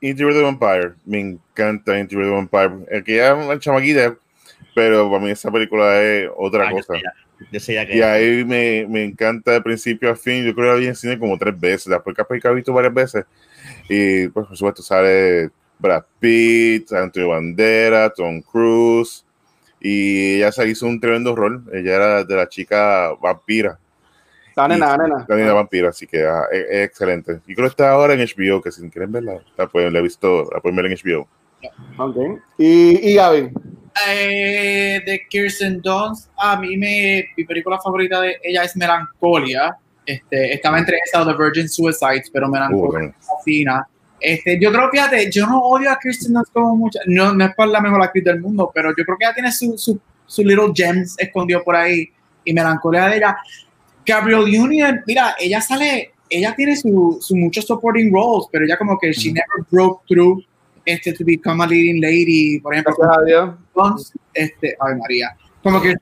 Interview 0.02 0.38
the 0.38 0.44
Vampire. 0.44 0.94
Me 1.04 1.20
encanta 1.20 1.98
Interview 1.98 2.30
the 2.30 2.36
Vampire. 2.36 2.86
El 2.92 3.04
que 3.04 3.16
ya 3.16 3.54
es 3.54 3.60
chamaquita, 3.60 4.16
pero 4.74 5.10
para 5.10 5.24
mí 5.24 5.32
esa 5.32 5.52
película 5.52 6.02
es 6.02 6.30
otra 6.36 6.68
ah, 6.68 6.72
cosa. 6.72 6.94
y 7.92 8.02
ahí 8.02 8.44
me, 8.46 8.86
me, 8.88 9.04
encanta 9.04 9.52
de 9.52 9.62
principio 9.62 10.12
a 10.12 10.16
fin. 10.16 10.44
Yo 10.46 10.54
creo 10.54 10.68
que 10.68 10.74
la 10.74 10.80
vi 10.80 10.88
en 10.88 10.96
cine 10.96 11.20
como 11.20 11.38
tres 11.38 11.60
veces. 11.60 11.88
Después 11.88 12.16
que 12.16 12.48
he 12.48 12.54
visto 12.54 12.74
varias 12.74 12.94
veces. 12.94 13.26
Y 13.90 14.28
pues, 14.30 14.48
por 14.48 14.58
supuesto, 14.58 14.82
sale 14.82 15.50
Brad 15.80 16.04
Pitt, 16.20 16.92
Antonio 16.94 17.30
Bandera, 17.30 18.10
Tom 18.10 18.42
Cruise. 18.42 19.26
Y 19.80 20.36
ella 20.36 20.52
se 20.52 20.68
hizo 20.68 20.88
un 20.88 21.00
tremendo 21.00 21.36
rol. 21.36 21.64
Ella 21.74 21.96
era 21.96 22.24
de 22.24 22.36
la 22.36 22.48
chica 22.48 23.14
vampira. 23.22 23.78
La 24.56 24.68
nena, 24.68 24.96
la 24.96 24.98
nena. 24.98 25.26
La 25.28 25.36
nena 25.36 25.54
vampira, 25.54 25.90
así 25.90 26.06
que 26.06 26.24
ah, 26.26 26.46
es, 26.52 26.66
excelente. 26.70 27.42
Y 27.48 27.56
creo 27.56 27.68
que 27.68 27.72
está 27.72 27.92
ahora 27.92 28.14
en 28.14 28.20
HBO, 28.20 28.62
que 28.62 28.72
si 28.72 28.88
quieren 28.90 29.12
verla, 29.12 29.40
la 29.58 29.68
pueden, 29.68 29.94
la 29.94 30.00
he 30.00 30.04
visto, 30.04 30.48
la 30.54 30.60
pueden 30.62 30.76
ver 30.76 30.86
en 30.86 30.98
HBO. 30.98 31.28
Ok. 31.98 32.42
¿Y, 32.58 33.12
y 33.12 33.16
Gaby? 33.16 33.52
Eh, 34.08 35.02
de 35.06 35.22
Kirsten 35.30 35.80
Dunst, 35.82 36.32
a 36.38 36.60
mí 36.60 36.76
me, 36.78 37.26
mi 37.38 37.44
película 37.44 37.80
favorita 37.80 38.22
de 38.22 38.38
ella 38.44 38.64
es 38.64 38.76
Melancolia. 38.76 39.78
Este, 40.06 40.54
estaba 40.54 40.80
entre 40.80 40.98
esa 41.06 41.26
The 41.26 41.34
Virgin 41.34 41.70
Suicides, 41.70 42.30
pero 42.32 42.50
Melancolia 42.50 43.10
uh, 43.10 43.44
fina. 43.44 43.88
Este, 44.20 44.60
yo 44.60 44.72
creo, 44.72 44.90
fíjate, 44.90 45.30
yo 45.32 45.46
no 45.46 45.60
odio 45.60 45.92
a 45.92 46.00
Kirsten 46.02 46.34
Dunst 46.34 46.52
como 46.52 46.76
mucha, 46.76 47.00
no, 47.06 47.34
no 47.34 47.46
es 47.46 47.56
por 47.56 47.68
la 47.68 47.82
mejor 47.82 48.02
actriz 48.02 48.24
del 48.24 48.40
mundo, 48.42 48.72
pero 48.74 48.90
yo 48.98 49.04
creo 49.04 49.18
que 49.18 49.26
ella 49.26 49.34
tiene 49.34 49.52
su, 49.52 49.78
su, 49.78 50.00
su 50.26 50.44
little 50.44 50.72
gems 50.74 51.16
escondido 51.20 51.64
por 51.64 51.76
ahí 51.76 52.10
y 52.44 52.54
melancolía 52.54 53.08
de 53.08 53.18
ella. 53.18 53.38
Gabriel 54.06 54.42
Union, 54.60 55.02
mira, 55.06 55.36
ella 55.40 55.62
sale, 55.62 56.14
ella 56.30 56.54
tiene 56.56 56.76
su, 56.76 57.18
su 57.22 57.36
muchos 57.36 57.66
supporting 57.66 58.12
roles, 58.12 58.48
pero 58.52 58.66
ella 58.66 58.78
como 58.78 58.98
que 58.98 59.12
she 59.12 59.32
never 59.32 59.66
broke 59.70 60.04
through 60.08 60.44
este 60.86 61.14
to 61.14 61.24
become 61.24 61.64
a 61.64 61.68
leading 61.68 62.02
lady, 62.02 62.60
por 62.60 62.74
ejemplo. 62.74 62.96
Gracias 62.98 64.14
este, 64.34 64.76
ay 64.80 64.96
María. 64.96 65.36
Como 65.62 65.82
que 65.82 65.96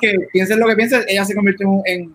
que 0.00 0.14
piensen 0.32 0.60
lo 0.60 0.66
que 0.66 0.76
piensen, 0.76 1.02
ella 1.08 1.24
se 1.24 1.34
convirtió 1.34 1.66
en 1.86 2.14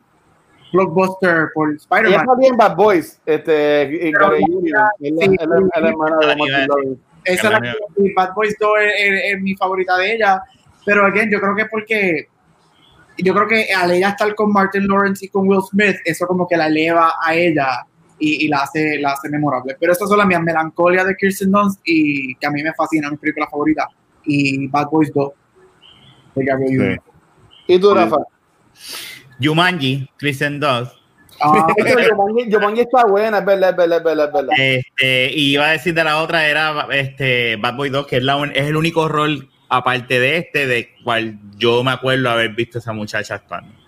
blockbuster 0.71 1.49
por 1.53 1.75
Spider-Man. 1.75 2.13
Ella 2.13 2.23
también 2.25 2.57
Bad 2.57 2.75
Boys, 2.75 3.21
este, 3.25 4.09
y 4.09 4.13
Union, 4.49 4.87
la 4.99 5.89
hermana 5.89 6.17
de 6.19 6.35
Martin 6.35 6.99
Esa 7.25 7.47
es 7.47 7.51
la 7.51 7.75
Bad 8.15 8.33
Boys 8.33 8.55
2 8.59 8.69
es, 8.97 9.41
mi 9.41 9.55
favorita 9.55 9.97
de 9.97 10.15
ella, 10.15 10.41
pero 10.85 11.05
again, 11.05 11.29
yo 11.29 11.39
creo 11.39 11.55
que 11.55 11.61
es 11.63 11.69
porque 11.69 12.27
yo 13.17 13.33
creo 13.33 13.47
que 13.47 13.73
al 13.73 13.91
ella 13.91 14.09
estar 14.09 14.33
con 14.33 14.51
Martin 14.51 14.87
Lawrence 14.87 15.25
y 15.25 15.29
con 15.29 15.47
Will 15.47 15.61
Smith, 15.69 15.97
eso 16.05 16.25
como 16.25 16.47
que 16.47 16.57
la 16.57 16.67
eleva 16.67 17.13
a 17.23 17.35
ella 17.35 17.85
y, 18.19 18.47
la, 18.47 18.59
hace, 18.59 18.99
la 18.99 19.11
hace 19.11 19.29
memorable. 19.29 19.75
Pero 19.79 19.91
estas 19.91 20.09
son 20.09 20.17
las 20.17 20.27
mías, 20.27 20.41
Melancolia 20.41 21.03
de 21.03 21.15
Kirsten 21.15 21.51
Dunst 21.51 21.81
y 21.83 22.35
que 22.35 22.47
a 22.47 22.51
mí 22.51 22.63
me 22.63 22.73
fascina, 22.73 23.09
mi 23.09 23.17
película 23.17 23.47
favorita, 23.49 23.87
y 24.25 24.67
Bad 24.67 24.89
Boys 24.89 25.11
2 25.13 25.31
de 26.35 26.45
Gabriel 26.45 27.01
¿Y 27.67 27.79
tú, 27.79 27.93
Rafa? 27.93 28.17
Jumanji, 29.41 30.09
Kristen 30.17 30.59
Dunst. 30.59 30.93
Ah, 31.41 31.67
está 31.77 33.05
buena, 33.05 33.39
es 33.39 33.45
verdad, 33.45 33.69
es 33.71 33.75
verdad, 33.75 33.97
es 33.97 34.03
verdad, 34.03 34.27
es 34.27 34.33
verdad. 34.33 34.53
Este, 34.57 35.31
y 35.33 35.53
iba 35.53 35.67
a 35.67 35.71
decir 35.71 35.93
de 35.93 36.03
la 36.03 36.21
otra, 36.21 36.47
era 36.47 36.87
este, 36.91 37.55
Bad 37.57 37.75
Boys 37.75 37.91
2, 37.91 38.07
que 38.07 38.17
es, 38.17 38.23
la, 38.23 38.43
es 38.53 38.67
el 38.67 38.75
único 38.75 39.07
rol, 39.07 39.49
aparte 39.69 40.19
de 40.19 40.37
este, 40.37 40.67
de 40.67 40.89
cual 41.03 41.39
yo 41.57 41.83
me 41.83 41.91
acuerdo 41.91 42.29
haber 42.29 42.51
visto 42.51 42.77
a 42.77 42.81
esa 42.81 42.93
muchacha 42.93 43.35
actuando. 43.35 43.82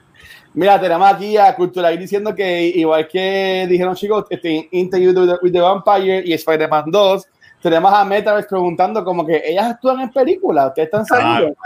Mira, 0.56 0.80
tenemos 0.80 1.12
aquí 1.12 1.36
a 1.36 1.54
Cultura 1.54 1.90
diciendo 1.90 2.34
que 2.34 2.68
igual 2.68 3.08
que 3.10 3.68
dijeron 3.70 3.94
chicos, 3.94 4.26
este 4.30 4.70
Interview 4.72 5.12
with 5.42 5.52
the, 5.52 5.60
Vampire 5.60 6.24
y 6.26 6.32
Spider-Man 6.32 6.86
2, 6.88 7.28
tenemos 7.62 7.92
a 7.92 8.06
Metaverse 8.06 8.48
preguntando 8.48 9.04
como 9.04 9.26
que 9.26 9.42
ellas 9.46 9.72
actúan 9.72 10.00
en 10.00 10.12
películas, 10.12 10.70
ustedes 10.70 10.88
están 10.88 11.06
saliendo. 11.06 11.58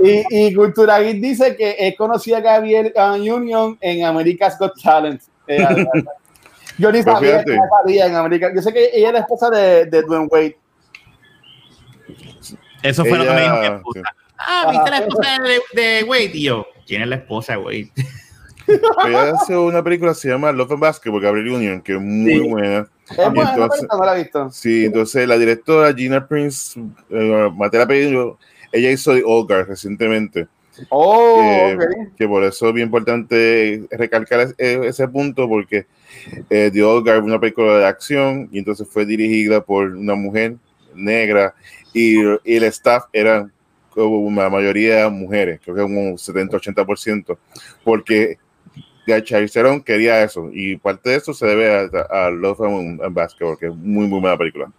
y, 0.00 0.22
y 0.30 0.54
Cultura 0.54 0.98
dice 1.00 1.56
que 1.56 1.74
es 1.76 1.96
conocida 1.96 2.40
Gabriel 2.40 2.92
Union 2.96 3.76
en 3.80 4.04
America's 4.04 4.56
Got 4.56 4.80
Talent. 4.80 5.20
Eh, 5.48 5.66
yo 6.78 6.92
ni 6.92 7.02
pues 7.02 7.16
sabía 7.16 7.42
que 7.42 7.58
salía 7.82 8.06
en 8.06 8.14
América. 8.14 8.52
Yo 8.54 8.62
sé 8.62 8.72
que 8.72 8.90
ella 8.94 9.08
es 9.08 9.12
la 9.14 9.20
esposa 9.20 9.50
de, 9.50 9.86
de 9.86 10.02
Dwayne 10.02 10.28
Wade. 10.30 10.56
Eso 12.84 13.04
fue 13.04 13.18
lo 13.18 13.24
que 13.24 13.30
me 13.32 13.42
dijo 13.42 13.82
Ah, 14.38 14.66
¿viste 14.70 14.90
la 14.90 14.98
esposa 14.98 15.38
de, 15.42 15.82
de 15.82 16.04
Wade? 16.04 16.40
Yo, 16.40 16.66
¿quién 16.92 17.00
es 17.00 17.08
la 17.08 17.16
esposa 17.16 17.58
Wade? 17.58 17.90
Ella 19.06 19.30
hace 19.30 19.56
una 19.56 19.82
película 19.82 20.12
se 20.12 20.28
llama 20.28 20.52
Love 20.52 20.72
and 20.72 20.80
Basketball, 20.80 21.22
Gabriel 21.22 21.48
Union, 21.48 21.80
que 21.80 21.94
es 21.94 22.00
muy 22.00 22.40
buena. 22.40 22.86
Es 23.08 23.16
buena, 23.16 23.50
entonces, 23.50 23.88
no 23.90 24.04
la 24.04 24.14
he 24.14 24.22
visto. 24.22 24.50
Sí, 24.50 24.84
entonces 24.84 25.26
la 25.26 25.38
directora 25.38 25.94
Gina 25.94 26.28
Prince, 26.28 26.78
eh, 27.08 27.50
Matela 27.56 27.86
Pedro, 27.86 28.38
ella 28.70 28.90
hizo 28.90 29.14
The 29.14 29.22
Old 29.24 29.48
Guard 29.48 29.68
recientemente. 29.68 30.46
Oh, 30.90 31.40
que, 31.78 32.08
que, 32.18 32.28
por 32.28 32.44
eso 32.44 32.68
es 32.68 32.74
bien 32.74 32.88
importante 32.88 33.86
recalcar 33.90 34.54
ese, 34.58 35.08
punto, 35.08 35.48
porque 35.48 35.86
eh, 36.50 36.70
The 36.70 36.82
Old 36.82 37.06
Guard 37.06 37.20
es 37.20 37.24
una 37.24 37.40
película 37.40 37.78
de 37.78 37.86
acción 37.86 38.50
y 38.52 38.58
entonces 38.58 38.86
fue 38.86 39.06
dirigida 39.06 39.62
por 39.62 39.88
una 39.92 40.14
mujer 40.14 40.56
negra 40.94 41.54
y, 41.94 42.20
y 42.20 42.56
el 42.56 42.64
staff 42.64 43.04
era 43.14 43.50
la 43.96 44.50
mayoría 44.50 45.08
mujeres, 45.08 45.60
creo 45.62 45.76
que 45.76 45.82
un 45.82 46.16
70-80%, 46.16 47.36
porque 47.84 48.38
Charlize 49.06 49.52
Theron 49.52 49.82
quería 49.82 50.22
eso 50.22 50.48
y 50.52 50.76
parte 50.76 51.10
de 51.10 51.16
eso 51.16 51.34
se 51.34 51.46
debe 51.46 51.90
a, 52.10 52.30
Love 52.30 52.60
and, 52.62 53.14
Basketball, 53.14 53.58
que 53.58 53.66
es 53.66 53.74
muy, 53.74 54.06
muy 54.06 54.20
buena 54.20 54.36
película. 54.36 54.70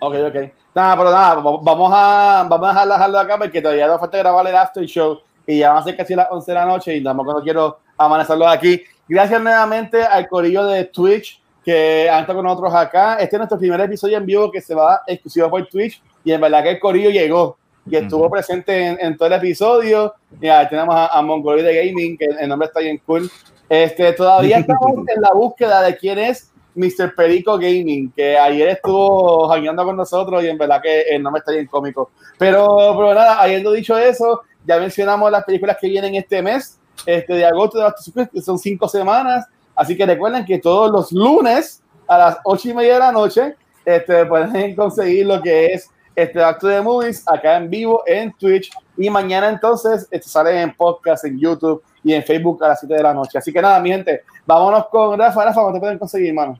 Ok, 0.00 0.14
ok. 0.14 0.36
Nada, 0.74 0.96
pero 0.96 1.10
nada, 1.10 1.34
vamos 1.34 1.92
a, 1.94 2.46
vamos 2.48 2.76
a 2.76 2.86
dejarlo 2.86 3.18
acá 3.18 3.38
porque 3.38 3.60
todavía 3.60 3.86
nos 3.86 4.00
falta 4.00 4.18
grabar 4.18 4.46
el 4.46 4.56
after 4.56 4.84
show 4.84 5.20
y 5.46 5.58
ya 5.58 5.70
van 5.70 5.78
a 5.78 5.84
ser 5.84 5.96
casi 5.96 6.14
las 6.14 6.28
11 6.30 6.50
de 6.50 6.54
la 6.54 6.64
noche 6.64 6.96
y 6.96 7.02
tampoco 7.02 7.42
quiero 7.42 7.78
amanecerlos 7.96 8.48
aquí. 8.48 8.82
Gracias 9.08 9.42
nuevamente 9.42 10.02
al 10.02 10.28
corillo 10.28 10.64
de 10.66 10.84
Twitch 10.84 11.42
que 11.64 12.08
han 12.08 12.20
estado 12.20 12.38
con 12.38 12.46
nosotros 12.46 12.74
acá. 12.74 13.14
Este 13.14 13.36
es 13.36 13.38
nuestro 13.38 13.58
primer 13.58 13.80
episodio 13.80 14.16
en 14.16 14.26
vivo 14.26 14.50
que 14.50 14.60
se 14.60 14.74
va 14.74 15.02
exclusivo 15.06 15.50
por 15.50 15.66
Twitch 15.66 16.02
y 16.24 16.32
en 16.32 16.40
verdad 16.40 16.62
que 16.62 16.70
el 16.70 16.80
corillo 16.80 17.10
llegó 17.10 17.58
y 17.86 17.96
estuvo 17.96 18.30
presente 18.30 18.96
en, 19.00 19.16
todo 19.16 19.26
el 19.28 19.34
episodio. 19.34 20.14
Ya 20.40 20.68
tenemos 20.68 20.94
a, 20.94 21.18
a 21.18 21.22
de 21.22 21.86
Gaming, 21.86 22.16
que 22.16 22.26
el 22.26 22.48
nombre 22.48 22.66
está 22.66 22.80
bien 22.80 23.00
cool. 23.04 23.30
Este, 23.68 24.12
todavía 24.12 24.58
estamos 24.60 24.98
en 25.08 25.20
la 25.20 25.32
búsqueda 25.32 25.82
de 25.82 25.96
quién 25.96 26.18
es 26.18 26.52
Mr. 26.74 27.14
Perico 27.14 27.58
Gaming, 27.58 28.12
que 28.12 28.38
ayer 28.38 28.68
estuvo 28.68 29.48
jangueando 29.48 29.84
con 29.84 29.96
nosotros 29.96 30.42
y 30.42 30.48
en 30.48 30.58
verdad 30.58 30.80
que 30.82 31.02
el 31.02 31.22
nombre 31.22 31.40
está 31.40 31.52
bien 31.52 31.66
cómico. 31.66 32.10
Pero, 32.38 32.94
pero 32.96 33.14
nada, 33.14 33.40
habiendo 33.40 33.72
dicho 33.72 33.96
eso, 33.98 34.42
ya 34.66 34.78
mencionamos 34.78 35.30
las 35.30 35.44
películas 35.44 35.76
que 35.80 35.88
vienen 35.88 36.14
este 36.14 36.40
mes, 36.40 36.78
este 37.04 37.34
de 37.34 37.44
agosto 37.44 37.78
de 37.78 38.28
que 38.28 38.40
son 38.40 38.58
cinco 38.58 38.88
semanas. 38.88 39.46
Así 39.74 39.96
que 39.96 40.06
recuerden 40.06 40.44
que 40.44 40.58
todos 40.58 40.90
los 40.90 41.12
lunes 41.12 41.82
a 42.06 42.18
las 42.18 42.38
ocho 42.44 42.68
y 42.68 42.74
media 42.74 42.94
de 42.94 42.98
la 43.00 43.12
noche 43.12 43.56
este, 43.84 44.26
pueden 44.26 44.74
conseguir 44.76 45.26
lo 45.26 45.42
que 45.42 45.66
es 45.66 45.88
este 46.14 46.42
acto 46.42 46.66
de 46.68 46.80
movies 46.80 47.22
acá 47.26 47.56
en 47.56 47.70
vivo 47.70 48.02
en 48.06 48.32
Twitch 48.32 48.70
y 48.96 49.08
mañana 49.10 49.48
entonces 49.48 50.06
este 50.10 50.28
sale 50.28 50.60
en 50.60 50.74
podcast 50.74 51.24
en 51.24 51.38
YouTube 51.38 51.82
y 52.04 52.12
en 52.12 52.22
Facebook 52.22 52.62
a 52.64 52.68
las 52.68 52.80
7 52.80 52.94
de 52.94 53.02
la 53.02 53.14
noche. 53.14 53.38
Así 53.38 53.52
que 53.52 53.62
nada, 53.62 53.80
mi 53.80 53.90
gente, 53.90 54.22
vámonos 54.46 54.86
con 54.88 55.18
Rafa. 55.18 55.44
Rafa, 55.44 55.60
¿cómo 55.60 55.72
te 55.72 55.80
pueden 55.80 55.98
conseguir, 55.98 56.28
hermano? 56.28 56.58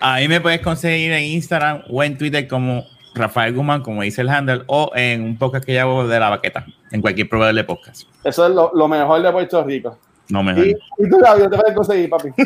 Ahí 0.00 0.26
me 0.26 0.40
puedes 0.40 0.60
conseguir 0.60 1.12
en 1.12 1.22
Instagram 1.22 1.82
o 1.88 2.02
en 2.02 2.18
Twitter 2.18 2.48
como 2.48 2.82
Rafael 3.14 3.54
Guzmán, 3.54 3.82
como 3.82 4.02
dice 4.02 4.22
el 4.22 4.28
handle, 4.28 4.62
o 4.66 4.90
en 4.94 5.22
un 5.22 5.38
podcast 5.38 5.64
que 5.64 5.78
hago 5.78 6.06
de 6.08 6.18
la 6.18 6.30
baqueta, 6.30 6.66
en 6.90 7.00
cualquier 7.00 7.28
proveedor 7.28 7.54
de 7.54 7.64
podcast. 7.64 8.02
Eso 8.24 8.46
es 8.46 8.54
lo, 8.54 8.72
lo 8.74 8.88
mejor 8.88 9.22
de 9.22 9.30
Puerto 9.30 9.62
Rico. 9.62 9.98
No 10.28 10.42
mejor. 10.42 10.66
¿Y, 10.66 10.70
y 10.70 11.08
tú, 11.08 11.18
Gabriel, 11.18 11.50
te 11.50 11.56
puedes 11.56 11.74
conseguir, 11.74 12.10
papi? 12.10 12.30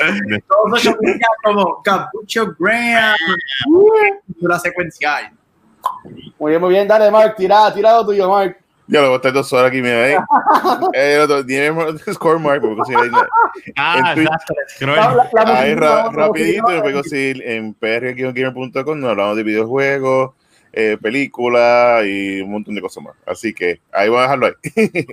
Todos 0.48 0.96
como 1.42 1.82
Capucho 1.82 2.54
Graham, 2.58 3.16
la 4.40 4.58
secuencial. 4.58 5.30
Muy 6.38 6.50
bien, 6.50 6.60
muy 6.60 6.70
bien. 6.70 6.88
Dale, 6.88 7.10
Mark, 7.10 7.34
tira, 7.36 7.72
tirado 7.72 8.04
tuyo, 8.06 8.28
Mark. 8.28 8.56
Yo 8.86 9.00
lo 9.02 9.06
voy 9.06 9.14
a 9.14 9.16
estar 9.16 9.32
dos 9.32 9.52
horas 9.52 9.68
aquí, 9.68 9.80
mira, 9.80 10.10
eh. 10.10 10.18
el 10.94 11.20
otro, 11.20 11.44
dime 11.44 11.96
score 12.12 12.40
mark, 12.40 12.60
porque 12.60 12.82
si 12.86 12.94
Ah, 13.76 14.14
exacto. 14.16 14.54
Ahí 15.46 15.76
rapidito, 15.76 16.66
me 16.66 16.80
puedo 16.80 16.94
conseguir 16.94 17.40
en 17.46 17.72
prgamer.com, 17.74 18.98
nos 18.98 19.10
hablamos 19.10 19.36
de 19.36 19.42
videojuegos, 19.44 20.32
eh, 20.72 20.96
películas 21.00 22.04
y 22.06 22.40
un 22.40 22.52
montón 22.52 22.74
de 22.74 22.80
cosas 22.80 23.02
más. 23.02 23.14
Así 23.26 23.52
que 23.52 23.80
ahí 23.92 24.08
voy 24.08 24.18
a 24.18 24.22
dejarlo 24.22 24.46
ahí. 24.46 24.54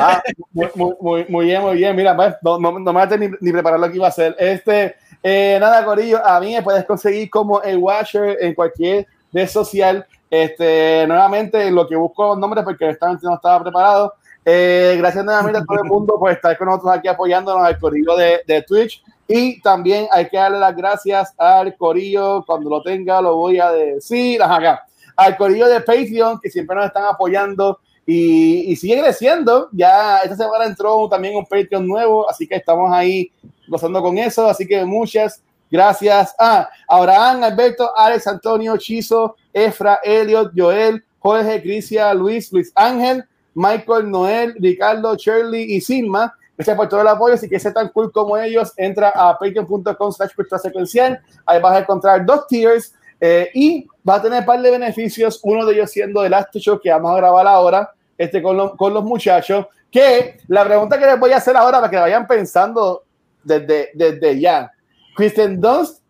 ah, 0.00 0.22
muy, 0.52 0.68
muy, 1.00 1.26
muy, 1.28 1.44
bien, 1.46 1.62
muy 1.62 1.76
bien. 1.76 1.94
Mira, 1.96 2.16
pues, 2.16 2.34
no, 2.42 2.58
no, 2.58 2.78
no 2.78 2.92
me 2.92 3.00
a 3.00 3.06
ni, 3.06 3.28
ni 3.40 3.52
preparar 3.52 3.78
lo 3.78 3.88
que 3.90 3.96
iba 3.96 4.06
a 4.06 4.10
hacer. 4.10 4.34
Este, 4.38 4.96
eh, 5.22 5.56
nada, 5.60 5.84
Corillo, 5.84 6.24
a 6.24 6.40
mí 6.40 6.54
me 6.54 6.62
puedes 6.62 6.84
conseguir 6.84 7.30
como 7.30 7.62
el 7.62 7.78
Watcher 7.78 8.38
en 8.40 8.54
cualquier 8.54 9.06
red 9.32 9.48
social. 9.48 10.06
Este, 10.30 11.06
nuevamente, 11.06 11.70
lo 11.70 11.86
que 11.86 11.96
busco 11.96 12.28
los 12.28 12.38
nombres 12.38 12.64
porque 12.64 12.90
esta 12.90 13.12
no 13.22 13.34
estaba 13.34 13.62
preparado. 13.62 14.14
Eh, 14.44 14.96
gracias 14.98 15.24
nuevamente 15.24 15.60
a 15.60 15.64
todo 15.64 15.78
el 15.78 15.88
mundo 15.88 16.18
por 16.18 16.30
estar 16.30 16.58
con 16.58 16.66
nosotros 16.66 16.92
aquí 16.94 17.08
apoyándonos 17.08 17.64
al 17.64 17.78
corillo 17.78 18.16
de, 18.16 18.40
de, 18.46 18.62
Twitch. 18.62 19.02
Y 19.26 19.62
también 19.62 20.06
hay 20.12 20.28
que 20.28 20.36
darle 20.36 20.58
las 20.58 20.76
gracias 20.76 21.32
al 21.38 21.74
corillo. 21.76 22.44
Cuando 22.44 22.68
lo 22.68 22.82
tenga, 22.82 23.22
lo 23.22 23.36
voy 23.36 23.58
a 23.58 23.70
decir 23.70 24.42
acá. 24.42 24.84
Al 25.16 25.36
corillo 25.36 25.66
de 25.66 25.80
Patreon, 25.80 26.40
que 26.40 26.50
siempre 26.50 26.76
nos 26.76 26.86
están 26.86 27.04
apoyando 27.04 27.78
y, 28.06 28.72
y 28.72 28.76
sigue 28.76 29.00
creciendo. 29.00 29.68
Ya 29.72 30.18
esta 30.18 30.36
semana 30.36 30.66
entró 30.66 31.08
también 31.08 31.36
un 31.36 31.44
Patreon 31.44 31.86
nuevo, 31.86 32.28
así 32.28 32.46
que 32.46 32.56
estamos 32.56 32.92
ahí 32.92 33.30
gozando 33.68 34.02
con 34.02 34.18
eso. 34.18 34.48
Así 34.48 34.66
que 34.66 34.84
muchas 34.84 35.42
gracias 35.70 36.34
a 36.38 36.68
Abraham, 36.88 37.44
Alberto, 37.44 37.96
Alex, 37.96 38.26
Antonio, 38.26 38.76
Chizo, 38.76 39.36
Efra, 39.52 40.00
Elliot, 40.02 40.52
Joel, 40.56 41.04
Jorge, 41.18 41.62
Crisia, 41.62 42.12
Luis, 42.12 42.52
Luis 42.52 42.70
Ángel, 42.74 43.24
Michael, 43.54 44.10
Noel, 44.10 44.54
Ricardo, 44.58 45.16
Shirley 45.16 45.74
y 45.74 45.80
Silma. 45.80 46.34
Gracias 46.56 46.76
por 46.76 46.88
todo 46.88 47.00
el 47.00 47.08
apoyo. 47.08 47.36
Si 47.36 47.48
quieres 47.48 47.62
ser 47.62 47.72
tan 47.72 47.88
cool 47.88 48.12
como 48.12 48.36
ellos, 48.36 48.72
entra 48.76 49.10
a 49.14 49.36
patreon.com 49.38 50.12
slash 50.12 50.30
secuencial. 50.62 51.20
Ahí 51.46 51.60
vas 51.60 51.74
a 51.74 51.78
encontrar 51.80 52.24
dos 52.24 52.46
tiers 52.46 52.94
eh, 53.26 53.50
y 53.54 53.86
vas 54.02 54.18
a 54.18 54.22
tener 54.24 54.40
un 54.40 54.44
par 54.44 54.60
de 54.60 54.70
beneficios. 54.70 55.40
Uno 55.42 55.64
de 55.64 55.72
ellos 55.72 55.90
siendo 55.90 56.22
el 56.26 56.34
Show 56.56 56.78
que 56.78 56.90
vamos 56.90 57.10
a 57.12 57.16
grabar 57.16 57.46
ahora 57.46 57.90
este, 58.18 58.42
con, 58.42 58.76
con 58.76 58.92
los 58.92 59.02
muchachos. 59.02 59.64
Que 59.90 60.36
la 60.48 60.62
pregunta 60.62 60.98
que 60.98 61.06
les 61.06 61.18
voy 61.18 61.32
a 61.32 61.38
hacer 61.38 61.56
ahora 61.56 61.78
para 61.78 61.90
que 61.90 61.96
vayan 61.96 62.26
pensando 62.26 63.02
desde, 63.42 63.92
desde 63.94 64.38
ya. 64.38 64.70
Kristen 65.16 65.58
Dunst 65.58 66.02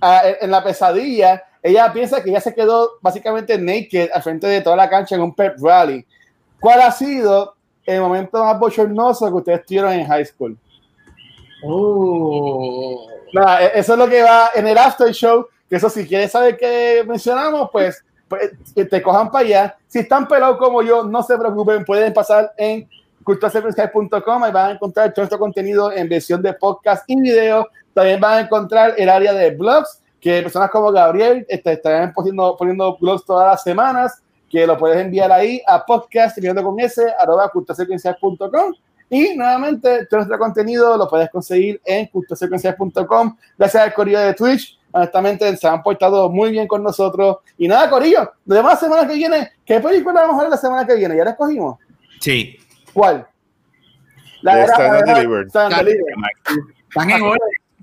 ah, 0.00 0.22
en 0.40 0.50
la 0.50 0.64
pesadilla 0.64 1.40
ella 1.62 1.92
piensa 1.92 2.20
que 2.20 2.32
ya 2.32 2.40
se 2.40 2.52
quedó 2.52 2.98
básicamente 3.00 3.56
naked 3.58 4.10
al 4.12 4.22
frente 4.24 4.48
de 4.48 4.60
toda 4.60 4.74
la 4.74 4.90
cancha 4.90 5.14
en 5.14 5.22
un 5.22 5.34
pep 5.34 5.56
rally. 5.60 6.04
¿Cuál 6.58 6.80
ha 6.80 6.90
sido 6.90 7.54
el 7.84 8.00
momento 8.00 8.42
más 8.42 8.58
bochornoso 8.58 9.28
que 9.28 9.34
ustedes 9.34 9.66
tuvieron 9.66 9.92
en 9.92 10.06
high 10.08 10.24
school? 10.24 10.58
Oh. 11.62 13.08
E-, 13.60 13.78
eso 13.78 13.92
es 13.92 13.98
lo 13.98 14.08
que 14.08 14.22
va 14.22 14.50
en 14.52 14.66
el 14.66 14.76
after 14.76 15.12
show. 15.12 15.46
Que 15.68 15.76
eso, 15.76 15.90
si 15.90 16.06
quieres 16.06 16.32
saber 16.32 16.56
qué 16.56 17.04
mencionamos, 17.06 17.68
pues, 17.72 18.04
pues 18.28 18.50
te 18.74 19.02
cojan 19.02 19.30
para 19.30 19.44
allá. 19.44 19.76
Si 19.86 20.00
están 20.00 20.28
pelados 20.28 20.58
como 20.58 20.82
yo, 20.82 21.04
no 21.04 21.22
se 21.22 21.36
preocupen, 21.36 21.84
pueden 21.84 22.12
pasar 22.12 22.52
en 22.56 22.88
culturasecuencial.com. 23.24 24.44
Ahí 24.44 24.52
van 24.52 24.70
a 24.70 24.74
encontrar 24.74 25.12
todo 25.12 25.24
este 25.24 25.38
contenido 25.38 25.92
en 25.92 26.08
versión 26.08 26.40
de 26.42 26.52
podcast 26.52 27.04
y 27.08 27.20
video. 27.20 27.68
También 27.92 28.20
van 28.20 28.34
a 28.34 28.40
encontrar 28.40 28.94
el 28.96 29.08
área 29.08 29.32
de 29.32 29.50
blogs 29.50 30.00
que 30.20 30.42
personas 30.42 30.70
como 30.70 30.90
Gabriel 30.90 31.46
este, 31.48 31.72
estarán 31.72 32.12
poniendo, 32.12 32.56
poniendo 32.56 32.96
blogs 32.98 33.24
todas 33.24 33.48
las 33.48 33.62
semanas, 33.62 34.20
que 34.50 34.66
lo 34.66 34.76
puedes 34.76 34.98
enviar 34.98 35.30
ahí 35.30 35.62
a 35.66 35.84
podcast, 35.84 36.38
con 36.62 36.80
ese, 36.80 37.04
arroba. 37.18 37.50
Y 39.08 39.36
nuevamente, 39.36 40.06
todo 40.06 40.18
nuestro 40.18 40.38
contenido 40.38 40.96
lo 40.96 41.08
puedes 41.08 41.30
conseguir 41.30 41.80
en 41.84 42.06
cultosecuencial.com. 42.06 43.36
Gracias 43.56 43.82
al 43.82 43.94
Corillo 43.94 44.18
de 44.18 44.34
Twitch. 44.34 44.75
Honestamente, 44.96 45.54
se 45.58 45.68
han 45.68 45.82
portado 45.82 46.30
muy 46.30 46.50
bien 46.52 46.66
con 46.66 46.82
nosotros. 46.82 47.36
Y 47.58 47.68
nada, 47.68 47.90
Corillo, 47.90 48.32
de 48.46 48.62
la 48.62 48.76
semana 48.76 49.06
que 49.06 49.12
viene, 49.12 49.52
¿qué 49.62 49.78
película 49.78 50.22
vamos 50.22 50.38
a 50.38 50.42
ver 50.44 50.50
la 50.50 50.56
semana 50.56 50.86
que 50.86 50.94
viene? 50.94 51.14
¿Ya 51.14 51.24
la 51.24 51.32
escogimos? 51.32 51.78
Sí. 52.18 52.56
¿Cuál? 52.94 53.26
La 54.40 54.56
de 54.56 54.64
Stand 54.64 55.04
Delivered. 55.04 55.46
Están 55.48 57.10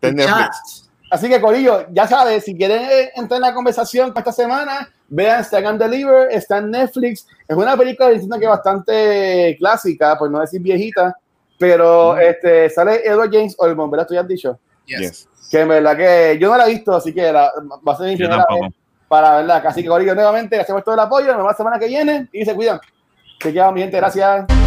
en 0.02 0.16
Netflix. 0.16 0.90
Así 1.12 1.30
que, 1.30 1.40
Corillo, 1.40 1.86
ya 1.92 2.08
sabes, 2.08 2.46
si 2.46 2.58
quieren 2.58 2.82
eh, 2.82 3.12
entrar 3.16 3.38
en 3.38 3.44
la 3.44 3.54
conversación 3.54 4.12
esta 4.16 4.32
semana, 4.32 4.90
vean 5.08 5.44
Stand 5.44 5.68
and 5.68 5.82
Deliver, 5.84 6.32
está 6.32 6.58
en 6.58 6.72
Netflix. 6.72 7.28
Es 7.48 7.56
una 7.56 7.78
película 7.78 8.10
diciendo 8.10 8.40
que 8.40 8.48
bastante 8.48 9.56
clásica, 9.60 10.18
por 10.18 10.32
no 10.32 10.40
decir 10.40 10.62
viejita, 10.62 11.16
pero 11.60 12.18
este, 12.18 12.72
sale 12.72 13.06
Edward 13.06 13.30
James 13.32 13.54
Olmos, 13.60 13.92
¿verdad? 13.92 14.08
Tú 14.08 14.16
ya 14.16 14.22
has 14.22 14.28
dicho. 14.28 14.60
Yes. 14.88 15.30
Que 15.54 15.60
en 15.60 15.68
verdad 15.68 15.96
que 15.96 16.40
yo 16.40 16.50
no 16.50 16.58
la 16.58 16.66
he 16.66 16.72
visto, 16.72 16.96
así 16.96 17.14
que 17.14 17.32
va 17.32 17.52
a 17.86 17.96
ser 17.96 18.08
mi 18.08 18.18
primera 18.18 18.44
vez 18.50 18.74
para 19.08 19.36
verla. 19.36 19.58
Así 19.58 19.84
que, 19.84 19.88
Corillo, 19.88 20.16
nuevamente, 20.16 20.66
por 20.66 20.82
todo 20.82 20.96
el 20.96 21.02
apoyo. 21.02 21.28
Nos 21.28 21.38
vemos 21.38 21.52
la 21.52 21.58
semana 21.58 21.78
que 21.78 21.86
viene 21.86 22.28
y 22.34 22.44
se 22.44 22.56
cuidan. 22.56 22.80
Se 23.40 23.54
quedan, 23.54 23.72
mi 23.76 23.82
gente, 23.82 23.98
gracias. 23.98 24.63